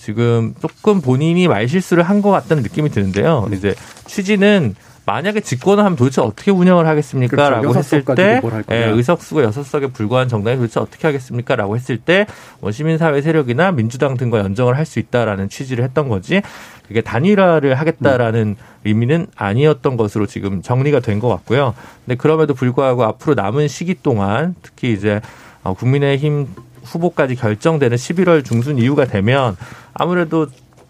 지금 0.00 0.54
조금 0.60 1.00
본인이 1.00 1.46
말실수를 1.48 2.02
한 2.02 2.20
것 2.22 2.30
같다는 2.30 2.62
느낌이 2.62 2.90
드는데요. 2.90 3.48
이제 3.52 3.74
취지는 4.06 4.74
만약에 5.06 5.40
집권을 5.40 5.82
하면 5.84 5.96
도대체 5.96 6.20
어떻게 6.20 6.50
운영을 6.50 6.86
하겠습니까? 6.86 7.34
그렇죠. 7.36 7.78
했을 7.78 7.98
때. 8.14 8.40
예, 8.76 8.84
의석수가 8.90 9.42
여섯 9.42 9.62
석에 9.64 9.86
불과한 9.88 10.28
정당이 10.28 10.56
도대체 10.58 10.78
어떻게 10.78 11.08
하겠습니까? 11.08 11.56
라고 11.56 11.74
했을 11.76 11.96
때, 11.96 12.26
뭐 12.60 12.70
시민사회 12.70 13.20
세력이나 13.22 13.72
민주당 13.72 14.16
등과 14.16 14.38
연정을 14.40 14.76
할 14.76 14.84
수 14.86 14.98
있다라는 14.98 15.48
취지를 15.48 15.82
했던 15.84 16.08
거지, 16.08 16.42
그게 16.86 17.00
단일화를 17.00 17.74
하겠다라는 17.74 18.56
의미는 18.84 19.26
아니었던 19.36 19.96
것으로 19.96 20.26
지금 20.26 20.60
정리가 20.62 21.00
된 21.00 21.18
것 21.18 21.28
같고요. 21.28 21.74
근데 22.04 22.16
그럼에도 22.16 22.54
불구하고 22.54 23.02
앞으로 23.04 23.34
남은 23.34 23.68
시기 23.68 23.94
동안, 24.00 24.54
특히 24.62 24.92
이제 24.92 25.20
어, 25.62 25.74
국민의힘 25.74 26.48
후보까지 26.84 27.36
결정되는 27.36 27.96
11월 27.96 28.44
중순 28.44 28.78
이후가 28.78 29.06
되면 29.06 29.56
아무래도 29.94 30.46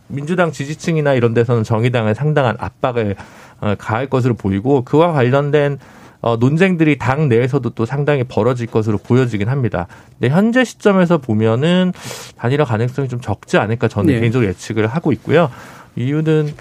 민주당 0.08 0.52
지지층이나 0.52 1.14
이런 1.14 1.34
데서는 1.34 1.62
정의당에 1.62 2.14
상당한 2.14 2.56
압박을 2.58 3.16
어, 3.60 3.74
가할 3.78 4.06
것으로 4.08 4.34
보이고 4.34 4.82
그와 4.84 5.12
관련된 5.12 5.78
어, 6.22 6.36
논쟁들이 6.36 6.98
당 6.98 7.28
내에서도 7.28 7.70
또 7.70 7.86
상당히 7.86 8.24
벌어질 8.24 8.66
것으로 8.66 8.98
보여지긴 8.98 9.48
합니다. 9.48 9.86
근데 10.18 10.32
현재 10.34 10.64
시점에서 10.64 11.18
보면은 11.18 11.92
단일화 12.36 12.64
가능성이 12.64 13.08
좀 13.08 13.20
적지 13.20 13.56
않을까 13.56 13.88
저는 13.88 14.12
네. 14.12 14.20
개인적으로 14.20 14.48
예측을 14.48 14.86
하고 14.86 15.12
있고요. 15.12 15.50
이유는 15.96 16.54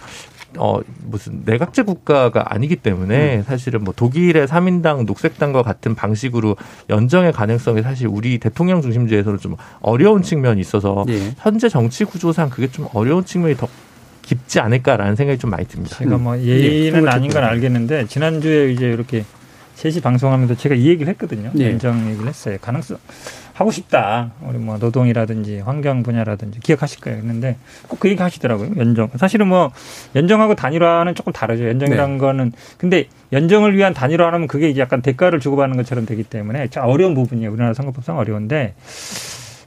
어 0.57 0.79
무슨 1.05 1.43
내각제 1.45 1.83
국가가 1.83 2.53
아니기 2.53 2.75
때문에 2.75 3.43
사실은 3.43 3.83
뭐 3.83 3.93
독일의 3.95 4.47
삼인당 4.47 5.05
녹색당과 5.05 5.61
같은 5.61 5.95
방식으로 5.95 6.55
연정의 6.89 7.31
가능성이 7.31 7.81
사실 7.81 8.07
우리 8.07 8.39
대통령 8.39 8.81
중심제에서는 8.81 9.39
좀 9.39 9.55
어려운 9.81 10.21
측면이 10.23 10.59
있어서 10.61 11.05
예. 11.09 11.33
현재 11.37 11.69
정치 11.69 12.03
구조상 12.03 12.49
그게 12.49 12.67
좀 12.67 12.87
어려운 12.93 13.23
측면이 13.23 13.55
더 13.55 13.67
깊지 14.23 14.59
않을까라는 14.59 15.15
생각이 15.15 15.39
좀 15.39 15.49
많이 15.49 15.67
듭니다. 15.67 15.95
제가 15.97 16.17
뭐 16.17 16.37
예, 16.37 16.45
예의는 16.45 17.01
그렇죠. 17.01 17.15
아닌 17.15 17.31
건 17.31 17.43
알겠는데 17.43 18.05
지난주에 18.07 18.71
이제 18.71 18.87
이렇게 18.87 19.25
셋이 19.75 20.01
방송하면서 20.01 20.55
제가 20.55 20.75
이 20.75 20.87
얘기를 20.87 21.11
했거든요. 21.13 21.51
예. 21.57 21.71
연정 21.71 22.09
얘기를 22.09 22.27
했어요. 22.27 22.57
가능성 22.59 22.97
하고 23.60 23.72
싶다. 23.72 24.32
우리 24.41 24.57
뭐 24.57 24.78
노동이라든지 24.78 25.60
환경 25.60 26.01
분야라든지 26.01 26.62
기억하실 26.62 27.01
거예요. 27.01 27.18
했는데 27.18 27.57
꼭 27.89 27.99
그 27.99 28.07
얘기 28.07 28.22
하시더라고요. 28.22 28.72
연정. 28.78 29.10
사실은 29.18 29.47
뭐 29.49 29.72
연정하고 30.16 30.55
단일화는 30.55 31.14
조금 31.16 31.34
다르죠. 31.34 31.68
연정이라는 31.68 32.14
네. 32.14 32.18
거는 32.18 32.53
근데 32.78 33.10
연정을 33.34 33.76
위한 33.76 33.93
단일화하면 33.93 34.47
그게 34.47 34.70
이제 34.70 34.80
약간 34.80 35.01
대가를 35.01 35.41
주고받는 35.41 35.76
것처럼 35.76 36.05
되기 36.05 36.24
때문에 36.24 36.70
참 36.70 36.86
어려운 36.86 37.14
부분이에요. 37.14 37.51
우리나라 37.51 37.74
선거법상 37.74 38.18
어려운데 38.18 38.76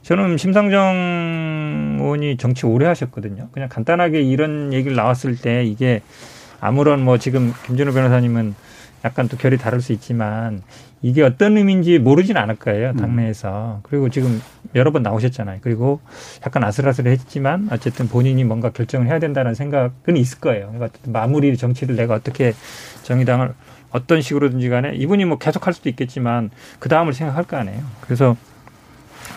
저는 0.01 0.37
심상정 0.37 1.99
의원이 2.01 2.37
정치 2.37 2.65
오래 2.65 2.87
하셨거든요. 2.87 3.49
그냥 3.51 3.69
간단하게 3.69 4.23
이런 4.23 4.73
얘기를 4.73 4.97
나왔을 4.97 5.37
때 5.37 5.63
이게 5.63 6.01
아무런 6.59 7.03
뭐 7.03 7.19
지금 7.19 7.53
김준호 7.67 7.93
변호사님은 7.93 8.55
약간 9.05 9.27
또 9.27 9.37
결이 9.37 9.59
다를 9.59 9.81
수 9.81 9.93
있지만 9.93 10.63
이게 11.03 11.21
어떤 11.21 11.57
의미인지 11.57 11.99
모르진 11.99 12.37
않을 12.37 12.55
거예요 12.55 12.93
당내에서. 12.93 13.81
그리고 13.83 14.09
지금 14.09 14.41
여러 14.73 14.91
번 14.91 15.03
나오셨잖아요. 15.03 15.59
그리고 15.61 15.99
약간 16.45 16.63
아슬아슬했지만 16.63 17.67
어쨌든 17.71 18.07
본인이 18.07 18.43
뭔가 18.45 18.71
결정을 18.71 19.07
해야 19.07 19.19
된다는 19.19 19.53
생각은 19.53 20.15
있을 20.15 20.39
거예요. 20.39 20.71
그러니까 20.73 20.97
마무리 21.07 21.55
정치를 21.55 21.97
내가 21.97 22.15
어떻게 22.15 22.53
정의당을 23.03 23.53
어떤 23.91 24.21
식으로든지 24.21 24.69
간에 24.69 24.95
이분이 24.95 25.25
뭐 25.25 25.37
계속 25.37 25.67
할 25.67 25.73
수도 25.73 25.89
있겠지만 25.89 26.49
그 26.79 26.87
다음을 26.87 27.13
생각할 27.13 27.43
거 27.43 27.57
아니에요. 27.57 27.83
그래서 28.01 28.37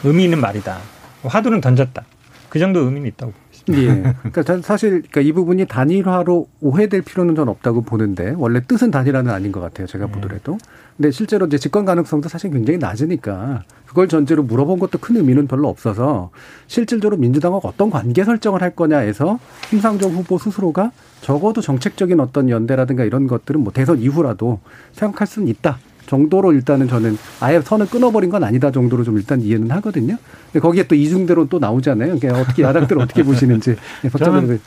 의미 0.04 0.24
있는 0.24 0.40
말이다. 0.40 0.78
화두는 1.24 1.60
던졌다. 1.60 2.04
그 2.48 2.60
정도 2.60 2.80
의미는 2.80 3.08
있다고 3.08 3.32
예. 3.70 3.86
그러니까 4.18 4.42
전 4.44 4.62
사실 4.62 4.90
그러니까 4.90 5.20
이 5.22 5.32
부분이 5.32 5.66
단일화로 5.66 6.48
오해될 6.60 7.02
필요는 7.02 7.34
전 7.34 7.48
없다고 7.48 7.82
보는데 7.82 8.34
원래 8.36 8.60
뜻은 8.60 8.90
단일화는 8.90 9.32
아닌 9.32 9.50
것 9.52 9.60
같아요. 9.60 9.86
제가 9.86 10.06
보더라도. 10.06 10.58
근데 10.96 11.10
실제로 11.10 11.46
이제 11.46 11.58
집권 11.58 11.84
가능성도 11.84 12.28
사실 12.28 12.50
굉장히 12.50 12.78
낮으니까 12.78 13.64
그걸 13.86 14.08
전제로 14.08 14.42
물어본 14.42 14.78
것도 14.78 14.98
큰 14.98 15.16
의미는 15.16 15.46
별로 15.46 15.68
없어서 15.68 16.30
실질적으로 16.66 17.18
민주당하고 17.18 17.68
어떤 17.68 17.90
관계 17.90 18.24
설정을 18.24 18.62
할 18.62 18.74
거냐에서 18.74 19.38
심상정 19.68 20.12
후보 20.12 20.38
스스로가 20.38 20.92
적어도 21.20 21.60
정책적인 21.60 22.18
어떤 22.20 22.48
연대라든가 22.48 23.04
이런 23.04 23.26
것들은 23.26 23.60
뭐 23.60 23.72
대선 23.72 24.00
이후라도 24.00 24.60
생각할 24.92 25.26
수는 25.26 25.48
있다. 25.48 25.78
정도로 26.06 26.52
일단은 26.52 26.88
저는 26.88 27.18
아예 27.40 27.60
선을 27.60 27.86
끊어버린 27.86 28.30
건 28.30 28.44
아니다 28.44 28.70
정도로 28.70 29.02
좀 29.04 29.16
일단 29.16 29.40
이해는 29.40 29.70
하거든요. 29.72 30.16
근데 30.52 30.60
거기에 30.60 30.84
또 30.84 30.94
이중대로 30.94 31.48
또 31.48 31.58
나오잖아요. 31.58 32.18
그러니까 32.18 32.40
어떻게 32.40 32.62
야당들 32.62 32.98
어떻게 33.00 33.22
보시는지. 33.22 33.76
네, 34.02 34.08
저는 34.10 34.60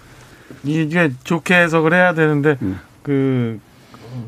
이게 0.63 1.11
좋게 1.23 1.55
해석을 1.55 1.93
해야 1.93 2.13
되는데 2.13 2.57
음. 2.61 2.79
그, 3.03 3.59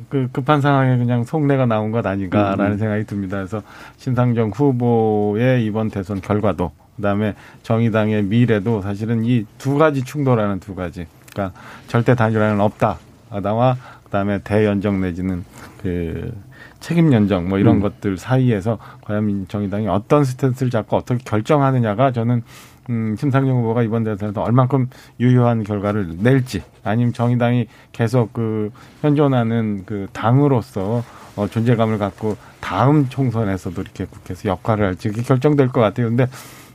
그 0.09 0.27
급한 0.31 0.61
상황에 0.61 0.97
그냥 0.97 1.23
속내가 1.23 1.65
나온 1.65 1.91
것 1.91 2.05
아닌가라는 2.05 2.73
음. 2.73 2.77
생각이 2.77 3.05
듭니다. 3.05 3.37
그래서 3.37 3.61
신상정 3.97 4.49
후보의 4.55 5.65
이번 5.65 5.89
대선 5.89 6.21
결과도 6.21 6.71
그다음에 6.97 7.35
정의당의 7.63 8.23
미래도 8.23 8.81
사실은 8.81 9.23
이 9.25 9.45
두 9.57 9.77
가지 9.77 10.03
충돌하는 10.03 10.59
두 10.59 10.75
가지. 10.75 11.07
그러니까 11.33 11.59
절대 11.87 12.15
단일화는 12.15 12.59
없다. 12.61 12.97
나와 13.41 13.77
그다음에 14.05 14.39
대연정 14.43 15.01
내지는 15.01 15.45
그 15.81 16.33
책임 16.79 17.13
연정 17.13 17.47
뭐 17.47 17.59
이런 17.59 17.77
음. 17.77 17.81
것들 17.81 18.17
사이에서 18.17 18.77
과연 19.01 19.25
민- 19.25 19.47
정의당이 19.47 19.87
어떤 19.87 20.23
스탠스를 20.23 20.69
잡고 20.69 20.97
어떻게 20.97 21.23
결정하느냐가 21.23 22.11
저는 22.11 22.43
음, 22.89 23.15
심상정 23.17 23.57
후보가 23.57 23.83
이번 23.83 24.03
대선에서 24.03 24.41
얼만큼 24.41 24.89
유효한 25.19 25.63
결과를 25.63 26.17
낼지 26.19 26.63
아니면 26.83 27.13
정의당이 27.13 27.67
계속 27.91 28.33
그 28.33 28.71
현존하는 29.01 29.83
그 29.85 30.07
당으로서 30.13 31.03
어, 31.35 31.47
존재감을 31.47 31.97
갖고 31.97 32.35
다음 32.59 33.07
총선에서도 33.07 33.81
이렇게 33.81 34.05
국회에서 34.05 34.49
역할을 34.49 34.85
할지 34.85 35.09
그게 35.09 35.21
결정될 35.21 35.69
것 35.69 35.79
같아요. 35.81 36.07
근데 36.07 36.27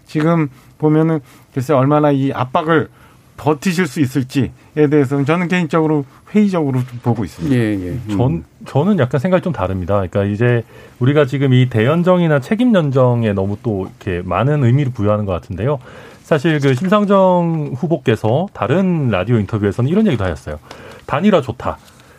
지금 0.07 0.49
보면은 0.79 1.21
글쎄 1.53 1.75
얼마나 1.75 2.11
이 2.11 2.33
압박을 2.33 2.89
버티실 3.37 3.87
수 3.87 4.01
있을지에 4.01 4.51
대해서는 4.91 5.25
저는 5.25 5.49
개인적으로 5.49 6.05
회의적으로 6.35 6.81
좀 6.85 6.99
보고 7.03 7.25
있습니다. 7.25 7.55
예, 7.55 7.61
예. 7.61 7.89
음. 8.09 8.17
전, 8.17 8.45
저는 8.67 8.99
약간 8.99 9.21
생각이 9.21 9.43
좀 9.43 9.53
다릅니다. 9.53 9.95
그러니까 9.95 10.25
이제 10.25 10.65
우리가 10.99 11.27
지금 11.27 11.53
이 11.53 11.69
대연정이나 11.69 12.41
책임 12.41 12.75
연정에 12.75 13.33
너무 13.33 13.57
또 13.63 13.89
이렇게 14.05 14.23
많은 14.27 14.65
의미를 14.65 14.93
부여하는 14.93 15.25
것 15.25 15.33
같은데요. 15.33 15.79
사실 16.23 16.59
그 16.59 16.75
심상정 16.75 17.75
후보께서 17.77 18.49
다른 18.53 19.11
라디오 19.11 19.39
인터뷰에서는 19.39 19.89
이런 19.89 20.07
얘기도 20.09 20.25
하셨어요. 20.25 20.59
단일화 21.07 21.41
좋다. 21.41 21.79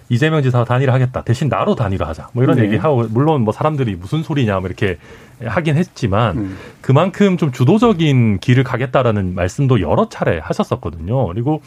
이재명 0.10 0.42
지사가 0.42 0.66
단일화 0.66 0.94
하겠다. 0.94 1.24
대신 1.24 1.50
나로 1.50 1.76
단일화 1.76 2.08
하자. 2.08 2.30
뭐 2.34 2.44
이런 2.44 2.58
네. 2.58 2.64
얘기하고, 2.64 3.08
물론 3.10 3.42
뭐 3.42 3.54
사람들이 3.54 3.96
무슨 3.96 4.24
소리냐, 4.24 4.60
뭐 4.60 4.68
이렇게 4.68 4.98
하긴 5.44 5.76
했지만, 5.76 6.38
음. 6.38 6.58
그만큼 6.82 7.38
좀 7.38 7.52
주도적인 7.52 8.40
길을 8.40 8.64
가겠다라는 8.64 9.36
말씀도 9.36 9.82
여러 9.82 10.10
차례 10.10 10.40
하셨었거든요. 10.40 11.28
그리고 11.28 11.62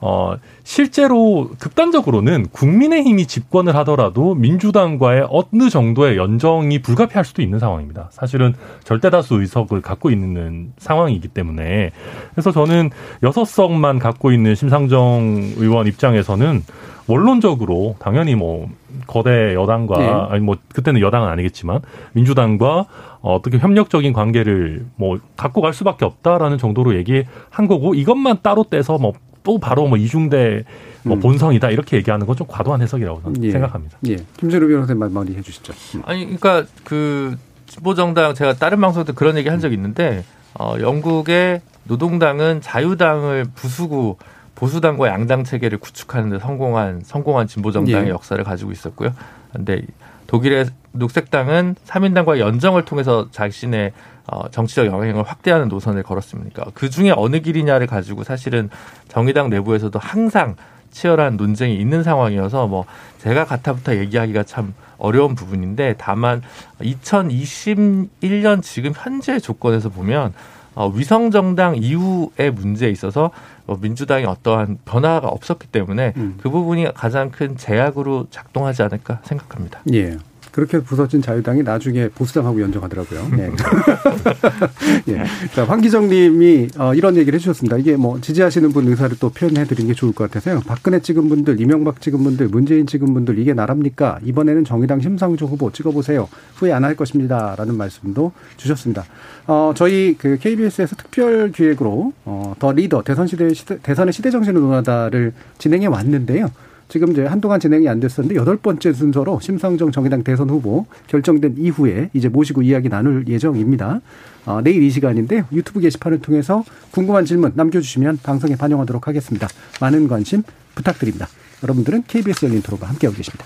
어 0.00 0.36
실제로 0.62 1.50
극단적으로는 1.58 2.48
국민의힘이 2.52 3.26
집권을 3.26 3.74
하더라도 3.76 4.34
민주당과의 4.34 5.26
어느 5.30 5.70
정도의 5.70 6.16
연정이 6.18 6.80
불가피할 6.80 7.24
수도 7.24 7.40
있는 7.42 7.58
상황입니다. 7.58 8.08
사실은 8.12 8.54
절대다수 8.84 9.40
의석을 9.40 9.80
갖고 9.80 10.10
있는 10.10 10.72
상황이기 10.78 11.28
때문에 11.28 11.92
그래서 12.32 12.52
저는 12.52 12.90
여섯 13.22 13.44
석만 13.44 13.98
갖고 13.98 14.32
있는 14.32 14.54
심상정 14.54 15.54
의원 15.56 15.86
입장에서는 15.86 16.62
원론적으로 17.08 17.96
당연히 17.98 18.34
뭐 18.34 18.68
거대 19.06 19.54
여당과 19.54 19.98
네. 19.98 20.08
아니 20.08 20.40
뭐 20.40 20.56
그때는 20.72 21.00
여당은 21.00 21.28
아니겠지만 21.28 21.80
민주당과 22.12 22.86
어떻게 23.20 23.58
협력적인 23.58 24.12
관계를 24.12 24.86
뭐 24.96 25.18
갖고 25.36 25.60
갈 25.60 25.72
수밖에 25.72 26.04
없다라는 26.04 26.58
정도로 26.58 26.96
얘기한 26.96 27.66
거고 27.68 27.94
이것만 27.94 28.38
따로 28.42 28.64
떼서 28.64 28.98
뭐 28.98 29.12
또 29.46 29.58
바로 29.58 29.86
뭐 29.86 29.96
이중대 29.96 30.64
뭐 31.04 31.16
음. 31.16 31.20
본성이다 31.20 31.70
이렇게 31.70 31.96
얘기하는 31.98 32.26
건 32.26 32.34
좀 32.36 32.48
과도한 32.48 32.82
해석이라고 32.82 33.22
저는 33.22 33.44
예. 33.44 33.52
생각합니다. 33.52 33.96
예. 34.08 34.16
김재료 34.36 34.66
변호사님 34.66 34.98
말 34.98 35.08
많이 35.08 35.34
해주시죠. 35.36 35.72
음. 35.94 36.02
아니 36.04 36.24
그러니까 36.24 36.64
그 36.84 37.36
진보 37.66 37.94
정당 37.94 38.34
제가 38.34 38.54
다른 38.54 38.80
방송 38.80 39.04
때 39.04 39.12
그런 39.12 39.38
얘기 39.38 39.48
한 39.48 39.60
적이 39.60 39.76
있는데 39.76 40.24
어 40.58 40.74
영국의 40.80 41.60
노동당은 41.84 42.60
자유당을 42.60 43.46
부수고 43.54 44.18
보수당과 44.56 45.06
양당 45.08 45.44
체계를 45.44 45.78
구축하는 45.78 46.30
데 46.30 46.38
성공한 46.40 47.02
성공한 47.04 47.46
진보 47.46 47.70
정당의 47.70 48.06
예. 48.06 48.10
역사를 48.10 48.42
가지고 48.42 48.72
있었고요. 48.72 49.14
근데 49.52 49.82
독일의 50.26 50.66
녹색당은 50.92 51.76
삼인당과 51.84 52.40
연정을 52.40 52.84
통해서 52.84 53.28
자신의 53.30 53.92
어, 54.28 54.48
정치적 54.50 54.86
영향을 54.86 55.22
확대하는 55.22 55.68
노선을 55.68 56.02
걸었습니까? 56.02 56.66
그 56.74 56.90
중에 56.90 57.12
어느 57.16 57.40
길이냐를 57.40 57.86
가지고 57.86 58.24
사실은 58.24 58.70
정의당 59.08 59.50
내부에서도 59.50 59.98
항상 59.98 60.56
치열한 60.90 61.36
논쟁이 61.36 61.76
있는 61.76 62.02
상황이어서 62.02 62.66
뭐 62.66 62.86
제가 63.18 63.44
가타부터 63.44 63.96
얘기하기가 63.96 64.44
참 64.44 64.74
어려운 64.98 65.34
부분인데 65.34 65.96
다만 65.98 66.42
2021년 66.80 68.62
지금 68.62 68.92
현재 68.96 69.38
조건에서 69.38 69.90
보면 69.90 70.32
어, 70.74 70.88
위성 70.88 71.30
정당 71.30 71.76
이후의 71.76 72.50
문제에 72.52 72.90
있어서 72.90 73.30
어, 73.66 73.76
민주당이 73.80 74.26
어떠한 74.26 74.78
변화가 74.84 75.26
없었기 75.26 75.68
때문에 75.68 76.12
음. 76.16 76.38
그 76.40 76.50
부분이 76.50 76.92
가장 76.94 77.30
큰 77.30 77.56
제약으로 77.56 78.26
작동하지 78.30 78.82
않을까 78.82 79.20
생각합니다. 79.24 79.80
예. 79.94 80.18
그렇게 80.56 80.80
부서진 80.80 81.20
자유당이 81.20 81.64
나중에 81.64 82.08
보수당하고 82.08 82.62
연정하더라고요. 82.62 83.28
예. 83.36 83.50
예. 85.12 85.24
자, 85.54 85.64
황기정 85.64 86.08
님이 86.08 86.68
어, 86.78 86.94
이런 86.94 87.14
얘기를 87.16 87.36
해주셨습니다. 87.36 87.76
이게 87.76 87.96
뭐 87.96 88.18
지지하시는 88.22 88.70
분 88.72 88.88
의사를 88.88 89.14
또 89.20 89.28
표현해 89.28 89.66
드리는 89.66 89.88
게 89.88 89.92
좋을 89.92 90.14
것 90.14 90.24
같아서요. 90.24 90.62
박근혜 90.66 91.00
찍은 91.00 91.28
분들, 91.28 91.60
이명박 91.60 92.00
찍은 92.00 92.24
분들, 92.24 92.48
문재인 92.48 92.86
찍은 92.86 93.12
분들 93.12 93.38
이게 93.38 93.52
나랍니까? 93.52 94.18
이번에는 94.24 94.64
정의당 94.64 95.02
심상정 95.02 95.46
후보 95.46 95.70
찍어보세요. 95.70 96.26
후회 96.54 96.72
안 96.72 96.86
할 96.86 96.94
것입니다. 96.94 97.54
라는 97.58 97.76
말씀도 97.76 98.32
주셨습니다. 98.56 99.04
어, 99.46 99.72
저희 99.76 100.16
그 100.18 100.38
KBS에서 100.38 100.96
특별 100.96 101.52
기획으로 101.52 102.12
어, 102.24 102.54
더 102.58 102.72
리더 102.72 103.02
대선 103.02 103.26
시대, 103.26 103.52
시대 103.52 103.78
대선의 103.82 104.12
시대 104.12 104.30
정신을 104.30 104.60
논하다를 104.60 105.34
진행해 105.58 105.86
왔는데요. 105.86 106.50
지금 106.88 107.10
이제 107.12 107.24
한동안 107.24 107.58
진행이 107.58 107.88
안 107.88 108.00
됐었는데 108.00 108.36
여덟 108.36 108.56
번째 108.56 108.92
순서로 108.92 109.40
심상정 109.40 109.90
정의당 109.90 110.22
대선 110.22 110.48
후보 110.50 110.86
결정된 111.08 111.56
이후에 111.58 112.10
이제 112.12 112.28
모시고 112.28 112.62
이야기 112.62 112.88
나눌 112.88 113.26
예정입니다. 113.26 114.00
어, 114.46 114.60
내일 114.62 114.82
이 114.82 114.90
시간인데 114.90 115.44
유튜브 115.52 115.80
게시판을 115.80 116.20
통해서 116.20 116.64
궁금한 116.92 117.24
질문 117.24 117.52
남겨주시면 117.54 118.20
방송에 118.22 118.54
반영하도록 118.56 119.06
하겠습니다. 119.06 119.48
많은 119.80 120.06
관심 120.06 120.44
부탁드립니다. 120.74 121.26
여러분들은 121.62 122.04
KBS 122.06 122.46
열린 122.46 122.62
토론과 122.62 122.88
함께하고 122.88 123.16
계십니다. 123.16 123.44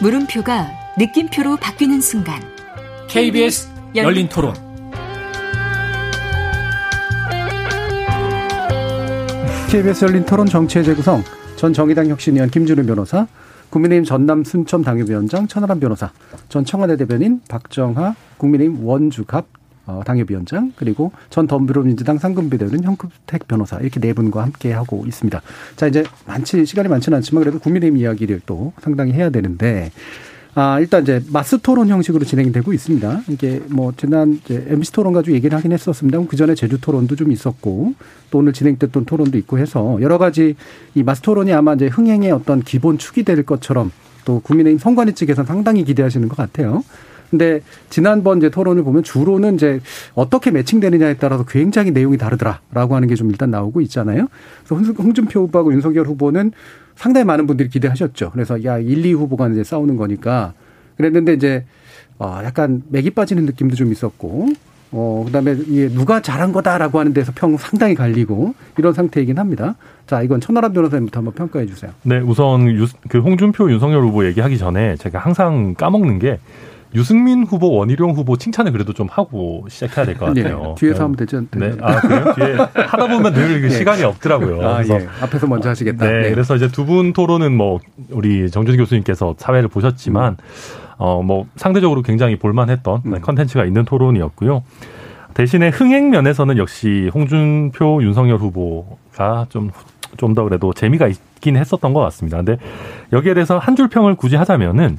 물음표가 0.00 0.68
느낌표로 0.98 1.56
바뀌는 1.56 2.02
순간 2.02 2.42
KBS 3.08 3.68
열린 3.94 4.28
토론. 4.28 4.52
KBS 9.70 10.04
열린 10.04 10.24
토론 10.26 10.46
정치의 10.46 10.84
재구성 10.84 11.22
전 11.56 11.72
정의당 11.72 12.08
혁신위원 12.08 12.50
김준우 12.50 12.84
변호사, 12.84 13.26
국민의힘 13.70 14.04
전남 14.04 14.44
순천 14.44 14.82
당협위원장 14.82 15.46
천하람 15.48 15.80
변호사, 15.80 16.10
전 16.50 16.64
청와대 16.66 16.96
대변인 16.96 17.40
박정하 17.48 18.14
국민의힘 18.36 18.84
원주갑 18.84 19.44
어, 19.44 19.65
당협위원장 20.04 20.72
그리고 20.76 21.12
전 21.30 21.46
더불어민주당 21.46 22.18
상근비대위원 22.18 22.82
형급택 22.82 23.48
변호사 23.48 23.78
이렇게 23.78 24.00
네 24.00 24.12
분과 24.12 24.42
함께 24.42 24.72
하고 24.72 25.04
있습니다. 25.06 25.40
자 25.76 25.86
이제 25.86 26.04
많지 26.26 26.66
시간이 26.66 26.88
많지는 26.88 27.16
않지만 27.16 27.42
그래도 27.42 27.58
국민의힘 27.58 27.98
이야기를 27.98 28.40
또 28.46 28.72
상당히 28.80 29.12
해야 29.12 29.30
되는데 29.30 29.90
아, 30.58 30.80
일단 30.80 31.02
이제 31.02 31.22
마스 31.30 31.58
토론 31.58 31.88
형식으로 31.88 32.24
진행되고 32.24 32.72
있습니다. 32.72 33.24
이게 33.28 33.60
뭐 33.68 33.92
지난 33.94 34.40
이제 34.42 34.64
MC 34.68 34.90
토론 34.90 35.12
가지고 35.12 35.36
얘기를 35.36 35.54
하긴 35.54 35.70
했었습니다. 35.70 36.18
그 36.26 36.34
전에 36.34 36.54
제주 36.54 36.80
토론도 36.80 37.14
좀 37.14 37.30
있었고 37.30 37.92
또 38.30 38.38
오늘 38.38 38.54
진행됐던 38.54 39.04
토론도 39.04 39.36
있고 39.36 39.58
해서 39.58 39.98
여러 40.00 40.16
가지 40.16 40.56
이 40.94 41.02
마스 41.02 41.20
토론이 41.20 41.52
아마 41.52 41.74
이제 41.74 41.88
흥행의 41.88 42.30
어떤 42.32 42.62
기본 42.62 42.96
축이 42.96 43.22
될 43.22 43.42
것처럼 43.42 43.92
또 44.24 44.40
국민의힘 44.40 44.78
선관위 44.78 45.12
측에서는 45.12 45.46
상당히 45.46 45.84
기대하시는 45.84 46.26
것 46.26 46.38
같아요. 46.38 46.82
근데 47.30 47.60
지난번 47.90 48.38
이제 48.38 48.48
토론을 48.50 48.82
보면 48.84 49.02
주로는 49.02 49.56
이제 49.56 49.80
어떻게 50.14 50.50
매칭되느냐에 50.50 51.14
따라서 51.14 51.44
굉장히 51.44 51.90
내용이 51.90 52.18
다르더라라고 52.18 52.94
하는 52.94 53.08
게 53.08 53.16
좀 53.16 53.30
일단 53.30 53.50
나오고 53.50 53.80
있잖아요. 53.82 54.26
그래서 54.68 54.92
홍준표 54.92 55.40
후보하고 55.40 55.72
윤석열 55.72 56.06
후보는 56.06 56.52
상당히 56.94 57.24
많은 57.24 57.46
분들이 57.46 57.68
기대하셨죠. 57.68 58.30
그래서 58.32 58.62
야 58.64 58.78
1, 58.78 59.04
2 59.06 59.12
후보가 59.14 59.48
이제 59.48 59.64
싸우는 59.64 59.96
거니까 59.96 60.52
그랬는데 60.96 61.34
이제 61.34 61.64
어 62.18 62.40
약간 62.44 62.82
맥이 62.88 63.10
빠지는 63.10 63.44
느낌도 63.46 63.74
좀 63.76 63.90
있었고 63.92 64.48
어 64.92 65.24
그 65.26 65.32
다음에 65.32 65.56
이게 65.66 65.88
누가 65.88 66.20
잘한 66.22 66.52
거다라고 66.52 66.98
하는 67.00 67.12
데서 67.12 67.32
평 67.34 67.56
상당히 67.56 67.94
갈리고 67.94 68.54
이런 68.78 68.92
상태이긴 68.94 69.38
합니다. 69.38 69.74
자 70.06 70.22
이건 70.22 70.40
천하람 70.40 70.72
변호사님부터 70.72 71.18
한번 71.18 71.34
평가해 71.34 71.66
주세요. 71.66 71.90
네, 72.02 72.18
우선 72.20 72.68
유, 72.70 72.86
그 73.08 73.18
홍준표 73.18 73.70
윤석열 73.70 74.02
후보 74.02 74.24
얘기하기 74.26 74.56
전에 74.58 74.96
제가 74.96 75.18
항상 75.18 75.74
까먹는 75.74 76.18
게 76.20 76.38
유승민 76.94 77.44
후보, 77.44 77.72
원희룡 77.74 78.12
후보 78.12 78.36
칭찬을 78.36 78.72
그래도 78.72 78.92
좀 78.92 79.06
하고 79.10 79.66
시작해야 79.68 80.06
될 80.06 80.16
것 80.16 80.26
같아요. 80.34 80.62
네, 80.62 80.74
뒤에서 80.78 81.04
하면 81.04 81.16
되죠. 81.16 81.42
네, 81.50 81.72
아 81.82 82.00
그래요? 82.00 82.34
뒤에 82.34 82.56
하다 82.86 83.06
보면 83.08 83.32
늘 83.34 83.60
네. 83.68 83.70
시간이 83.70 84.02
없더라고요. 84.04 84.66
아, 84.66 84.82
예. 84.84 85.06
앞에서 85.20 85.46
먼저 85.46 85.68
하시겠다. 85.70 86.06
네, 86.06 86.22
네. 86.22 86.30
그래서 86.30 86.56
이제 86.56 86.68
두 86.68 86.84
분 86.86 87.12
토론은 87.12 87.56
뭐 87.56 87.80
우리 88.10 88.48
정준희 88.50 88.78
교수님께서 88.78 89.34
사회를 89.38 89.68
보셨지만 89.68 90.32
음. 90.38 90.96
어뭐 90.98 91.46
상대적으로 91.56 92.02
굉장히 92.02 92.36
볼만했던 92.36 93.02
음. 93.04 93.20
컨텐츠가 93.20 93.64
있는 93.66 93.84
토론이었고요. 93.84 94.62
대신에 95.34 95.68
흥행 95.68 96.08
면에서는 96.10 96.56
역시 96.56 97.10
홍준표, 97.12 98.02
윤석열 98.02 98.38
후보가 98.38 99.46
좀 99.50 99.70
좀 100.16 100.32
더 100.32 100.44
그래도 100.44 100.72
재미가 100.72 101.08
있긴 101.08 101.58
했었던 101.58 101.92
것 101.92 102.00
같습니다. 102.00 102.38
근데 102.38 102.56
여기에 103.12 103.34
대해서 103.34 103.58
한 103.58 103.76
줄 103.76 103.88
평을 103.88 104.14
굳이 104.14 104.36
하자면은 104.36 104.98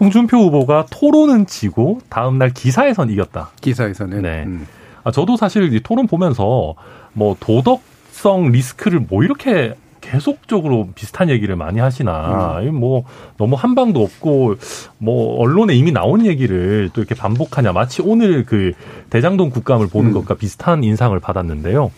홍준표 0.00 0.38
후보가 0.38 0.86
토론은 0.90 1.46
지고 1.46 2.00
다음날 2.08 2.50
기사에선 2.50 3.10
이겼다. 3.10 3.50
기사에서는. 3.60 4.22
네. 4.22 4.44
음. 4.46 4.66
아, 5.04 5.10
저도 5.10 5.36
사실 5.36 5.72
이 5.74 5.80
토론 5.80 6.06
보면서 6.06 6.74
뭐 7.12 7.36
도덕성 7.40 8.50
리스크를 8.52 9.00
뭐 9.08 9.22
이렇게 9.24 9.74
계속적으로 10.00 10.88
비슷한 10.94 11.28
얘기를 11.28 11.54
많이 11.56 11.78
하시나. 11.78 12.58
음. 12.60 12.74
뭐 12.74 13.04
너무 13.36 13.54
한 13.54 13.74
방도 13.74 14.02
없고 14.02 14.56
뭐 14.98 15.38
언론에 15.40 15.74
이미 15.74 15.92
나온 15.92 16.26
얘기를 16.26 16.90
또 16.92 17.00
이렇게 17.00 17.14
반복하냐. 17.14 17.72
마치 17.72 18.02
오늘 18.02 18.44
그 18.44 18.72
대장동 19.10 19.50
국감을 19.50 19.88
보는 19.88 20.10
음. 20.10 20.14
것과 20.14 20.34
비슷한 20.34 20.82
인상을 20.82 21.18
받았는데요. 21.20 21.90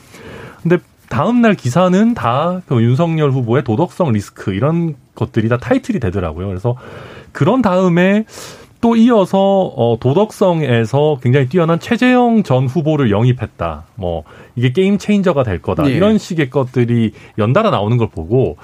근데 0.62 0.78
다음 1.08 1.40
날 1.42 1.54
기사는 1.54 2.14
다 2.14 2.62
그 2.66 2.82
윤석열 2.82 3.30
후보의 3.30 3.64
도덕성 3.64 4.12
리스크 4.12 4.52
이런 4.52 4.96
것들이 5.14 5.48
다 5.48 5.56
타이틀이 5.58 6.00
되더라고요. 6.00 6.48
그래서 6.48 6.76
그런 7.34 7.60
다음에 7.60 8.24
또 8.80 8.96
이어서 8.96 9.38
어 9.38 9.96
도덕성에서 9.98 11.18
굉장히 11.22 11.48
뛰어난 11.48 11.80
최재형 11.80 12.42
전 12.42 12.66
후보를 12.66 13.10
영입했다. 13.10 13.84
뭐 13.94 14.24
이게 14.56 14.72
게임 14.72 14.98
체인저가 14.98 15.42
될 15.42 15.62
거다. 15.62 15.84
네. 15.84 15.92
이런 15.92 16.18
식의 16.18 16.50
것들이 16.50 17.12
연달아 17.38 17.70
나오는 17.70 17.96
걸 17.96 18.08
보고 18.10 18.58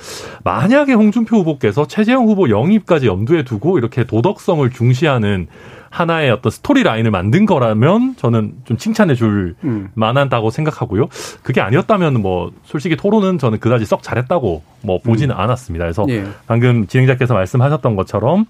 만약에 0.45 0.93
홍준표 0.93 1.39
후보께서 1.39 1.87
최재형 1.87 2.27
후보 2.27 2.51
영입까지 2.51 3.07
염두에 3.07 3.45
두고 3.45 3.79
이렇게 3.79 4.05
도덕성을 4.05 4.69
중시하는 4.69 5.47
하나의 5.91 6.31
어떤 6.31 6.51
스토리 6.51 6.85
라인을 6.85 7.11
만든 7.11 7.45
거라면 7.45 8.15
저는 8.17 8.55
좀 8.65 8.77
칭찬해 8.77 9.15
줄 9.17 9.57
음. 9.65 9.91
만한다고 9.95 10.51
생각하고요. 10.51 11.09
그게 11.43 11.61
아니었다면 11.61 12.23
뭐 12.23 12.53
솔직히 12.65 12.97
토론은 12.97 13.39
저는 13.39 13.59
그다지 13.59 13.85
썩 13.85 14.03
잘했다고 14.03 14.63
뭐 14.83 14.99
보지는 15.03 15.35
음. 15.35 15.41
않았습니다. 15.41 15.85
그래서 15.85 16.07
예. 16.09 16.25
방금 16.47 16.87
진행자께서 16.87 17.35
말씀하셨던 17.35 17.97
것처럼 17.97 18.47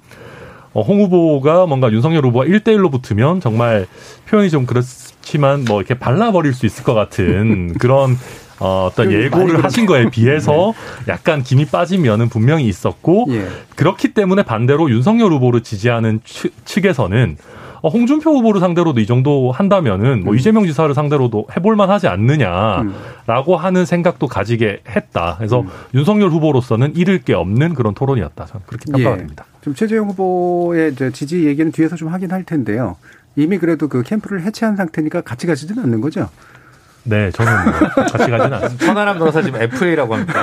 어, 0.73 0.83
홍 0.83 1.01
후보가 1.01 1.67
뭔가 1.67 1.91
윤석열 1.91 2.25
후보가 2.27 2.45
1대1로 2.45 2.93
붙으면 2.93 3.41
정말 3.41 3.87
표현이 4.29 4.51
좀 4.51 4.67
그렇지만 4.67 5.65
뭐 5.65 5.81
이렇게 5.81 5.99
발라버릴 5.99 6.53
수 6.53 6.67
있을 6.67 6.85
것 6.85 6.95
같은 6.95 7.73
그런 7.81 8.17
어, 8.61 8.89
어떤 8.91 9.11
예고를 9.11 9.65
하신 9.65 9.87
거에 9.87 10.11
비해서 10.11 10.75
네. 11.07 11.13
약간 11.13 11.43
김이 11.43 11.65
빠진 11.65 12.03
면은 12.03 12.29
분명히 12.29 12.67
있었고 12.67 13.27
예. 13.31 13.49
그렇기 13.75 14.13
때문에 14.15 14.43
반대로 14.43 14.91
윤석열 14.91 15.33
후보를 15.33 15.63
지지하는 15.63 16.21
측, 16.25 16.85
에서는 16.85 17.37
어, 17.83 17.89
홍준표 17.89 18.31
후보를 18.31 18.61
상대로도 18.61 19.01
이 19.01 19.07
정도 19.07 19.51
한다면은 19.53 20.25
뭐 20.25 20.35
음. 20.35 20.39
이재명 20.39 20.67
지사를 20.67 20.93
상대로도 20.95 21.47
해볼만 21.57 21.91
하지 21.91 22.09
않느냐라고 22.09 22.83
음. 23.57 23.57
하는 23.57 23.87
생각도 23.87 24.27
가지게 24.27 24.83
했다. 24.89 25.37
그래서 25.39 25.61
음. 25.61 25.69
윤석열 25.95 26.31
후보로서는 26.31 26.97
잃을 26.97 27.23
게 27.23 27.33
없는 27.33 27.75
그런 27.75 27.95
토론이었다. 27.95 28.47
저는 28.47 28.67
그렇게. 28.67 29.03
예. 29.03 29.27
좀 29.63 29.75
최재형 29.75 30.11
후보의 30.11 30.95
지지 31.13 31.47
얘기는 31.47 31.71
뒤에서 31.73 31.97
좀 31.97 32.09
하긴 32.09 32.33
할 32.33 32.45
텐데요. 32.45 32.97
이미 33.37 33.59
그래도 33.59 33.89
그 33.89 34.03
캠프를 34.03 34.43
해체한 34.43 34.77
상태니까 34.77 35.23
같이 35.23 35.47
가지지는 35.47 35.83
않는 35.85 36.01
거죠. 36.01 36.29
네, 37.03 37.31
저는 37.31 37.53
뭐 37.65 37.73
같이 38.05 38.31
가지는 38.31 38.53
않습니다. 38.55 38.85
천하람 38.87 39.19
변호사 39.19 39.41
지금 39.43 39.61
FA라고 39.63 40.15
합니다. 40.15 40.35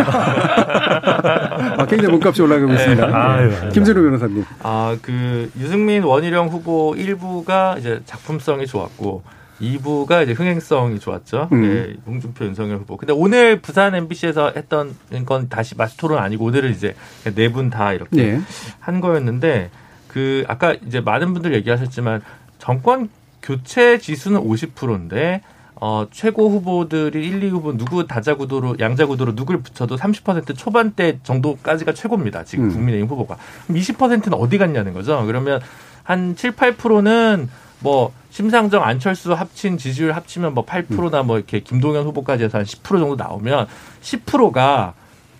아, 1.77 1.85
굉장히 1.85 2.11
몸값이 2.13 2.41
올라가고 2.41 2.73
있습니다. 2.73 3.05
네. 3.07 3.13
아유, 3.13 3.49
네. 3.49 3.69
김재로 3.69 4.01
변호사님. 4.01 4.43
아, 4.63 4.97
그 5.01 5.51
유승민 5.59 6.03
원희룡 6.03 6.47
후보 6.49 6.93
1부가 6.97 7.77
이제 7.77 8.01
작품성이 8.05 8.65
좋았고 8.65 9.23
2부가 9.61 10.23
이제 10.23 10.33
흥행성이 10.33 10.99
좋았죠. 10.99 11.49
음. 11.51 11.61
네, 11.61 11.93
홍준표 12.05 12.45
윤석열 12.45 12.77
후보. 12.77 12.97
근데 12.97 13.13
오늘 13.13 13.59
부산 13.61 13.93
MBC에서 13.95 14.53
했던 14.55 14.95
건 15.25 15.49
다시 15.49 15.75
마스 15.75 15.95
토론 15.97 16.19
아니고 16.19 16.45
오늘은 16.45 16.71
이제 16.71 16.95
네 17.35 17.49
분 17.49 17.69
다 17.69 17.93
이렇게 17.93 18.15
네. 18.33 18.41
한 18.79 18.99
거였는데 19.01 19.69
그 20.07 20.43
아까 20.47 20.73
이제 20.85 21.01
많은 21.01 21.33
분들 21.33 21.53
얘기하셨지만 21.55 22.21
정권 22.59 23.09
교체 23.43 23.97
지수는 23.99 24.41
50%인데 24.41 25.41
어, 25.79 26.07
최고 26.11 26.49
후보들이 26.49 27.27
1, 27.27 27.43
2 27.43 27.49
후보 27.49 27.77
누구 27.77 28.07
다자구도로 28.07 28.77
양자구도로 28.79 29.35
누굴 29.35 29.61
붙여도 29.61 29.95
30% 29.95 30.57
초반대 30.57 31.19
정도까지가 31.23 31.93
최고입니다. 31.93 32.43
지금 32.43 32.65
음. 32.65 32.71
국민의힘 32.71 33.07
후보가. 33.07 33.37
그럼 33.67 33.79
20%는 33.79 34.33
어디 34.33 34.57
갔냐는 34.57 34.93
거죠. 34.93 35.23
그러면 35.25 35.61
한 36.03 36.35
7, 36.35 36.53
8%는 36.53 37.49
뭐 37.79 38.11
심상정 38.31 38.83
안철수 38.83 39.33
합친 39.33 39.77
지지율 39.77 40.13
합치면 40.13 40.53
뭐 40.53 40.65
8%나 40.65 41.23
뭐 41.23 41.37
이렇게 41.37 41.59
김동연 41.59 42.05
후보까지 42.05 42.45
해서 42.45 42.57
한 42.57 42.65
10% 42.65 42.83
정도 42.83 43.15
나오면 43.15 43.67
10%가 44.01 44.93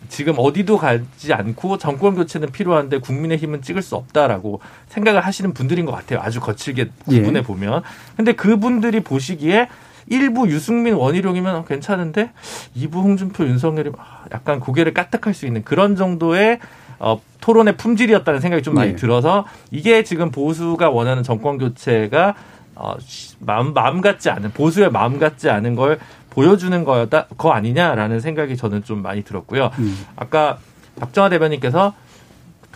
지금 0.10 0.36
어디도 0.38 0.78
가지 0.78 1.34
않고 1.34 1.78
정권 1.80 2.16
교체는 2.16 2.52
필요한데 2.52 3.00
국민의힘은 3.00 3.62
찍을 3.62 3.82
수 3.82 3.96
없다라고 3.96 4.62
생각을 4.90 5.22
하시는 5.22 5.54
분들인 5.54 5.86
것 5.86 5.92
같아요. 5.92 6.20
아주 6.22 6.40
거칠게 6.40 6.92
구분해 7.06 7.40
예. 7.40 7.42
보면. 7.42 7.82
근데 8.16 8.34
그분들이 8.34 9.02
보시기에 9.02 9.68
일부 10.10 10.48
유승민 10.48 10.96
원희룡이면 10.96 11.66
괜찮은데 11.66 12.32
2부 12.76 12.96
홍준표 12.96 13.46
윤석열이 13.46 13.92
약간 14.32 14.60
고개를 14.60 14.94
까딱할 14.94 15.34
수 15.34 15.46
있는 15.46 15.64
그런 15.64 15.96
정도의 15.96 16.60
어, 17.00 17.22
토론의 17.42 17.78
품질이었다는 17.78 18.40
생각이 18.40 18.64
좀 18.64 18.74
많이 18.74 18.92
네. 18.92 18.96
들어서 18.96 19.46
이게 19.72 20.04
지금 20.04 20.32
보수가 20.32 20.90
원하는 20.90 21.24
정권 21.24 21.58
교체가 21.58 22.36
어, 22.76 22.96
마음, 23.40 23.74
마음 23.74 24.02
같지 24.02 24.30
않은 24.30 24.52
보수의 24.54 24.92
마음 24.92 25.20
같지 25.20 25.50
않은 25.50 25.76
걸 25.76 26.00
보여주는 26.30 26.84
거였다 26.84 27.28
거 27.38 27.52
아니냐라는 27.52 28.20
생각이 28.20 28.56
저는 28.58 28.84
좀 28.84 29.02
많이 29.02 29.24
들었고요. 29.24 29.72
음. 29.80 30.06
아까 30.16 30.60
박정화 31.00 31.30
대변인께서 31.30 31.94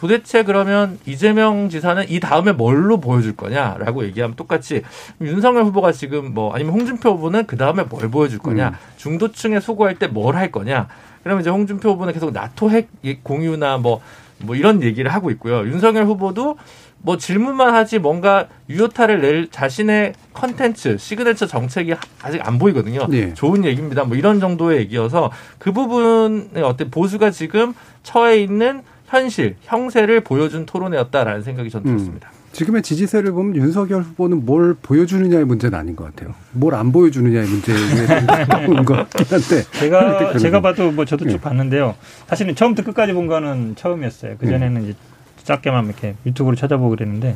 도대체 0.01 0.41
그러면 0.43 0.97
이재명 1.05 1.69
지사는 1.69 2.05
이 2.09 2.19
다음에 2.19 2.53
뭘로 2.53 2.99
보여줄 2.99 3.35
거냐라고 3.35 4.03
얘기하면 4.05 4.35
똑같이 4.35 4.81
윤석열 5.21 5.63
후보가 5.65 5.91
지금 5.91 6.33
뭐 6.33 6.55
아니면 6.55 6.73
홍준표 6.73 7.11
후보는 7.11 7.45
그 7.45 7.55
다음에 7.55 7.83
뭘 7.83 8.09
보여줄 8.09 8.39
거냐 8.39 8.69
음. 8.69 8.73
중도층에 8.97 9.59
소구할 9.59 9.99
때 9.99 10.07
뭘 10.07 10.35
할 10.35 10.51
거냐 10.51 10.87
그러면 11.21 11.41
이제 11.41 11.51
홍준표 11.51 11.91
후보는 11.91 12.13
계속 12.13 12.33
나토 12.33 12.71
핵 12.71 12.89
공유나 13.21 13.77
뭐뭐 13.77 14.01
뭐 14.39 14.55
이런 14.55 14.81
얘기를 14.81 15.13
하고 15.13 15.29
있고요 15.29 15.67
윤석열 15.67 16.05
후보도 16.05 16.57
뭐 17.03 17.17
질문만 17.17 17.75
하지 17.75 17.99
뭔가 17.99 18.47
유효타를 18.71 19.21
낼 19.21 19.49
자신의 19.51 20.13
컨텐츠 20.33 20.97
시그네처 20.97 21.45
정책이 21.45 21.93
아직 22.21 22.47
안 22.47 22.57
보이거든요. 22.59 23.07
네. 23.07 23.33
좋은 23.33 23.65
얘기입니다. 23.65 24.03
뭐 24.03 24.15
이런 24.15 24.39
정도의 24.39 24.79
얘기여서 24.81 25.31
그 25.57 25.71
부분의 25.71 26.63
어떤 26.63 26.91
보수가 26.91 27.31
지금 27.31 27.73
처해 28.03 28.39
있는 28.41 28.83
현실, 29.11 29.55
형세를 29.63 30.21
보여준 30.21 30.65
토론회였다라는 30.65 31.41
생각이 31.43 31.69
전 31.69 31.83
들었습니다. 31.83 32.29
음. 32.33 32.41
지금의 32.53 32.81
지지세를 32.81 33.31
보면 33.33 33.55
윤석열 33.57 34.01
후보는 34.01 34.45
뭘 34.45 34.73
보여주느냐의 34.81 35.45
문제는 35.45 35.77
아닌 35.77 35.95
것 35.97 36.05
같아요. 36.05 36.33
뭘 36.53 36.73
안 36.73 36.91
보여주느냐의 36.93 37.45
문제에 37.47 37.75
가까운 38.25 38.85
것 38.85 38.93
같긴 39.09 39.25
한데. 39.29 39.63
제가, 39.73 40.37
제가 40.37 40.61
봐도 40.61 40.91
뭐 40.91 41.03
저도 41.05 41.25
쭉 41.25 41.31
네. 41.35 41.41
봤는데요. 41.41 41.95
사실은 42.27 42.55
처음부터 42.55 42.85
끝까지 42.85 43.11
본 43.13 43.27
거는 43.27 43.75
처음이었어요. 43.75 44.37
그전에는 44.37 44.81
네. 44.81 44.89
이제 44.89 44.95
짧게만 45.43 45.85
이렇게 45.87 46.15
유튜브로 46.25 46.55
찾아보고 46.55 46.91
그랬는데 46.91 47.35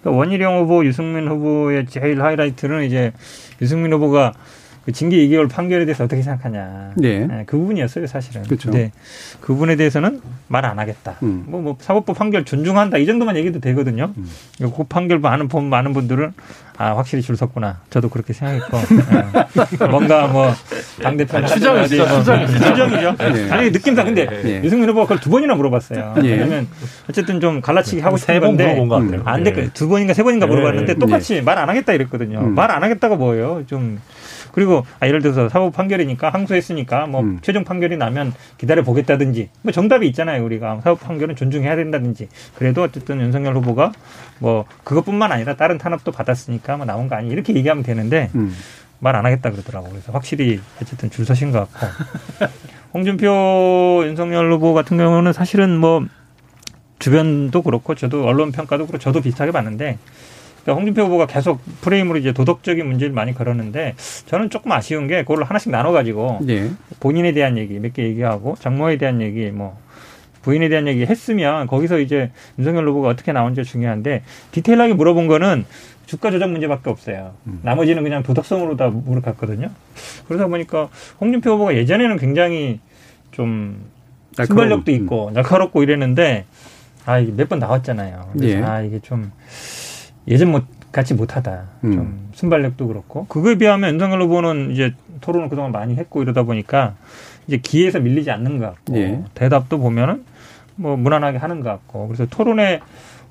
그러니까 0.00 0.18
원희룡 0.18 0.60
후보, 0.60 0.84
유승민 0.86 1.28
후보의 1.28 1.86
제일 1.86 2.22
하이라이트는 2.22 2.84
이제 2.84 3.12
유승민 3.60 3.92
후보가 3.92 4.32
그 4.86 4.92
징계 4.92 5.16
2개월 5.26 5.50
판결에 5.50 5.84
대해서 5.84 6.04
어떻게 6.04 6.22
생각하냐. 6.22 6.92
네. 6.94 7.26
네, 7.26 7.42
그 7.44 7.58
부분이었어요, 7.58 8.06
사실은. 8.06 8.44
그렇죠. 8.44 8.70
근데 8.70 8.92
그 9.40 9.52
부분에 9.52 9.74
대해서는 9.76 10.20
말 10.46 10.64
안 10.64 10.78
하겠다. 10.78 11.16
음. 11.24 11.44
뭐, 11.48 11.60
뭐, 11.60 11.76
사법부 11.80 12.14
판결 12.14 12.44
존중한다. 12.44 12.98
이 12.98 13.06
정도만 13.06 13.36
얘기도 13.36 13.58
되거든요. 13.60 14.12
음. 14.16 14.28
그 14.60 14.84
판결 14.84 15.18
많은, 15.18 15.48
본 15.48 15.64
많은 15.68 15.92
분들은 15.92 16.32
아, 16.78 16.94
확실히 16.96 17.22
줄 17.22 17.36
섰구나. 17.36 17.80
저도 17.90 18.10
그렇게 18.10 18.32
생각했고. 18.32 18.76
예. 19.80 19.86
뭔가 19.90 20.26
뭐, 20.28 20.52
당대표나. 21.02 21.46
추정이죠. 21.46 22.06
추정, 22.18 22.46
추정이죠. 22.46 23.16
네. 23.18 23.50
아니, 23.50 23.70
느낌상. 23.70 24.04
근데 24.06 24.26
네. 24.26 24.60
유승민 24.62 24.88
후보가 24.90 25.04
그걸 25.06 25.18
두 25.20 25.30
번이나 25.30 25.54
물어봤어요. 25.54 26.14
예. 26.22 26.30
왜냐면 26.32 26.68
어쨌든 27.10 27.40
좀 27.40 27.60
갈라치기 27.60 28.02
하고 28.02 28.16
싶은 28.18 28.34
세번 28.34 28.48
건데. 28.50 28.64
물어본 28.74 28.88
것 28.88 28.94
같아요. 29.04 29.22
안 29.24 29.42
네. 29.42 29.50
됐거든요. 29.50 29.70
두 29.74 29.88
번인가 29.88 30.14
세 30.14 30.22
번인가 30.22 30.46
네. 30.46 30.52
물어봤는데 30.52 30.94
똑같이 30.94 31.40
말 31.42 31.56
안 31.58 31.68
하겠다 31.70 31.92
이랬거든요. 31.94 32.40
음. 32.40 32.54
말안 32.54 32.82
하겠다가 32.84 33.16
뭐예요? 33.16 33.62
좀 33.66 33.98
그리고 34.56 34.86
아, 35.00 35.06
예를 35.06 35.20
들어서 35.20 35.50
사법 35.50 35.74
판결이니까 35.74 36.30
항소했으니까 36.30 37.06
뭐 37.08 37.20
음. 37.20 37.38
최종 37.42 37.62
판결이 37.62 37.98
나면 37.98 38.32
기다려 38.56 38.82
보겠다든지 38.82 39.50
뭐 39.60 39.70
정답이 39.70 40.08
있잖아요. 40.08 40.42
우리가 40.46 40.80
사법 40.82 41.00
판결은 41.00 41.36
존중해야 41.36 41.76
된다든지 41.76 42.28
그래도 42.54 42.82
어쨌든 42.82 43.20
윤석열 43.20 43.54
후보가 43.56 43.92
뭐 44.38 44.64
그것뿐만 44.82 45.30
아니라 45.30 45.56
다른 45.56 45.76
탄압도 45.76 46.10
받았으니까 46.10 46.78
뭐 46.78 46.86
나온 46.86 47.06
거 47.06 47.16
아니 47.16 47.28
이렇게 47.28 47.54
얘기하면 47.54 47.84
되는데 47.84 48.30
음. 48.34 48.56
말안 48.98 49.26
하겠다 49.26 49.50
그러더라고. 49.50 49.90
그래서 49.90 50.10
확실히 50.10 50.58
어쨌든 50.80 51.10
줄 51.10 51.26
서신 51.26 51.52
것 51.52 51.70
같고 51.70 52.48
홍준표 52.94 54.04
윤석열 54.06 54.50
후보 54.50 54.72
같은 54.72 54.96
경우는 54.96 55.34
사실은 55.34 55.76
뭐 55.76 56.02
주변도 56.98 57.60
그렇고 57.60 57.94
저도 57.94 58.24
언론 58.24 58.52
평가도 58.52 58.86
그렇고 58.86 59.02
저도 59.02 59.20
비슷하게 59.20 59.52
봤는데 59.52 59.98
홍준표 60.72 61.02
후보가 61.02 61.26
계속 61.26 61.60
프레임으로 61.82 62.18
이제 62.18 62.32
도덕적인 62.32 62.86
문제를 62.86 63.12
많이 63.14 63.34
걸었는데 63.34 63.94
저는 64.26 64.50
조금 64.50 64.72
아쉬운 64.72 65.06
게 65.06 65.22
그걸 65.22 65.44
하나씩 65.44 65.70
나눠 65.70 65.92
가지고 65.92 66.38
예. 66.48 66.70
본인에 67.00 67.32
대한 67.32 67.56
얘기 67.58 67.78
몇 67.78 67.92
개 67.92 68.02
얘기하고 68.04 68.56
장모에 68.58 68.96
대한 68.98 69.20
얘기 69.22 69.50
뭐 69.50 69.78
부인에 70.42 70.68
대한 70.68 70.86
얘기 70.86 71.04
했으면 71.04 71.66
거기서 71.66 71.98
이제 71.98 72.30
윤석열 72.58 72.88
후보가 72.88 73.08
어떻게 73.08 73.32
나온지 73.32 73.64
중요한데 73.64 74.22
디테일하게 74.52 74.94
물어본 74.94 75.26
거는 75.26 75.64
주가 76.06 76.30
조작 76.30 76.50
문제밖에 76.50 76.88
없어요. 76.88 77.34
나머지는 77.62 78.04
그냥 78.04 78.22
도덕성으로 78.22 78.76
다 78.76 78.88
물어갔거든요. 78.88 79.70
그러다 80.28 80.46
보니까 80.46 80.88
홍준표 81.20 81.50
후보가 81.54 81.74
예전에는 81.74 82.16
굉장히 82.18 82.78
좀 83.32 83.84
순발력도 84.46 84.92
있고 84.92 85.30
날카롭고 85.34 85.82
이랬는데 85.82 86.44
아 87.06 87.18
이게 87.18 87.32
몇 87.32 87.48
번 87.48 87.58
나왔잖아요. 87.58 88.30
그래서 88.34 88.58
예. 88.58 88.62
아 88.62 88.82
이게 88.82 89.00
좀 89.00 89.32
예전 90.28 90.50
못 90.50 90.64
같이 90.92 91.14
못하다. 91.14 91.64
음. 91.84 91.92
좀 91.92 92.28
순발력도 92.32 92.86
그렇고 92.86 93.26
그거에 93.26 93.56
비하면 93.56 93.94
윤석열 93.94 94.22
후보는 94.22 94.70
이제 94.72 94.94
토론을 95.20 95.48
그동안 95.48 95.72
많이 95.72 95.96
했고 95.96 96.22
이러다 96.22 96.44
보니까 96.44 96.94
이제 97.46 97.58
기에서 97.58 98.00
밀리지 98.00 98.30
않는 98.30 98.58
것 98.58 98.66
같고 98.66 98.96
예. 98.96 99.22
대답도 99.34 99.78
보면은 99.78 100.24
뭐 100.76 100.96
무난하게 100.96 101.38
하는 101.38 101.60
것 101.60 101.70
같고 101.70 102.08
그래서 102.08 102.26
토론에 102.26 102.80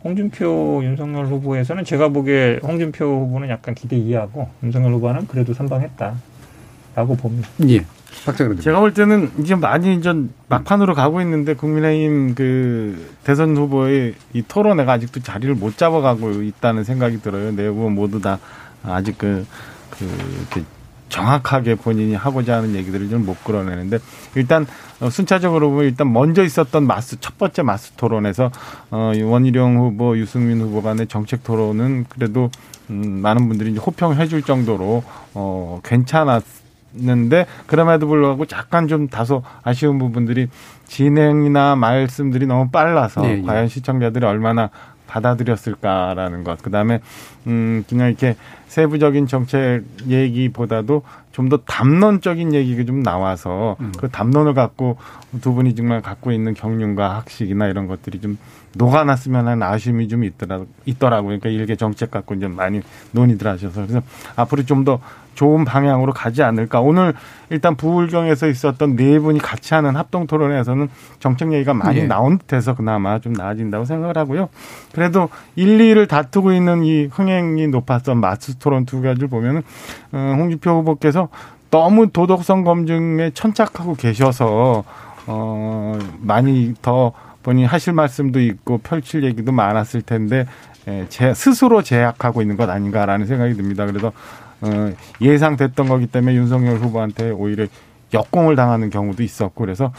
홍준표 0.03 0.81
윤석열 0.83 1.25
후보에서는 1.25 1.83
제가 1.83 2.09
보기에 2.09 2.59
홍준표 2.61 3.05
후보는 3.05 3.49
약간 3.49 3.73
기대 3.73 3.97
이하고 3.97 4.49
윤석열 4.63 4.93
후보는 4.93 5.27
그래도 5.27 5.53
선방했다라고 5.53 7.15
봅니다. 7.17 7.49
예. 7.69 7.83
박정근 8.25 8.59
제가 8.61 8.79
볼 8.79 8.93
때는 8.93 9.31
이제 9.39 9.55
많이 9.55 10.01
좀 10.01 10.33
막판으로 10.49 10.93
가고 10.95 11.21
있는데 11.21 11.53
국민의힘 11.53 12.35
그 12.35 13.13
대선 13.23 13.55
후보의 13.57 14.15
이 14.33 14.43
토론회가 14.47 14.93
아직도 14.93 15.21
자리를 15.21 15.53
못 15.55 15.77
잡아가고 15.77 16.41
있다는 16.41 16.83
생각이 16.83 17.21
들어요. 17.21 17.51
네 17.55 17.67
후보 17.67 17.89
모두 17.89 18.21
다 18.21 18.39
아직 18.83 19.17
그, 19.17 19.45
그, 19.91 20.05
이렇게 20.05 20.63
정확하게 21.09 21.75
본인이 21.75 22.15
하고자 22.15 22.57
하는 22.57 22.73
얘기들을 22.75 23.09
좀 23.09 23.25
못 23.25 23.43
끌어내는데 23.43 23.99
일단 24.35 24.65
어, 24.99 25.09
순차적으로 25.09 25.69
보면 25.69 25.85
일단 25.85 26.11
먼저 26.11 26.43
있었던 26.43 26.85
마스 26.87 27.19
첫 27.19 27.37
번째 27.37 27.61
마스 27.63 27.91
토론에서 27.91 28.51
어, 28.91 29.11
원희룡 29.23 29.77
후보, 29.77 30.17
유승민 30.17 30.61
후보 30.61 30.81
간의 30.81 31.07
정책 31.07 31.43
토론은 31.43 32.05
그래도 32.09 32.49
음, 32.89 33.19
많은 33.21 33.47
분들이 33.47 33.71
이제 33.71 33.79
호평해 33.79 34.27
줄 34.27 34.41
정도로 34.41 35.03
어, 35.33 35.79
괜찮았 35.83 36.43
는데 36.97 37.45
그럼에도 37.67 38.07
불구하고 38.07 38.45
약간 38.53 38.87
좀 38.87 39.07
다소 39.07 39.43
아쉬운 39.63 39.99
부분들이 39.99 40.47
진행이나 40.87 41.75
말씀들이 41.75 42.45
너무 42.45 42.69
빨라서 42.69 43.25
예, 43.25 43.37
예. 43.37 43.41
과연 43.41 43.67
시청자들이 43.67 44.25
얼마나 44.25 44.69
받아들였을까라는 45.07 46.43
것. 46.43 46.61
그 46.61 46.71
다음에, 46.71 46.99
음, 47.47 47.83
그냥 47.87 48.07
이렇게 48.09 48.35
세부적인 48.67 49.27
정책 49.27 49.83
얘기보다도 50.07 51.03
좀 51.31 51.49
더 51.49 51.57
담론적인 51.57 52.53
얘기가 52.53 52.85
좀 52.85 53.03
나와서 53.03 53.75
음. 53.81 53.91
그 53.97 54.09
담론을 54.09 54.53
갖고 54.53 54.97
두 55.41 55.53
분이 55.53 55.75
정말 55.75 56.01
갖고 56.01 56.31
있는 56.31 56.53
경륜과 56.53 57.17
학식이나 57.17 57.67
이런 57.67 57.87
것들이 57.87 58.21
좀 58.21 58.37
녹아났으면 58.75 59.45
하는 59.45 59.61
아쉬움이 59.61 60.07
좀 60.07 60.23
있더라, 60.23 60.61
있더라고요. 60.85 61.39
그러니까 61.39 61.49
일개 61.49 61.75
정책 61.75 62.09
갖고 62.11 62.35
이제 62.35 62.47
많이 62.47 62.81
논의들 63.11 63.47
하셔서. 63.47 63.81
그래서 63.85 64.01
앞으로 64.37 64.63
좀 64.63 64.85
더 64.85 64.99
좋은 65.35 65.65
방향으로 65.65 66.13
가지 66.13 66.41
않을까. 66.41 66.81
오늘 66.81 67.13
일단 67.49 67.75
부울경에서 67.75 68.47
있었던 68.47 68.95
네 68.95 69.19
분이 69.19 69.39
같이 69.39 69.73
하는 69.73 69.95
합동 69.95 70.25
토론에서는 70.25 70.89
정책 71.19 71.53
얘기가 71.53 71.73
많이 71.73 71.99
예. 71.99 72.03
나온 72.05 72.39
듯해서 72.39 72.73
그나마 72.75 73.19
좀 73.19 73.33
나아진다고 73.33 73.85
생각을 73.85 74.17
하고요. 74.17 74.49
그래도 74.93 75.29
1, 75.55 75.77
2를 75.77 76.07
다투고 76.07 76.53
있는 76.53 76.83
이 76.83 77.05
흥행이 77.11 77.67
높았던 77.67 78.19
마스 78.19 78.57
토론 78.57 78.85
두 78.85 79.01
가지를 79.01 79.27
보면은 79.27 79.61
어, 80.11 80.35
홍준표 80.37 80.71
후보께서 80.71 81.29
너무 81.69 82.09
도덕성 82.09 82.63
검증에 82.63 83.31
천착하고 83.31 83.95
계셔서 83.95 84.83
어 85.27 85.99
많이 86.21 86.73
더 86.81 87.11
본인 87.43 87.65
하실 87.65 87.93
말씀도 87.93 88.39
있고 88.39 88.77
펼칠 88.77 89.23
얘기도 89.23 89.51
많았을 89.51 90.01
텐데 90.01 90.45
예, 90.87 91.05
제 91.09 91.33
스스로 91.33 91.81
제약하고 91.81 92.41
있는 92.41 92.57
것 92.57 92.69
아닌가라는 92.69 93.25
생각이 93.25 93.55
듭니다. 93.55 93.85
그래서 93.85 94.07
어, 94.07 94.13
예상됐던 95.21 95.87
거기 95.87 96.07
때문에 96.07 96.35
윤석열 96.35 96.77
후보한테 96.77 97.31
오히려 97.31 97.67
역공을 98.13 98.55
당하는 98.55 98.89
경우도 98.89 99.23
있었고 99.23 99.53
그래서 99.63 99.91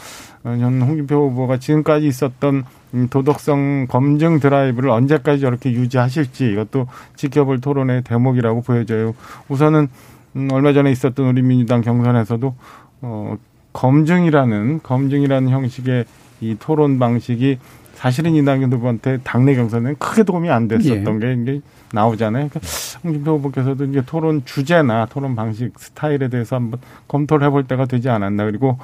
어, 0.43 0.55
저는 0.57 0.81
홍준표 0.81 1.29
후보가 1.29 1.57
지금까지 1.57 2.07
있었던 2.07 2.63
음, 2.93 3.07
도덕성 3.09 3.87
검증 3.89 4.39
드라이브를 4.39 4.89
언제까지 4.89 5.41
저렇게 5.41 5.71
유지하실지 5.71 6.51
이것도 6.51 6.87
지켜볼 7.15 7.61
토론의 7.61 8.03
대목이라고 8.03 8.61
보여져요. 8.61 9.13
우선은 9.49 9.87
음, 10.35 10.47
얼마 10.51 10.73
전에 10.73 10.91
있었던 10.91 11.25
우리 11.25 11.41
민주당 11.41 11.81
경선에서도 11.81 12.55
어, 13.01 13.37
검증이라는 13.73 14.81
검증이라는 14.83 15.49
형식의 15.49 16.05
이 16.39 16.55
토론 16.59 16.99
방식이 16.99 17.59
사실은 17.97 18.35
이낙연 18.35 18.71
후보한테 18.71 19.17
당내 19.23 19.55
경선에는 19.55 19.95
크게 19.97 20.21
도움이 20.21 20.51
안 20.51 20.67
됐었던 20.67 21.19
게 21.19 21.33
이제 21.33 21.61
나오잖아요. 21.91 22.49
그러니까 22.49 22.59
홍준표 23.03 23.31
후보께서도 23.37 23.85
이제 23.85 24.03
토론 24.05 24.45
주제나 24.45 25.07
토론 25.07 25.35
방식 25.35 25.71
스타일에 25.79 26.27
대해서 26.27 26.57
한번 26.57 26.79
검토를 27.07 27.47
해볼 27.47 27.63
때가 27.63 27.85
되지 27.85 28.09
않았나. 28.09 28.45
그리고 28.45 28.77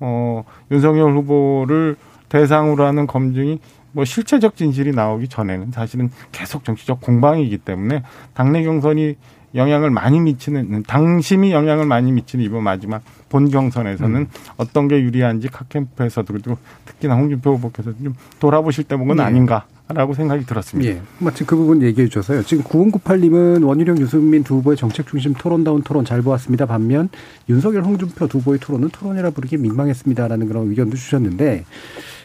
어 0.00 0.44
윤석열 0.70 1.14
후보를 1.14 1.96
대상으로 2.28 2.84
하는 2.84 3.06
검증이 3.06 3.58
뭐 3.92 4.04
실체적 4.04 4.54
진실이 4.54 4.92
나오기 4.92 5.28
전에는 5.28 5.72
사실은 5.72 6.10
계속 6.30 6.62
정치적 6.64 7.00
공방이기 7.00 7.56
때문에 7.56 8.02
당내 8.34 8.64
경선이 8.64 9.16
영향을 9.54 9.88
많이 9.88 10.20
미치는 10.20 10.82
당심이 10.82 11.52
영향을 11.52 11.86
많이 11.86 12.12
미치는 12.12 12.44
이번 12.44 12.64
마지막 12.64 13.02
본 13.28 13.50
경선에서는 13.50 14.28
어떤 14.56 14.88
게 14.88 15.00
유리한지 15.00 15.48
각 15.48 15.68
캠프에서도 15.68 16.32
그리고 16.32 16.58
특히나 16.84 17.14
홍준표 17.14 17.54
후보께서 17.54 17.92
좀 18.02 18.14
돌아보실 18.40 18.84
대목은 18.84 19.16
네. 19.16 19.22
아닌가 19.22 19.66
라고 19.90 20.12
생각이 20.12 20.44
들었습니다. 20.44 20.90
예. 20.90 21.00
마침 21.18 21.46
그 21.46 21.56
부분 21.56 21.80
얘기해 21.82 22.08
주셔서요. 22.08 22.42
지금 22.42 22.62
9098님은 22.64 23.66
원희룡, 23.66 23.98
유승민 23.98 24.44
두 24.44 24.56
후보의 24.56 24.76
정책 24.76 25.06
중심 25.06 25.32
토론다운 25.32 25.82
토론 25.82 26.04
잘 26.04 26.20
보았습니다. 26.20 26.66
반면 26.66 27.08
윤석열, 27.48 27.84
홍준표 27.84 28.28
두 28.28 28.38
후보의 28.38 28.58
토론은 28.60 28.90
토론이라 28.90 29.30
부르기 29.30 29.56
민망했습니다라는 29.56 30.46
그런 30.46 30.68
의견도 30.68 30.96
주셨는데 30.96 31.64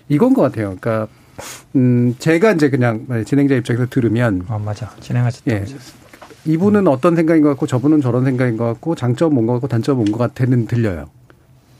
이건 0.10 0.34
것 0.34 0.42
같아요. 0.42 0.76
그러니까 0.80 1.08
음 1.78 2.16
제가 2.20 2.52
이제 2.52 2.70
그냥 2.70 3.06
진행자 3.26 3.56
입장에서 3.56 3.88
들으면 3.90 4.44
아 4.50 4.58
맞아 4.58 4.90
진행하셨다. 5.00 5.52
예. 5.52 5.66
이분은 6.46 6.88
어떤 6.88 7.16
생각인 7.16 7.42
것 7.44 7.50
같고 7.50 7.68
저분은 7.68 8.02
저런 8.02 8.26
생각인 8.26 8.58
것 8.58 8.66
같고 8.66 8.96
장점 8.96 9.34
뭔 9.34 9.48
것 9.48 9.54
같고 9.54 9.68
단점 9.68 9.98
뭔 9.98 10.12
것 10.12 10.18
같아는 10.18 10.68
들려요. 10.68 11.06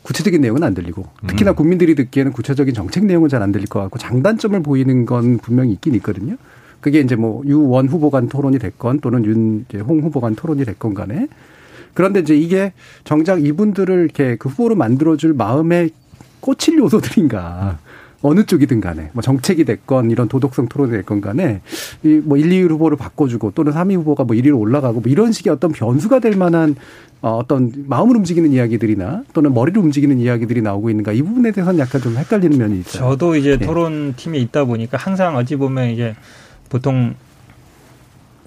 구체적인 0.04 0.42
내용은 0.42 0.64
안 0.64 0.74
들리고 0.74 1.06
특히나 1.28 1.54
국민들이 1.54 1.96
듣기에는 1.96 2.34
구체적인 2.34 2.74
정책 2.74 3.06
내용은 3.06 3.30
잘 3.30 3.42
안 3.42 3.52
들릴 3.52 3.68
것 3.68 3.80
같고 3.80 4.00
장단점을 4.00 4.62
보이는 4.62 5.06
건 5.06 5.38
분명히 5.38 5.72
있긴 5.74 5.96
있거든요. 5.96 6.36
그게 6.82 7.00
이제 7.00 7.16
뭐 7.16 7.42
유원 7.46 7.88
후보 7.88 8.10
간 8.10 8.28
토론이 8.28 8.60
됐건 8.60 9.00
또는 9.00 9.24
윤홍 9.26 10.02
후보 10.02 10.20
간 10.20 10.36
토론이 10.36 10.66
됐건 10.66 10.94
간에 10.94 11.28
그런데 11.94 12.20
이제 12.20 12.36
이게 12.36 12.74
정작 13.06 13.46
이분들을 13.46 14.04
이렇게 14.04 14.36
그 14.36 14.50
후보로 14.50 14.76
만들어줄 14.76 15.34
마음에 15.34 15.90
꽂힐 16.42 16.78
요소들인가. 16.80 17.80
어느 18.24 18.46
쪽이든 18.46 18.82
간에 18.82 19.10
뭐 19.14 19.22
정책이 19.22 19.66
됐건 19.66 20.10
이런 20.10 20.28
도덕성 20.28 20.68
토론이 20.68 20.92
됐건 20.94 21.22
간에 21.22 21.62
이뭐 22.04 22.38
1, 22.38 22.52
2 22.52 22.62
후보를 22.64 22.98
바꿔주고 22.98 23.52
또는 23.52 23.74
3위 23.74 23.96
후보가 23.98 24.24
뭐 24.24 24.36
1위로 24.36 24.60
올라가고 24.60 25.02
뭐 25.02 25.12
이런 25.12 25.32
식의 25.32 25.52
어떤 25.54 25.72
변수가 25.72 26.20
될 26.20 26.36
만한 26.36 26.76
어, 27.22 27.38
어떤 27.38 27.72
마음을 27.88 28.16
움직이는 28.18 28.52
이야기들이나 28.52 29.24
또는 29.34 29.54
머리를 29.54 29.82
움직이는 29.82 30.20
이야기들이 30.20 30.62
나오고 30.62 30.90
있는가 30.90 31.12
이 31.12 31.22
부분에 31.22 31.52
대해서는 31.52 31.80
약간 31.80 32.02
좀 32.02 32.18
헷갈리는 32.18 32.58
면이 32.58 32.80
있죠. 32.80 32.98
저도 32.98 33.36
이제 33.36 33.52
예. 33.52 33.58
토론팀에 33.58 34.38
있다 34.40 34.66
보니까 34.66 34.98
항상 34.98 35.36
어찌 35.36 35.56
보면 35.56 35.90
이제 35.90 36.16
보통 36.70 37.16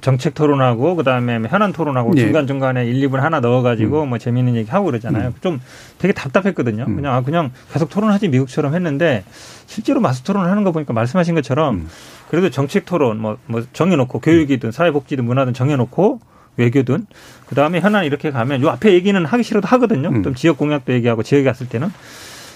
정책 0.00 0.34
토론하고 0.34 0.94
그다음에 0.96 1.40
현안 1.48 1.72
토론하고 1.72 2.12
예. 2.16 2.20
중간 2.20 2.46
중간에 2.46 2.84
1, 2.84 3.08
2분 3.08 3.16
하나 3.16 3.40
넣어가지고 3.40 4.06
뭐 4.06 4.18
재미있는 4.18 4.54
얘기 4.54 4.70
하고 4.70 4.86
그러잖아요. 4.86 5.32
좀 5.40 5.60
되게 5.98 6.12
답답했거든요. 6.12 6.84
음. 6.86 6.96
그냥 6.96 7.14
아 7.14 7.22
그냥 7.22 7.50
계속 7.72 7.88
토론하지 7.88 8.28
미국처럼 8.28 8.74
했는데 8.74 9.24
실제로 9.66 10.00
마스 10.00 10.22
토론을 10.22 10.50
하는 10.50 10.64
거 10.64 10.72
보니까 10.72 10.92
말씀하신 10.92 11.34
것처럼 11.34 11.74
음. 11.74 11.88
그래도 12.28 12.50
정책 12.50 12.84
토론 12.84 13.18
뭐, 13.18 13.38
뭐 13.46 13.62
정해놓고 13.72 14.20
교육이든 14.20 14.70
사회복지든 14.70 15.24
문화든 15.24 15.54
정해놓고 15.54 16.20
외교든 16.56 17.06
그다음에 17.46 17.80
현안 17.80 18.04
이렇게 18.04 18.30
가면 18.30 18.62
요 18.62 18.68
앞에 18.70 18.92
얘기는 18.92 19.24
하기 19.24 19.42
싫어도 19.42 19.66
하거든요. 19.68 20.08
음. 20.08 20.22
또 20.22 20.34
지역 20.34 20.58
공약도 20.58 20.92
얘기하고 20.92 21.22
지역에 21.22 21.44
갔을 21.44 21.68
때는 21.68 21.88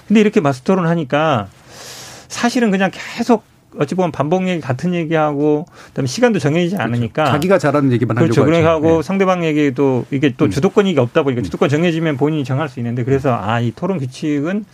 근데 0.08 0.20
이렇게 0.20 0.40
마스 0.40 0.62
토론 0.62 0.86
하니까 0.86 1.48
사실은 2.28 2.70
그냥 2.70 2.90
계속 2.92 3.44
어찌 3.78 3.94
보면 3.94 4.10
반복 4.12 4.48
얘기 4.48 4.60
같은 4.60 4.94
얘기하고 4.94 5.66
그다음에 5.88 6.06
시간도 6.06 6.38
정해지지 6.38 6.76
않으니까 6.76 7.24
자기가 7.26 7.58
잘하는 7.58 7.92
얘기만 7.92 8.16
그렇죠. 8.16 8.42
하죠. 8.42 8.66
하고 8.66 8.96
네. 8.96 9.02
상대방 9.02 9.44
얘기도 9.44 10.04
이게 10.10 10.34
또 10.36 10.46
음. 10.46 10.50
주도권이 10.50 10.98
없다 10.98 11.22
보니까 11.22 11.42
주도권 11.42 11.68
정해지면 11.68 12.16
본인이 12.16 12.44
정할 12.44 12.68
수 12.68 12.80
있는데 12.80 13.04
그래서 13.04 13.32
아 13.40 13.60
이 13.60 13.72
토론 13.76 13.98
규칙은 13.98 14.64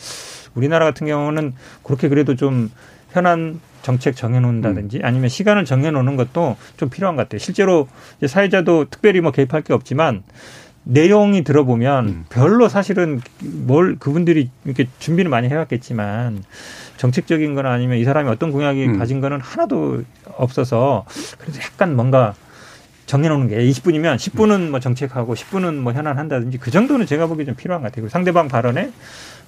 우리나라 0.54 0.84
같은 0.86 1.06
경우는 1.06 1.54
그렇게 1.82 2.08
그래도 2.08 2.36
좀 2.36 2.70
현안 3.10 3.60
정책 3.82 4.16
정해놓는다든지 4.16 5.00
아니면 5.02 5.28
시간을 5.28 5.64
정해놓는 5.64 6.16
것도 6.16 6.56
좀 6.76 6.88
필요한 6.88 7.16
것 7.16 7.22
같아요. 7.22 7.38
실제로 7.38 7.88
사회자도 8.24 8.86
특별히 8.90 9.20
뭐 9.20 9.30
개입할 9.32 9.62
게 9.62 9.72
없지만 9.72 10.22
내용이 10.84 11.42
들어보면 11.42 12.08
음. 12.08 12.24
별로 12.28 12.68
사실은 12.68 13.20
뭘 13.40 13.96
그분들이 13.98 14.50
이렇게 14.64 14.86
준비를 15.00 15.28
많이 15.28 15.48
해왔겠지만 15.48 16.44
정책적인 16.96 17.54
거나 17.54 17.72
아니면 17.72 17.98
이 17.98 18.04
사람이 18.04 18.28
어떤 18.28 18.52
공약이 18.52 18.86
음. 18.86 18.98
가진 18.98 19.20
거는 19.20 19.40
하나도 19.40 20.02
없어서 20.36 21.04
그래서 21.38 21.60
약간 21.62 21.96
뭔가 21.96 22.34
정해놓는 23.06 23.48
게 23.48 23.58
20분이면 23.58 24.16
10분은 24.16 24.70
뭐 24.70 24.80
정책하고 24.80 25.34
10분은 25.34 25.74
뭐 25.76 25.92
현안 25.92 26.18
한다든지 26.18 26.58
그 26.58 26.70
정도는 26.70 27.06
제가 27.06 27.26
보기에 27.26 27.44
좀 27.44 27.54
필요한 27.54 27.82
것 27.82 27.92
같아요. 27.92 28.08
상대방 28.08 28.48
발언에 28.48 28.90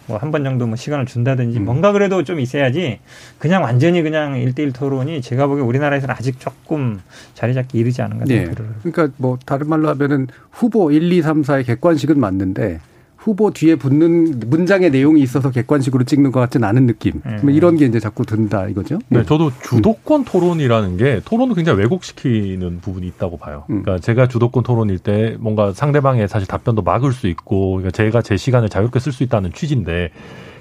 뭐 0.06 0.16
한 0.18 0.30
번 0.30 0.42
정도 0.42 0.66
뭐 0.66 0.74
시간을 0.76 1.04
준다든지 1.04 1.58
음. 1.58 1.64
뭔가 1.66 1.92
그래도 1.92 2.22
좀 2.24 2.40
있어야지 2.40 2.98
그냥 3.38 3.62
완전히 3.62 4.00
그냥 4.02 4.34
1대1 4.34 4.72
토론이 4.74 5.20
제가 5.20 5.46
보기에 5.48 5.62
우리나라에서는 5.64 6.14
아직 6.16 6.40
조금 6.40 7.00
자리 7.34 7.52
잡기 7.52 7.76
이르지 7.78 8.00
않은 8.02 8.18
것 8.18 8.28
같아요. 8.28 8.46
네. 8.48 8.54
그러니까 8.90 9.14
뭐 9.18 9.38
다른 9.44 9.68
말로 9.68 9.88
하면은 9.90 10.28
후보 10.50 10.90
1, 10.92 11.12
2, 11.12 11.20
3, 11.20 11.42
4의 11.42 11.66
객관식은 11.66 12.18
맞는데 12.18 12.80
후보 13.18 13.50
뒤에 13.50 13.74
붙는 13.74 14.40
문장의 14.46 14.90
내용이 14.90 15.20
있어서 15.20 15.50
객관식으로 15.50 16.04
찍는 16.04 16.30
것 16.30 16.38
같진 16.40 16.62
않은 16.62 16.86
느낌. 16.86 17.20
음. 17.26 17.40
뭐 17.42 17.50
이런 17.50 17.76
게 17.76 17.84
이제 17.84 17.98
자꾸 17.98 18.24
든다 18.24 18.68
이거죠. 18.68 19.00
네, 19.08 19.24
저도 19.24 19.50
주도권 19.62 20.24
토론이라는 20.24 20.96
게 20.96 21.20
토론을 21.24 21.56
굉장히 21.56 21.80
왜곡시키는 21.80 22.80
부분이 22.80 23.06
있다고 23.08 23.36
봐요. 23.36 23.64
음. 23.70 23.82
그러니까 23.82 24.00
제가 24.00 24.28
주도권 24.28 24.62
토론일 24.62 24.98
때 25.00 25.36
뭔가 25.40 25.72
상대방의 25.72 26.28
사실 26.28 26.46
답변도 26.46 26.82
막을 26.82 27.12
수 27.12 27.26
있고, 27.26 27.72
그러니까 27.72 27.90
제가 27.90 28.22
제 28.22 28.36
시간을 28.36 28.68
자유롭게 28.68 29.00
쓸 29.00 29.12
수 29.12 29.24
있다는 29.24 29.52
취지인데 29.52 30.10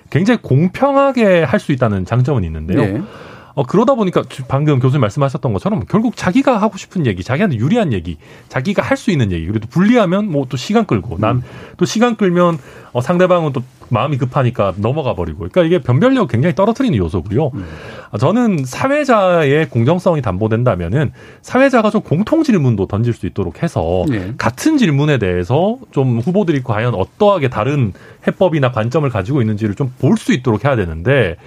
굉장히 0.10 0.41
공평하게 0.41 1.43
할 1.43 1.60
수 1.60 1.72
있다는 1.72 2.05
장점은 2.05 2.43
있는데요. 2.43 2.82
네. 2.82 3.01
어, 3.58 3.64
그러다 3.64 3.95
보니까 3.95 4.22
주- 4.30 4.43
방금 4.47 4.78
교수님 4.80 5.01
말씀하셨던 5.01 5.51
것처럼 5.51 5.82
결국 5.89 6.16
자기가 6.16 6.58
하고 6.62 6.78
싶은 6.78 7.08
얘기, 7.08 7.24
자기한테 7.24 7.58
유리한 7.58 7.91
얘기, 7.91 8.18
자기가 8.49 8.84
할 8.84 8.97
수 8.97 9.10
있는 9.10 9.32
얘기, 9.32 9.47
그래도 9.47 9.68
불리하면 9.68 10.32
뭐 10.32 10.45
또 10.47 10.58
시간 10.58 10.86
끌고, 10.86 11.18
남, 11.18 11.41
또 11.78 11.86
시간 11.86 12.16
끌면 12.18 12.60
어, 12.93 13.01
상대방은 13.01 13.53
또 13.53 13.64
마음이 13.89 14.18
급하니까 14.18 14.74
넘어가 14.78 15.14
버리고. 15.16 15.39
그러니까 15.39 15.64
이게 15.64 15.80
변별력 15.80 16.28
굉장히 16.30 16.53
떨어뜨리는 16.55 16.95
요소고요. 16.97 17.51
아, 18.12 18.18
저는 18.18 18.64
사회자의 18.66 19.70
공정성이 19.70 20.22
담보된다면은 20.22 21.12
사회자가 21.41 21.89
좀 21.89 22.01
공통 22.01 22.43
질문도 22.43 22.86
던질 22.88 23.14
수 23.14 23.26
있도록 23.28 23.64
해서 23.64 24.03
네. 24.10 24.34
같은 24.38 24.78
질문에 24.78 25.18
대해서 25.18 25.78
좀 25.91 26.20
후보들이 26.20 26.62
과연 26.64 26.93
어떠하게 26.95 27.47
다른 27.49 27.93
해법이나 28.28 28.72
관점을 28.72 29.10
가지고 29.10 29.41
있는지를 29.41 29.74
좀 29.76 29.91
볼 29.99 30.18
수 30.18 30.32
있도록 30.34 30.64
해야 30.66 30.76
되는데 30.76 31.38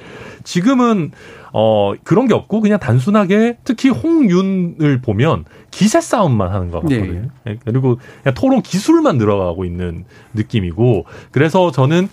지금은 0.45 1.13
어 1.53 1.95
그런 2.05 2.29
게 2.29 2.35
없고 2.35 2.61
그냥 2.61 2.79
단순하게 2.79 3.59
특히 3.65 3.89
홍윤을 3.89 5.01
보면 5.03 5.45
기세 5.71 6.01
싸움만 6.01 6.53
하는 6.53 6.71
것 6.71 6.81
같거든요. 6.81 7.29
예, 7.47 7.59
그리고 7.65 7.99
그냥 8.23 8.35
토론 8.35 8.63
기술만 8.63 9.19
늘어가고 9.19 9.65
있는 9.65 10.05
느낌이고 10.35 11.07
그래서 11.33 11.71
저는 11.71 12.09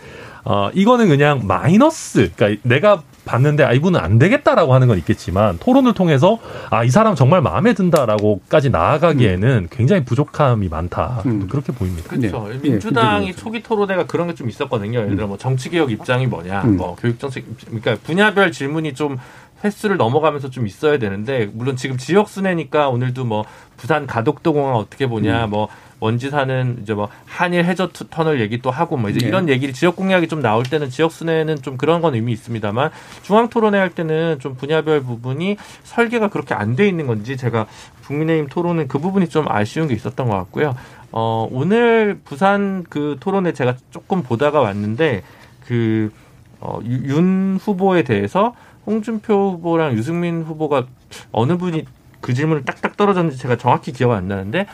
어 0.45 0.69
이거는 0.73 1.07
그냥 1.07 1.41
마이너스 1.45 2.31
그러니까 2.35 2.61
내가 2.63 3.03
봤는데 3.27 3.63
아 3.63 3.71
이분은 3.73 3.99
안 3.99 4.17
되겠다라고 4.17 4.73
하는 4.73 4.87
건 4.87 4.97
있겠지만 4.97 5.59
토론을 5.59 5.93
통해서 5.93 6.39
아 6.71 6.83
이 6.83 6.89
사람 6.89 7.13
정말 7.15 7.41
마음에 7.41 7.73
든다라고까지 7.73 8.69
나아가기에는 8.69 9.67
굉장히 9.69 10.03
부족함이 10.05 10.69
많다 10.69 11.21
음. 11.25 11.47
그렇게 11.47 11.71
보입니다. 11.73 12.09
그렇죠. 12.09 12.49
예, 12.53 12.57
민주당이 12.57 13.27
예, 13.27 13.31
초기 13.33 13.61
토론회가 13.61 14.05
그런 14.07 14.27
게 14.27 14.33
좀 14.37 14.47
있었거든요. 14.49 14.99
예를 14.99 15.15
들어 15.15 15.27
뭐 15.27 15.37
정치개혁 15.37 15.91
입장이 15.91 16.27
뭐냐, 16.27 16.61
음. 16.63 16.77
뭐 16.77 16.95
교육정책, 16.95 17.45
그러니까 17.65 17.97
분야별 18.03 18.51
질문이 18.51 18.93
좀 18.93 19.17
횟수를 19.63 19.97
넘어가면서 19.97 20.49
좀 20.51 20.67
있어야 20.67 20.99
되는데 20.99 21.49
물론 21.51 21.75
지금 21.75 21.97
지역 21.97 22.29
순회니까 22.29 22.89
오늘도 22.89 23.25
뭐 23.25 23.43
부산 23.75 24.05
가덕도 24.05 24.53
공항 24.53 24.75
어떻게 24.75 25.07
보냐, 25.07 25.45
음. 25.45 25.49
뭐 25.49 25.67
원지사는 25.99 26.79
이제 26.81 26.93
뭐 26.93 27.09
한일 27.25 27.65
해저 27.65 27.87
투- 27.87 28.07
터널 28.09 28.39
얘기 28.39 28.61
또 28.61 28.69
하고 28.71 28.97
뭐 28.97 29.09
이제 29.09 29.19
네. 29.19 29.27
이런 29.27 29.49
얘기를 29.49 29.73
지역 29.73 29.95
공약이 29.95 30.27
좀 30.27 30.41
나올 30.41 30.63
때는 30.63 30.89
지역 30.89 31.11
순회는 31.11 31.61
좀 31.61 31.77
그런 31.77 32.01
건 32.01 32.13
의미 32.15 32.31
있습니다만 32.33 32.91
중앙 33.23 33.49
토론회 33.49 33.77
할 33.79 33.89
때는 33.89 34.39
좀 34.39 34.55
분야별 34.55 35.01
부분이 35.01 35.57
설계가 35.83 36.29
그렇게 36.29 36.53
안 36.53 36.75
돼 36.75 36.87
있는 36.87 37.07
건지 37.07 37.35
제가 37.37 37.65
국민의힘 38.05 38.47
토론은 38.49 38.87
그 38.87 38.99
부분이 38.99 39.29
좀 39.29 39.45
아쉬운 39.49 39.87
게 39.87 39.95
있었던 39.95 40.27
것 40.29 40.35
같고요. 40.35 40.75
어, 41.11 41.47
오늘 41.51 42.19
부산 42.23 42.83
그 42.89 43.17
토론회 43.19 43.53
제가 43.53 43.75
조금 43.89 44.21
보다가 44.21 44.61
왔는데 44.61 45.23
그, 45.65 46.11
어, 46.59 46.79
유- 46.85 47.15
윤 47.15 47.57
후보에 47.59 48.03
대해서 48.03 48.53
홍준표 48.85 49.51
후보랑 49.53 49.93
유승민 49.93 50.43
후보가 50.43 50.85
어느 51.31 51.57
분이 51.57 51.85
그 52.21 52.33
질문을 52.33 52.63
딱딱 52.65 52.95
떨어졌는지 52.97 53.37
제가 53.37 53.57
정확히 53.57 53.91
기억 53.91 54.11
안 54.11 54.27
나는데 54.27 54.67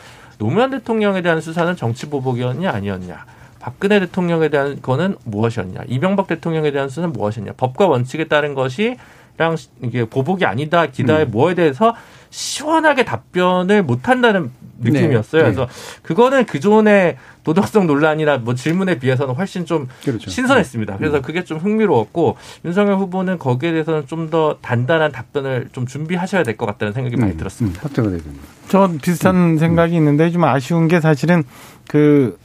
노무현 0.44 0.72
대통령에 0.72 1.22
대한 1.22 1.40
수사는 1.40 1.74
정치 1.78 2.10
보복이었냐 2.10 2.70
아니었냐. 2.70 3.26
박근혜 3.62 4.02
대통령에 4.02 4.50
대한 4.50 4.82
거는 4.82 5.16
무엇이었냐. 5.24 5.84
이명박 5.88 6.28
대통령에 6.28 6.72
대한 6.72 6.90
수사는 6.90 7.14
무엇이었냐. 7.14 7.54
법과 7.54 7.88
원칙에 7.88 8.26
따른 8.26 8.54
것이랑 8.54 9.56
이게 9.82 10.04
보복이 10.04 10.44
아니다 10.44 10.88
기다에 10.88 11.24
음. 11.24 11.32
뭐에 11.32 11.56
대해서 11.56 11.96
시원하게 12.34 13.06
답변을 13.06 13.84
못 13.84 14.10
한다는 14.10 14.50
느낌이었어요. 14.82 15.44
네. 15.44 15.54
그래서 15.54 15.70
그거는 16.02 16.46
그전에 16.48 17.18
도덕성 17.44 17.86
논란이나 17.86 18.40
뭐 18.40 18.56
질문에 18.56 18.98
비해서는 18.98 19.36
훨씬 19.36 19.66
좀 19.68 19.88
그렇죠. 20.04 20.32
신선했습니다. 20.32 20.98
그래서 20.98 21.22
그게 21.22 21.44
좀 21.44 21.60
흥미로웠고 21.60 22.38
윤석열 22.66 22.96
후보는 22.98 23.38
거기에 23.38 23.72
대해서는 23.72 24.08
좀 24.08 24.24
더 24.32 24.58
단단한 24.64 25.12
답변을 25.12 25.68
좀 25.74 25.86
준비하셔야 25.86 26.42
될 26.44 26.58
것 26.58 26.66
같다는 26.66 26.94
생각이 26.94 27.18
많이 27.18 27.38
들었습니다. 27.38 27.82
음, 27.82 27.84
박정호 27.84 28.10
대표님. 28.10 28.40
전 28.70 28.98
비슷한 28.98 29.58
생각이 29.60 29.96
있는데 29.98 30.32
좀 30.32 30.44
아쉬운 30.46 30.88
게 30.88 31.00
사실은 31.02 31.44
그 31.88 32.40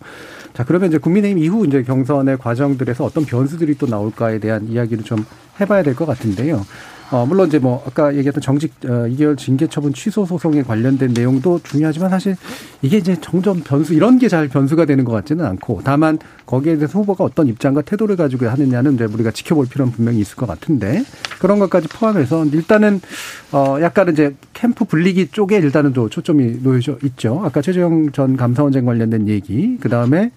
자 0.55 0.65
그러면 0.65 0.89
이제 0.89 0.99
국민의힘 0.99 1.43
이후 1.43 1.67
이제 1.67 1.83
경선의 1.83 2.39
과정들에서 2.39 3.05
어떤 3.05 3.25
변수들이 3.25 3.77
또 3.79 3.87
나올까에 3.87 4.39
대한 4.41 4.67
이야기를 4.67 5.05
좀 5.05 5.25
해봐야 5.61 5.83
될 5.83 5.95
것 5.95 6.07
같은데요. 6.07 6.65
어, 7.11 7.25
물론 7.27 7.49
이제 7.49 7.59
뭐 7.59 7.83
아까 7.87 8.15
얘기했던 8.15 8.43
정직 8.43 8.73
어, 8.85 9.07
2개월 9.09 9.37
징계 9.39 9.67
처분 9.67 9.93
취소 9.95 10.27
소송에 10.27 10.63
관련된 10.63 11.15
내용도 11.15 11.59
중요하지만 11.63 12.11
사실 12.11 12.37
이게 12.83 12.99
이제 12.99 13.17
점점 13.21 13.63
변수 13.63 13.95
이런 13.95 14.19
게 14.19 14.29
잘 14.29 14.47
변수가 14.49 14.85
되는 14.85 15.05
것 15.05 15.13
같지는 15.13 15.45
않고 15.47 15.81
다만 15.85 16.19
거기에 16.45 16.77
대해서 16.77 16.99
후보가 16.99 17.25
어떤 17.25 17.47
입장과 17.47 17.81
태도를 17.81 18.17
가지고 18.17 18.47
하느냐는 18.49 18.95
이제 18.95 19.05
우리가 19.05 19.31
지켜볼 19.31 19.67
필요는 19.67 19.93
분명히 19.93 20.21
있을 20.21 20.37
것 20.37 20.47
같은데 20.47 21.03
그런 21.41 21.59
것까지 21.59 21.89
포함해서 21.89 22.45
일단은 22.45 23.01
어 23.53 23.79
약간은 23.81 24.13
이제 24.13 24.35
캠프 24.53 24.85
분리기 24.85 25.29
쪽에 25.29 25.57
일단은 25.57 25.95
또 25.95 26.11
초점이 26.11 26.59
놓여져 26.63 26.99
있죠. 27.05 27.41
아까 27.43 27.63
최재형 27.63 28.13
전 28.13 28.37
감사원장 28.37 28.85
관련된 28.85 29.29
얘기 29.29 29.79
그 29.81 29.89
다음에 29.89 30.31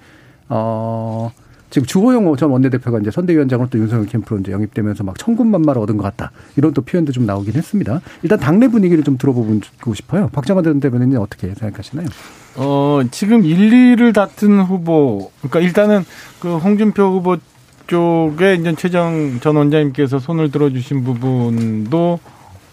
어. 0.48 1.32
지금 1.72 1.86
주호영 1.86 2.36
전 2.36 2.52
원내대표가 2.52 3.00
이제 3.00 3.10
선대위원장으로 3.10 3.70
또 3.70 3.80
윤석열 3.80 4.06
캠프로 4.06 4.40
이제 4.40 4.52
영입되면서 4.52 5.06
막 5.06 5.18
천군만마를 5.18 5.82
얻은 5.82 5.98
것 5.98 6.04
같다. 6.04 6.32
이런 6.58 6.74
또 6.74 6.82
표현도 6.82 7.14
좀 7.14 7.26
나오긴 7.26 7.56
했습니다. 7.56 8.02
일단 8.24 8.40
당내 8.40 8.68
분위기를 8.68 9.04
좀 9.06 9.18
들어보고 9.18 9.94
싶어요. 9.96 10.30
박정환 10.34 10.66
전 10.66 10.80
대변인은 10.82 11.18
어떻게 11.18 11.48
생각하시나요? 11.56 12.08
어, 12.58 13.02
지금 13.10 13.46
1, 13.46 13.96
2를 13.96 14.14
다툰 14.14 14.60
후보, 14.60 15.32
그러니까 15.40 15.62
일단은 15.62 16.04
그 16.42 16.58
홍준표 16.58 17.04
후보 17.04 17.38
쪽에 17.88 18.56
이제 18.56 18.76
최정 18.76 19.40
전 19.40 19.56
원장님께서 19.56 20.20
손을 20.20 20.52
들어주신 20.52 21.06
부분도 21.06 22.20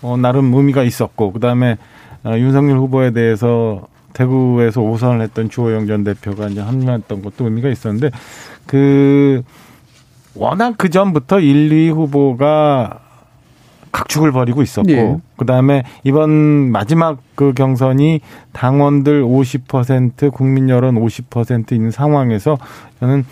어, 0.03 0.17
나름 0.17 0.53
의미가 0.53 0.83
있었고, 0.83 1.33
그 1.33 1.41
다음에 1.41 1.79
어, 2.25 2.35
윤석열 2.37 2.79
후보에 2.79 3.13
대해서 3.13 3.87
대구에서 4.13 4.81
오선을 4.81 5.21
했던 5.23 5.49
주호영 5.49 5.87
전 5.87 6.03
대표가 6.03 6.49
이제 6.49 6.61
합류했던 6.61 7.23
것도 7.23 7.45
의미가 7.45 7.69
있었는데 7.69 8.11
그 8.69 9.43
워낙 10.37 10.75
그 10.79 10.89
전부터 10.91 11.41
1, 11.41 11.73
2 11.73 11.91
후보가 11.91 13.01
각축을 13.91 14.31
벌이고 14.31 14.63
있었고 14.63 14.91
예. 14.93 15.17
그다음에 15.39 15.83
이번 16.05 16.31
마지막 16.71 17.19
그 17.35 17.55
경선이 17.55 18.21
당원들 18.53 19.25
50% 19.25 20.31
국민 20.33 20.69
여론 20.69 20.95
50% 20.97 21.73
있는 21.73 21.91
상황에서 21.91 22.59
저는 23.01 23.25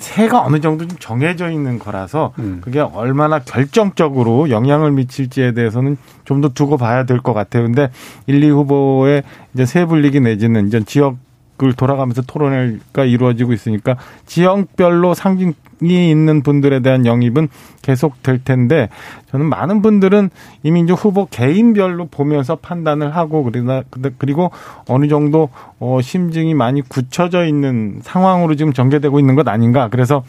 새가 0.00 0.42
어느 0.42 0.60
정도 0.60 0.86
좀 0.88 0.98
정해져 0.98 1.50
있는 1.50 1.78
거라서 1.78 2.32
음. 2.38 2.60
그게 2.62 2.80
얼마나 2.80 3.38
결정적으로 3.38 4.50
영향을 4.50 4.90
미칠지에 4.92 5.52
대해서는 5.52 5.96
좀 6.24 6.40
더 6.40 6.48
두고 6.48 6.76
봐야 6.78 7.04
될 7.04 7.20
것 7.20 7.32
같아요. 7.34 7.62
근데 7.64 7.90
1, 8.26 8.42
2 8.42 8.48
후보의 8.50 9.22
이제 9.54 9.64
새 9.66 9.84
분리기 9.84 10.20
내지는 10.20 10.66
이제 10.66 10.82
지역 10.84 11.16
을 11.62 11.74
돌아가면서 11.74 12.22
토론회가 12.22 13.04
이루어지고 13.04 13.52
있으니까 13.52 13.96
지역별로 14.24 15.12
상징이 15.12 15.54
있는 15.82 16.42
분들에 16.42 16.80
대한 16.80 17.04
영입은 17.04 17.48
계속 17.82 18.22
될 18.22 18.42
텐데 18.42 18.88
저는 19.30 19.46
많은 19.46 19.82
분들은 19.82 20.30
이제 20.62 20.92
후보 20.92 21.26
개인별로 21.26 22.06
보면서 22.06 22.56
판단을 22.56 23.14
하고 23.14 23.44
그러나 23.44 23.82
그리고 24.18 24.50
어느 24.88 25.08
정도 25.08 25.50
어 25.78 26.00
심증이 26.00 26.54
많이 26.54 26.80
굳혀져 26.80 27.44
있는 27.44 28.00
상황으로 28.02 28.54
지금 28.54 28.72
전개되고 28.72 29.18
있는 29.18 29.34
것 29.34 29.46
아닌가 29.46 29.88
그래서 29.88 30.24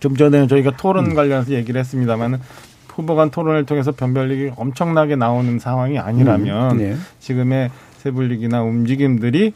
좀 0.00 0.16
전에 0.16 0.46
저희가 0.46 0.76
토론 0.76 1.06
음. 1.06 1.14
관련해서 1.14 1.52
얘기를 1.52 1.78
했습니다만은 1.80 2.38
후보 2.88 3.14
간 3.14 3.30
토론을 3.30 3.64
통해서 3.64 3.92
변별력이 3.92 4.52
엄청나게 4.56 5.16
나오는 5.16 5.58
상황이 5.58 5.98
아니라면 5.98 6.72
음. 6.72 6.76
네. 6.78 6.96
지금의 7.18 7.70
세불리기나 7.98 8.62
움직임들이 8.62 9.52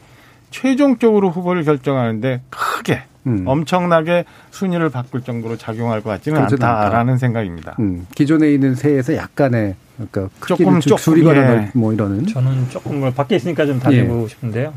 최종적으로 0.51 1.29
후보를 1.29 1.63
결정하는데 1.63 2.41
크게 2.49 3.03
음. 3.27 3.43
엄청나게 3.45 4.25
순위를 4.51 4.89
바꿀 4.89 5.21
정도로 5.21 5.57
작용할 5.57 6.01
것 6.01 6.09
같지는 6.09 6.41
않다라는 6.41 7.17
생각입니다. 7.17 7.75
음. 7.79 8.07
기존에 8.15 8.51
있는 8.51 8.75
세에서 8.75 9.15
약간의 9.15 9.75
그러니까 9.95 10.29
조금 10.47 10.79
줄이거나 10.79 11.63
예. 11.63 11.71
뭐 11.73 11.93
이러는 11.93 12.25
저는 12.25 12.69
조금 12.69 13.01
뭐 13.01 13.11
밖에 13.11 13.35
있으니까 13.35 13.65
좀 13.65 13.79
다니고 13.79 14.23
예. 14.23 14.27
싶은데요. 14.27 14.73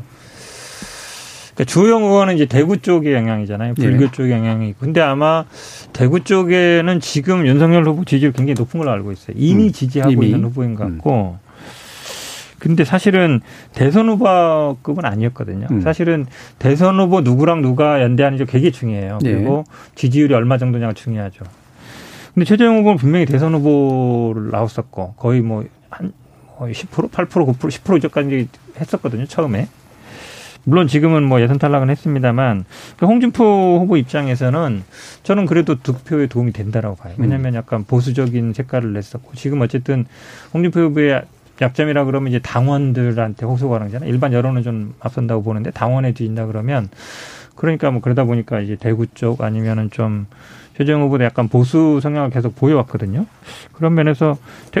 그러니까 1.53 1.71
주영 1.71 2.03
의원은 2.03 2.35
이제 2.35 2.45
대구 2.45 2.77
쪽의 2.77 3.13
영향이잖아요. 3.13 3.75
불교 3.75 4.05
예. 4.05 4.11
쪽 4.11 4.29
영향이 4.29 4.69
있고. 4.69 4.79
근데 4.81 5.01
아마 5.01 5.45
대구 5.93 6.23
쪽에는 6.23 6.99
지금 6.99 7.45
윤석열 7.45 7.85
후보 7.85 8.03
지지율 8.03 8.33
굉장히 8.33 8.55
높은 8.55 8.79
걸로 8.79 8.91
알고 8.91 9.11
있어요. 9.11 9.35
이미 9.39 9.67
음. 9.67 9.71
지지하고 9.71 10.11
이미. 10.11 10.25
있는 10.27 10.45
후보인 10.45 10.75
것 10.75 10.85
같고. 10.85 11.37
음. 12.63 12.75
근데 12.75 12.83
사실은 12.85 13.41
대선 13.73 14.09
후보급은 14.09 15.05
아니었거든요. 15.05 15.67
음. 15.71 15.81
사실은 15.81 16.25
대선 16.59 16.99
후보 16.99 17.21
누구랑 17.21 17.61
누가 17.61 18.01
연대하는지 18.01 18.45
되게 18.45 18.71
중요해요. 18.71 19.19
네. 19.21 19.33
그리고 19.33 19.63
지지율이 19.95 20.33
얼마 20.33 20.57
정도냐가 20.57 20.93
중요하죠. 20.93 21.43
근데 22.33 22.45
최재형 22.45 22.79
후보는 22.79 22.97
분명히 22.97 23.25
대선 23.25 23.53
후보를 23.53 24.49
나왔었고 24.49 25.13
거의 25.17 25.41
뭐 25.41 25.63
한 25.93 26.11
10% 26.59 27.11
8% 27.11 27.29
9% 27.29 27.57
10% 27.57 27.97
이전까지 27.97 28.47
했었거든요. 28.79 29.25
처음에. 29.25 29.67
물론 30.65 30.87
지금은 30.87 31.23
뭐 31.23 31.41
예선 31.41 31.59
탈락은 31.59 31.89
했습니다만 31.89 32.63
그 32.95 33.05
홍준표 33.05 33.79
후보 33.81 33.97
입장에서는 33.97 34.83
저는 35.23 35.45
그래도 35.45 35.81
득표에 35.81 36.27
도움이 36.27 36.53
된다라고 36.53 36.95
봐요. 36.95 37.13
왜냐하면 37.17 37.53
음. 37.53 37.57
약간 37.57 37.83
보수적인 37.83 38.53
색깔을 38.53 38.93
냈었고 38.93 39.33
지금 39.35 39.59
어쨌든 39.59 40.05
홍준표 40.53 40.79
후보의 40.79 41.23
약점이라 41.61 42.05
그러면 42.05 42.29
이제 42.29 42.39
당원들한테 42.39 43.45
호소가 43.45 43.79
거잖아요. 43.79 44.09
일반 44.09 44.33
여론은 44.33 44.63
좀 44.63 44.93
앞선다고 44.99 45.43
보는데 45.43 45.71
당원에 45.71 46.13
뒤진다 46.13 46.47
그러면 46.47 46.89
그러니까 47.55 47.91
뭐 47.91 48.01
그러다 48.01 48.23
보니까 48.23 48.59
이제 48.59 48.75
대구 48.75 49.07
쪽 49.07 49.41
아니면은 49.41 49.91
좀 49.91 50.25
최재형 50.77 51.03
후보도 51.03 51.23
약간 51.23 51.47
보수 51.47 51.99
성향을 52.01 52.31
계속 52.31 52.55
보여왔거든요. 52.55 53.25
그런 53.73 53.93
면에서 53.93 54.37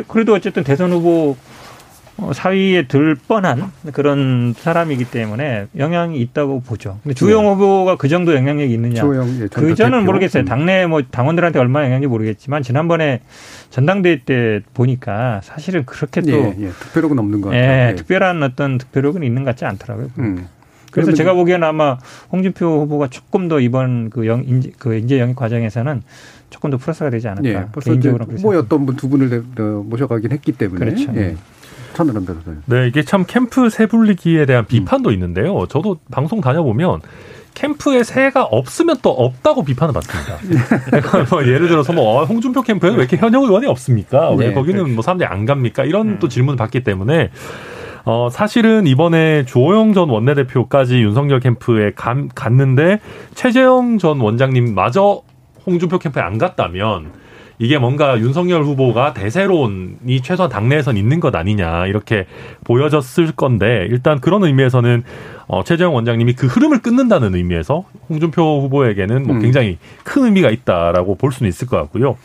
그래도 0.07 0.33
어쨌든 0.33 0.63
대선 0.63 0.91
후보 0.91 1.31
어, 1.31 1.35
사위에 2.33 2.87
들 2.87 3.15
뻔한 3.15 3.71
그런 3.91 4.53
사람이기 4.55 5.05
때문에 5.05 5.67
영향이 5.77 6.19
있다고 6.21 6.61
보죠. 6.61 6.99
근데 7.03 7.15
주영 7.15 7.43
네. 7.43 7.49
후보가 7.49 7.97
그 7.97 8.07
정도 8.07 8.35
영향력이 8.35 8.73
있느냐? 8.73 9.01
주영, 9.01 9.27
예, 9.41 9.47
그 9.47 9.73
저는 9.75 10.05
모르겠어요. 10.05 10.43
음. 10.43 10.45
당내 10.45 10.85
뭐 10.85 11.01
당원들한테 11.01 11.59
얼마나 11.59 11.85
영향인지 11.85 12.07
모르겠지만 12.07 12.61
지난번에 12.61 13.21
전당대회 13.71 14.21
때 14.25 14.61
보니까 14.73 15.41
사실은 15.43 15.85
그렇게 15.85 16.21
또 16.21 16.31
예, 16.31 16.55
예. 16.59 16.69
득표력은 16.69 17.17
없는 17.17 17.41
것 17.41 17.49
같아요. 17.49 17.63
예, 17.63 17.89
예, 17.89 17.95
특별한 17.95 18.43
어떤 18.43 18.77
득표력은 18.77 19.23
있는 19.23 19.43
것 19.43 19.49
같지 19.51 19.65
않더라고요. 19.65 20.09
음. 20.19 20.47
그래서 20.91 21.11
제가 21.11 21.33
보기에는 21.33 21.67
아마 21.67 21.97
홍준표 22.31 22.81
후보가 22.81 23.07
조금 23.07 23.47
더 23.47 23.59
이번 23.59 24.11
그 24.11 24.27
영, 24.27 24.43
인재, 24.45 24.71
그 24.77 24.93
인재 24.93 25.19
영입 25.19 25.35
과정에서는 25.35 26.03
조금 26.51 26.69
더 26.69 26.77
플러스가 26.77 27.09
되지 27.09 27.27
않을까. 27.27 27.49
예, 27.49 27.65
개인적으로 27.81 28.25
후보였던 28.25 28.85
분 28.85 28.95
두 28.95 29.09
분을 29.09 29.43
모셔가긴 29.85 30.31
했기 30.31 30.51
때문에. 30.51 30.85
그렇죠. 30.85 31.11
예. 31.15 31.35
천하람 31.93 32.25
변호사님. 32.25 32.61
네, 32.65 32.87
이게 32.87 33.03
참 33.03 33.25
캠프 33.27 33.69
세불리기에 33.69 34.45
대한 34.45 34.65
비판도 34.65 35.09
음. 35.09 35.13
있는데요. 35.13 35.65
저도 35.67 35.97
방송 36.11 36.41
다녀보면 36.41 37.01
캠프에 37.53 38.03
새가 38.03 38.43
없으면 38.45 38.97
또 39.01 39.11
없다고 39.11 39.63
비판을 39.63 39.93
받습니다. 39.93 40.37
그러니까 40.89 41.25
뭐 41.29 41.43
예를 41.43 41.67
들어서 41.67 41.93
뭐 41.93 42.21
어, 42.21 42.25
홍준표 42.25 42.63
캠프에는 42.63 42.97
왜 42.97 43.03
이렇게 43.03 43.17
현역 43.17 43.43
의원이 43.43 43.67
없습니까? 43.67 44.31
왜 44.31 44.47
네, 44.47 44.53
거기는 44.53 44.79
그렇죠. 44.79 44.93
뭐 44.93 45.01
사람들이 45.01 45.27
안 45.27 45.45
갑니까? 45.45 45.83
이런 45.83 46.09
음. 46.09 46.19
또 46.19 46.27
질문을 46.27 46.57
받기 46.57 46.83
때문에 46.83 47.29
어 48.05 48.27
사실은 48.29 48.85
이번에 48.85 49.45
조호영 49.45 49.93
전 49.93 50.09
원내대표까지 50.09 51.01
윤석열 51.01 51.39
캠프에 51.39 51.91
감, 51.95 52.27
갔는데 52.33 52.99
최재형 53.33 53.97
전 53.97 54.19
원장님 54.19 54.75
마저 54.75 55.21
홍준표 55.65 55.99
캠프에 55.99 56.21
안 56.21 56.37
갔다면 56.37 57.11
이게 57.63 57.77
뭔가 57.77 58.19
윤석열 58.19 58.63
후보가 58.63 59.13
대세론이 59.13 60.19
최소한 60.21 60.51
당내에선 60.51 60.97
있는 60.97 61.21
것 61.21 61.33
아니냐 61.33 61.87
이렇게 61.87 62.25
보여졌을 62.65 63.31
건데 63.31 63.87
일단 63.89 64.19
그런 64.19 64.43
의미에서는 64.43 65.03
어, 65.47 65.63
최재형 65.63 65.95
원장님이 65.95 66.33
그 66.33 66.47
흐름을 66.47 66.81
끊는다는 66.81 67.35
의미에서 67.35 67.85
홍준표 68.09 68.61
후보에게는 68.63 69.23
뭐 69.23 69.37
음. 69.37 69.41
굉장히 69.41 69.77
큰 70.03 70.25
의미가 70.25 70.49
있다라고 70.49 71.15
볼 71.15 71.31
수는 71.31 71.47
있을 71.47 71.67
것 71.67 71.77
같고요. 71.77 72.17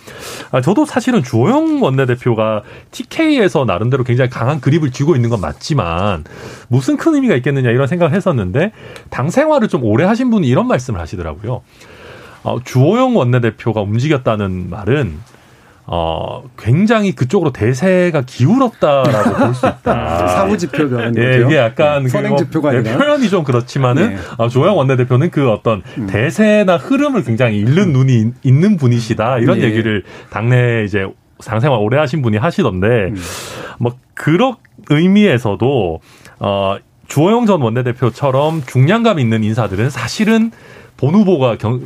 아, 0.51 0.61
저도 0.61 0.85
사실은 0.85 1.23
주호영 1.23 1.83
원내대표가 1.83 2.63
TK에서 2.91 3.65
나름대로 3.65 4.03
굉장히 4.03 4.31
강한 4.31 4.61
그립을 4.61 4.91
쥐고 4.91 5.15
있는 5.15 5.31
건 5.31 5.41
맞지만 5.41 6.25
무슨 6.67 6.97
큰 6.97 7.15
의미가 7.15 7.37
있겠느냐 7.37 7.71
이런 7.71 7.87
생각을 7.87 8.13
했었는데 8.13 8.73
당 9.09 9.31
생활을 9.31 9.69
좀 9.69 9.85
오래 9.85 10.05
하신 10.05 10.31
분이 10.31 10.49
이런 10.49 10.67
말씀을 10.67 10.99
하시더라고요. 10.99 11.63
어, 12.49 12.61
주호영 12.65 13.17
원내대표가 13.17 13.83
움직였다는 13.83 14.71
말은 14.71 15.19
어, 15.91 16.43
굉장히 16.59 17.13
그쪽으로 17.13 17.51
대세가 17.53 18.23
기울었다라고 18.23 19.37
볼 19.37 19.55
수 19.55 19.67
있다. 19.67 20.27
사후 20.29 20.59
지표가 20.59 21.13
예, 21.17 21.43
이게 21.45 21.57
약간 21.57 22.03
그 22.03 22.09
선행 22.11 22.31
뭐, 22.31 22.39
지표가 22.39 22.75
예, 22.75 22.79
아니라 22.79 22.99
표현이 22.99 23.31
좀 23.31 23.45
그렇지만은 23.45 24.11
네. 24.11 24.19
아, 24.37 24.49
조영 24.49 24.77
원내대표는 24.77 25.31
그 25.31 25.51
어떤 25.51 25.83
음. 25.97 26.07
대세나 26.07 26.77
흐름을 26.77 27.25
굉장히 27.25 27.59
읽는 27.61 27.93
눈이 27.93 28.33
있는 28.43 28.77
분이시다 28.77 29.39
이런 29.39 29.59
예. 29.59 29.63
얘기를 29.63 30.05
당내 30.31 30.85
이제 30.85 31.07
당생활 31.43 31.79
오래 31.81 31.99
하신 31.99 32.21
분이 32.21 32.37
하시던데 32.37 32.87
음. 32.87 33.17
뭐 33.79 33.95
그런 34.13 34.57
의미에서도 34.91 36.01
어 36.41 36.77
주호영 37.07 37.47
전 37.47 37.63
원내대표처럼 37.63 38.63
중량감 38.67 39.19
있는 39.19 39.43
인사들은 39.43 39.89
사실은 39.89 40.51
본 40.99 41.15
후보가 41.15 41.57
경, 41.57 41.81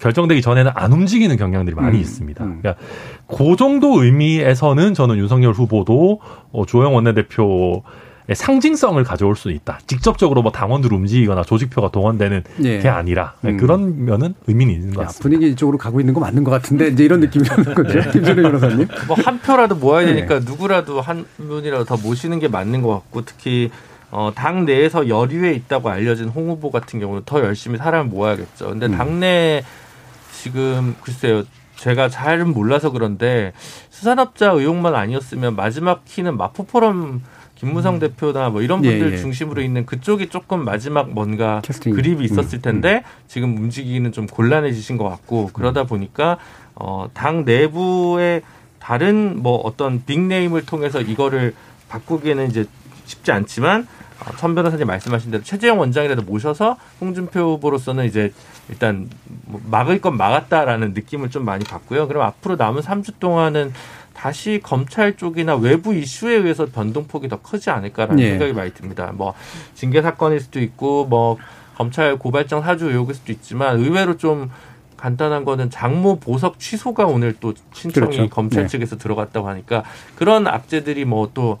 결정되기 0.00 0.42
전에는 0.42 0.72
안 0.74 0.92
움직이는 0.92 1.36
경향들이 1.36 1.74
많이 1.74 1.96
음, 1.96 2.00
있습니다. 2.00 2.44
음. 2.44 2.58
그러니까 2.60 2.82
그 3.26 3.56
정도 3.56 4.02
의미에서는 4.02 4.94
저는 4.94 5.16
윤석열 5.16 5.52
후보도 5.52 6.20
어, 6.52 6.66
주호영 6.66 6.94
원내대표 6.94 7.82
의 8.28 8.34
상징성을 8.34 9.02
가져올 9.04 9.36
수 9.36 9.52
있다. 9.52 9.78
직접적으로 9.86 10.42
뭐 10.42 10.50
당원들 10.50 10.92
움직이거나 10.92 11.44
조직표가 11.44 11.92
동원되는 11.92 12.42
예. 12.64 12.80
게 12.80 12.88
아니라 12.88 13.34
음. 13.44 13.56
그런 13.56 14.04
면은 14.04 14.34
의미는 14.48 14.74
있는 14.74 14.94
것 14.94 15.02
야, 15.02 15.06
같습니다. 15.06 15.22
분위기 15.22 15.52
이쪽으로 15.52 15.78
가고 15.78 16.00
있는 16.00 16.12
거 16.12 16.18
맞는 16.18 16.42
것 16.42 16.50
같은데 16.50 16.88
이제 16.88 17.04
이런 17.04 17.20
느낌이 17.20 17.44
드는 17.44 17.74
거죠. 17.74 18.00
김준일 18.10 18.42
변호사님. 18.42 18.88
뭐 19.06 19.16
한 19.24 19.38
표라도 19.38 19.76
모아야 19.76 20.06
네. 20.06 20.14
되니까 20.14 20.40
누구라도 20.40 21.00
한 21.00 21.24
분이라도 21.36 21.84
더 21.84 21.96
모시는 21.96 22.40
게 22.40 22.48
맞는 22.48 22.82
것 22.82 22.88
같고 22.94 23.24
특히 23.24 23.70
어, 24.10 24.32
당 24.34 24.64
내에서 24.64 25.08
열의에 25.08 25.52
있다고 25.52 25.88
알려진 25.90 26.26
홍 26.28 26.48
후보 26.50 26.72
같은 26.72 26.98
경우는 26.98 27.22
더 27.26 27.38
열심히 27.44 27.78
사람을 27.78 28.10
모아야겠죠. 28.10 28.70
근데 28.70 28.86
음. 28.86 28.96
당내 28.96 29.62
지금 30.46 30.94
글쎄요. 31.02 31.42
제가 31.74 32.08
잘은 32.08 32.52
몰라서 32.52 32.90
그런데 32.90 33.52
수산업자 33.90 34.52
의혹만 34.52 34.94
아니었으면 34.94 35.56
마지막 35.56 36.04
키는 36.04 36.36
마포포럼 36.36 37.22
김무성 37.56 37.98
대표나 37.98 38.50
뭐 38.50 38.62
이런 38.62 38.84
예, 38.84 38.90
분들 38.90 39.14
예. 39.14 39.16
중심으로 39.16 39.60
있는 39.60 39.84
그쪽이 39.84 40.28
조금 40.28 40.64
마지막 40.64 41.10
뭔가 41.10 41.60
캐스팅. 41.64 41.94
그립이 41.94 42.24
있었을 42.24 42.60
음, 42.60 42.62
텐데 42.62 43.02
지금 43.26 43.56
움직이기는 43.56 44.12
좀 44.12 44.26
곤란해지신 44.26 44.98
것 44.98 45.08
같고 45.08 45.50
그러다 45.52 45.82
보니까 45.84 46.38
어, 46.76 47.08
당 47.12 47.44
내부의 47.44 48.42
다른 48.78 49.42
뭐 49.42 49.56
어떤 49.56 50.04
빅네임을 50.04 50.64
통해서 50.64 51.00
이거를 51.00 51.54
바꾸기에는 51.88 52.48
이제 52.50 52.66
쉽지 53.04 53.32
않지만 53.32 53.88
어, 54.20 54.36
천 54.36 54.54
변호사님 54.54 54.86
말씀하신 54.86 55.30
대로 55.30 55.42
최재형 55.42 55.78
원장이라도 55.78 56.22
모셔서 56.22 56.76
홍준표 57.00 57.40
후보로서는 57.40 58.06
이제 58.06 58.32
일단 58.68 59.08
뭐 59.44 59.60
막을 59.64 60.00
건 60.00 60.16
막았다라는 60.16 60.94
느낌을 60.94 61.30
좀 61.30 61.44
많이 61.44 61.64
받고요. 61.64 62.08
그럼 62.08 62.22
앞으로 62.22 62.56
남은 62.56 62.82
3주 62.82 63.18
동안은 63.18 63.72
다시 64.14 64.60
검찰 64.62 65.16
쪽이나 65.16 65.54
외부 65.56 65.94
이슈에 65.94 66.34
의해서 66.34 66.66
변동폭이 66.66 67.28
더 67.28 67.42
크지 67.42 67.68
않을까라는 67.70 68.18
예. 68.20 68.30
생각이 68.30 68.54
많이 68.54 68.72
듭니다. 68.72 69.12
뭐 69.14 69.34
징계 69.74 70.00
사건일 70.00 70.40
수도 70.40 70.58
있고 70.60 71.04
뭐 71.04 71.36
검찰 71.76 72.16
고발장 72.18 72.62
사주 72.62 72.88
의혹일 72.88 73.14
수도 73.14 73.32
있지만 73.32 73.78
의외로 73.78 74.16
좀 74.16 74.50
간단한 75.06 75.44
거는 75.44 75.70
장모 75.70 76.18
보석 76.18 76.58
취소가 76.58 77.06
오늘 77.06 77.32
또 77.38 77.54
신청이 77.72 78.16
그렇죠. 78.16 78.28
검찰 78.28 78.64
네. 78.64 78.68
측에서 78.68 78.98
들어갔다고 78.98 79.48
하니까 79.48 79.84
그런 80.16 80.48
악재들이 80.48 81.04
뭐 81.04 81.26
또 81.36 81.58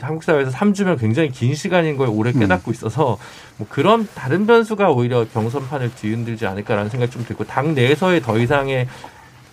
한국 0.00 0.22
사회에서 0.22 0.50
3주면 0.50 0.98
굉장히 0.98 1.30
긴 1.30 1.54
시간인 1.54 1.96
걸 1.96 2.08
오래 2.08 2.30
깨닫고 2.30 2.70
있어서 2.72 3.16
뭐 3.56 3.66
그런 3.70 4.06
다른 4.14 4.46
변수가 4.46 4.90
오히려 4.90 5.26
경선판을 5.32 5.94
뒤흔들지 5.94 6.46
않을까라는 6.46 6.90
생각이 6.90 7.10
좀 7.10 7.24
들고 7.24 7.44
당 7.44 7.74
내에서의 7.74 8.20
더 8.20 8.38
이상의 8.38 8.86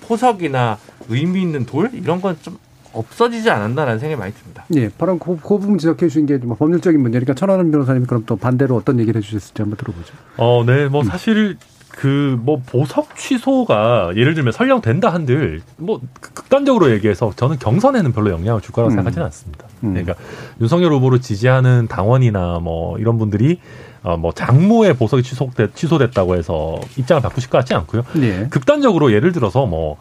포석이나 0.02 0.78
의미 1.08 1.42
있는 1.42 1.66
돌 1.66 1.90
이런 1.94 2.22
건좀 2.22 2.58
없어지지 2.94 3.50
않았나라는 3.50 4.00
생각이 4.00 4.20
많이 4.20 4.34
듭니다. 4.34 4.66
예, 4.76 4.90
바로 4.90 5.18
그, 5.18 5.38
그 5.38 5.58
부분 5.58 5.78
지적해 5.78 6.10
주신 6.10 6.26
게뭐 6.26 6.58
법률적인 6.58 7.00
문제니까 7.00 7.34
천하람 7.34 7.72
변호사님 7.72 8.06
그럼 8.06 8.24
또 8.26 8.36
반대로 8.36 8.76
어떤 8.76 9.00
얘기를 9.00 9.22
해주셨을지 9.22 9.62
한번 9.62 9.78
들어보죠. 9.78 10.14
어, 10.36 10.64
네, 10.66 10.86
음. 10.86 10.92
뭐 10.92 11.04
사실 11.06 11.58
그 11.92 12.32
뭐 12.42 12.62
보석 12.66 13.16
취소가 13.16 14.12
예를 14.16 14.34
들면 14.34 14.52
설령 14.52 14.82
된다 14.82 15.10
한들 15.14 15.62
뭐 15.78 16.00
극단적으로 16.20 16.92
얘기해서 16.92 17.32
저는 17.36 17.60
경선에는 17.60 18.12
별로 18.14 18.32
영향을 18.32 18.62
줄 18.62 18.72
거라고 18.72 18.92
음. 18.92 18.96
생각하지는 18.96 19.26
않습니다. 19.26 19.66
음. 19.84 19.94
그러니까 19.94 20.16
윤석열 20.60 20.92
후보를 20.94 21.22
지지하는 21.22 21.88
당원이나 21.88 22.60
뭐 22.60 22.98
이런 22.98 23.18
분들이 23.18 23.60
어, 24.04 24.18
뭐 24.18 24.32
장모의 24.32 24.96
보석이 24.96 25.22
취소됐, 25.22 25.76
취소됐다고 25.76 26.36
해서 26.36 26.80
입장을 26.98 27.22
바꾸실 27.22 27.50
것 27.52 27.60
같지 27.60 27.76
않고요. 27.76 28.02
예. 28.22 28.48
극단적으로 28.50 29.14
예를 29.14 29.32
들어서 29.32 29.68
뭐 29.68 29.98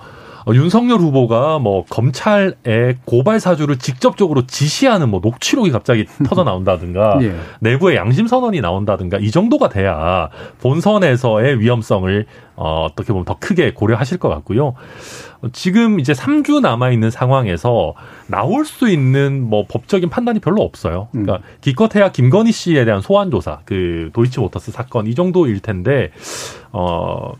어, 0.46 0.54
윤석열 0.54 0.98
후보가 0.98 1.58
뭐 1.58 1.84
검찰의 1.88 2.96
고발 3.04 3.40
사주를 3.40 3.78
직접적으로 3.78 4.46
지시하는 4.46 5.08
뭐 5.08 5.20
녹취록이 5.22 5.70
갑자기 5.70 6.06
터져 6.26 6.44
나온다든가 6.44 7.18
예. 7.22 7.34
내부의 7.60 7.96
양심 7.96 8.26
선언이 8.26 8.60
나온다든가 8.60 9.18
이 9.18 9.30
정도가 9.30 9.68
돼야 9.68 10.28
본선에서의 10.60 11.60
위험성을 11.60 12.26
어, 12.56 12.86
어떻게 12.90 13.12
보면 13.12 13.24
더 13.24 13.36
크게 13.38 13.72
고려하실 13.72 14.18
것 14.18 14.28
같고요. 14.28 14.74
어, 15.42 15.48
지금 15.52 16.00
이제 16.00 16.12
3주 16.12 16.60
남아 16.60 16.90
있는 16.90 17.10
상황에서 17.10 17.94
나올 18.26 18.64
수 18.64 18.88
있는 18.88 19.42
뭐 19.42 19.64
법적인 19.68 20.10
판단이 20.10 20.40
별로 20.40 20.62
없어요. 20.62 21.08
그러니까 21.12 21.40
기껏해야 21.60 22.12
김건희 22.12 22.52
씨에 22.52 22.84
대한 22.84 23.00
소환 23.00 23.30
조사, 23.30 23.60
그 23.64 24.10
도이치모터스 24.12 24.72
사건 24.72 25.06
이 25.06 25.14
정도일 25.14 25.60
텐데 25.60 26.10
어 26.72 27.32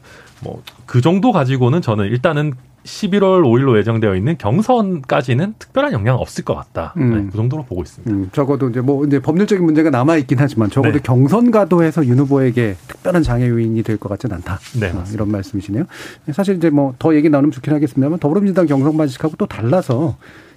뭐 0.43 0.61
그 0.87 1.01
정도 1.01 1.31
가지고는 1.33 1.83
저는 1.83 2.07
일단은 2.07 2.55
11월 2.85 3.43
5일로 3.43 3.77
예정되어 3.79 4.15
있는 4.17 4.39
경선까지는 4.39 5.55
특별한 5.59 5.93
영향 5.93 6.17
없을 6.17 6.45
것 6.45 6.55
같다. 6.55 6.95
음. 6.97 7.11
네, 7.11 7.27
그 7.31 7.37
정도로 7.37 7.65
보고 7.65 7.83
있습니다. 7.83 8.11
음, 8.11 8.31
적어도 8.33 8.69
이제 8.71 8.81
뭐 8.81 9.05
이제 9.07 9.21
법률적인 9.21 9.65
문제가 9.65 9.91
남아 9.91 10.17
있긴 10.19 10.39
하지만 10.41 10.71
적어도 10.71 10.95
네. 10.95 11.01
경선 11.03 11.51
가도에서 11.51 12.07
윤 12.07 12.19
후보에게 12.19 12.77
특별한 12.89 13.23
장애 13.23 13.49
요인이 13.49 13.83
될 13.83 13.99
것 13.99 14.09
같지는 14.09 14.37
않다. 14.37 14.59
네, 14.81 14.91
아. 14.95 15.05
이런 15.13 15.31
말씀이시네요. 15.31 15.85
사실 16.33 16.57
이제 16.57 16.71
뭐 16.71 16.95
더 16.99 17.15
얘기 17.15 17.29
나누면 17.29 17.51
좋긴 17.53 17.73
하겠습니다만 17.75 18.19
더불어민주당 18.19 18.67
경선 18.67 18.97
방식하고 18.97 19.35
또 19.37 19.47
달라서 19.47 20.17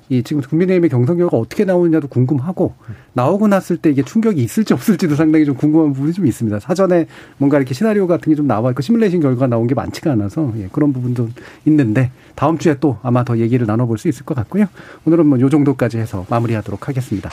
이 0.09 0.21
지금 0.23 0.41
국민의힘의 0.41 0.89
경선 0.89 1.17
결과가 1.17 1.37
어떻게 1.37 1.65
나오느냐도 1.65 2.07
궁금하고 2.07 2.73
나오고 3.13 3.47
났을 3.47 3.77
때 3.77 3.89
이게 3.89 4.03
충격이 4.03 4.41
있을지 4.43 4.73
없을지도 4.73 5.15
상당히 5.15 5.45
좀 5.45 5.55
궁금한 5.55 5.93
부분이 5.93 6.13
좀 6.13 6.27
있습니다. 6.27 6.59
사전에 6.59 7.07
뭔가 7.37 7.57
이렇게 7.57 7.73
시나리오 7.73 8.05
같은 8.07 8.31
게 8.31 8.35
좀 8.35 8.47
나와 8.47 8.71
있고 8.71 8.81
시뮬레이션 8.81 9.21
결과가 9.21 9.47
나온 9.47 9.67
게 9.67 9.75
많지가 9.75 10.11
않아서 10.11 10.51
예, 10.57 10.67
그런 10.71 10.91
부분도 10.93 11.29
있는데 11.65 12.11
다음 12.35 12.57
주에 12.57 12.75
또 12.79 12.97
아마 13.03 13.23
더 13.23 13.37
얘기를 13.37 13.65
나눠볼 13.67 13.97
수 13.97 14.07
있을 14.07 14.25
것 14.25 14.33
같고요. 14.35 14.65
오늘은 15.05 15.25
뭐 15.27 15.39
요 15.39 15.49
정도까지 15.49 15.97
해서 15.99 16.25
마무리하도록 16.29 16.87
하겠습니다. 16.87 17.29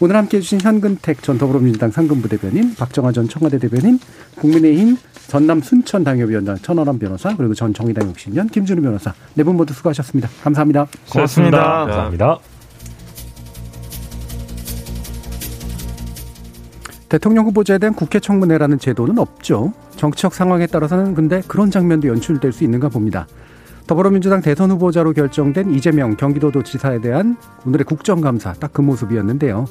오늘 0.00 0.16
함께해 0.16 0.40
주신 0.40 0.60
현근택 0.60 1.22
전 1.22 1.38
더불어민주당 1.38 1.90
상근부 1.90 2.28
대변인, 2.28 2.74
박정화 2.74 3.12
전 3.12 3.28
청와대 3.28 3.58
대변인, 3.58 3.98
국민의힘 4.36 4.96
전남 5.28 5.60
순천 5.60 6.04
당협위원장 6.04 6.58
천하람 6.58 6.98
변호사 6.98 7.34
그리고 7.36 7.54
전 7.54 7.72
정의당 7.72 8.08
욕심위원 8.08 8.48
김준우 8.48 8.82
변호사 8.82 9.14
네 9.34 9.44
분 9.44 9.56
모두 9.56 9.72
수고하셨습니다. 9.72 10.28
감사합니다. 10.42 10.86
고맙습니다. 11.10 11.58
감사합니다. 11.58 12.38
대통령 17.08 17.46
후보자에 17.46 17.78
대한 17.78 17.94
국회 17.94 18.18
청문회라는 18.18 18.78
제도는 18.78 19.18
없죠. 19.18 19.72
정치적 19.96 20.34
상황에 20.34 20.66
따라서는 20.66 21.14
근데 21.14 21.42
그런 21.46 21.70
장면도 21.70 22.08
연출될 22.08 22.52
수 22.52 22.64
있는가 22.64 22.88
봅니다. 22.88 23.26
더불어민주당 23.86 24.40
대선 24.40 24.70
후보자로 24.70 25.12
결정된 25.12 25.70
이재명 25.74 26.16
경기도도지사에 26.16 27.00
대한 27.00 27.36
오늘의 27.66 27.84
국정감사 27.84 28.54
딱 28.54 28.72
그 28.72 28.80
모습이었는데요. 28.80 29.66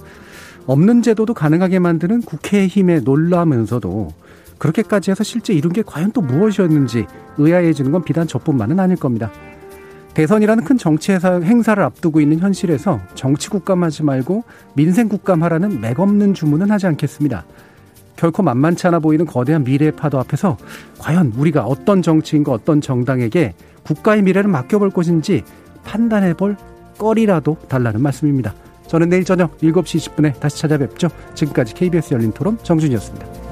없는 0.65 1.01
제도도 1.01 1.33
가능하게 1.33 1.79
만드는 1.79 2.21
국회의 2.21 2.67
힘에 2.67 3.01
놀라면서도 3.01 4.13
그렇게까지 4.59 5.11
해서 5.11 5.23
실제 5.23 5.53
이룬 5.53 5.73
게 5.73 5.81
과연 5.81 6.11
또 6.13 6.21
무엇이었는지 6.21 7.05
의아해지는 7.37 7.91
건 7.91 8.03
비단 8.03 8.27
저뿐만은 8.27 8.79
아닐 8.79 8.95
겁니다. 8.95 9.29
대선이라는 10.13 10.63
큰 10.63 10.77
정치 10.77 11.11
행사를 11.11 11.83
앞두고 11.83 12.21
있는 12.21 12.39
현실에서 12.39 13.01
정치 13.15 13.49
국감하지 13.49 14.03
말고 14.03 14.43
민생 14.75 15.09
국감하라는 15.09 15.81
맥없는 15.81 16.33
주문은 16.33 16.71
하지 16.71 16.87
않겠습니다. 16.87 17.43
결코 18.15 18.43
만만치 18.43 18.87
않아 18.87 18.99
보이는 18.99 19.25
거대한 19.25 19.63
미래의 19.63 19.93
파도 19.93 20.19
앞에서 20.19 20.55
과연 20.99 21.33
우리가 21.35 21.65
어떤 21.65 22.01
정치인과 22.01 22.53
어떤 22.53 22.79
정당에게 22.79 23.53
국가의 23.83 24.21
미래를 24.21 24.49
맡겨볼 24.49 24.91
것인지 24.91 25.43
판단해 25.83 26.33
볼 26.33 26.55
거리라도 26.97 27.57
달라는 27.67 28.01
말씀입니다. 28.01 28.53
저는 28.87 29.09
내일 29.09 29.23
저녁 29.23 29.57
7시 29.59 30.15
20분에 30.15 30.39
다시 30.39 30.59
찾아뵙죠. 30.59 31.09
지금까지 31.33 31.73
KBS 31.73 32.13
열린 32.13 32.31
토론 32.31 32.57
정준이었습니다. 32.63 33.42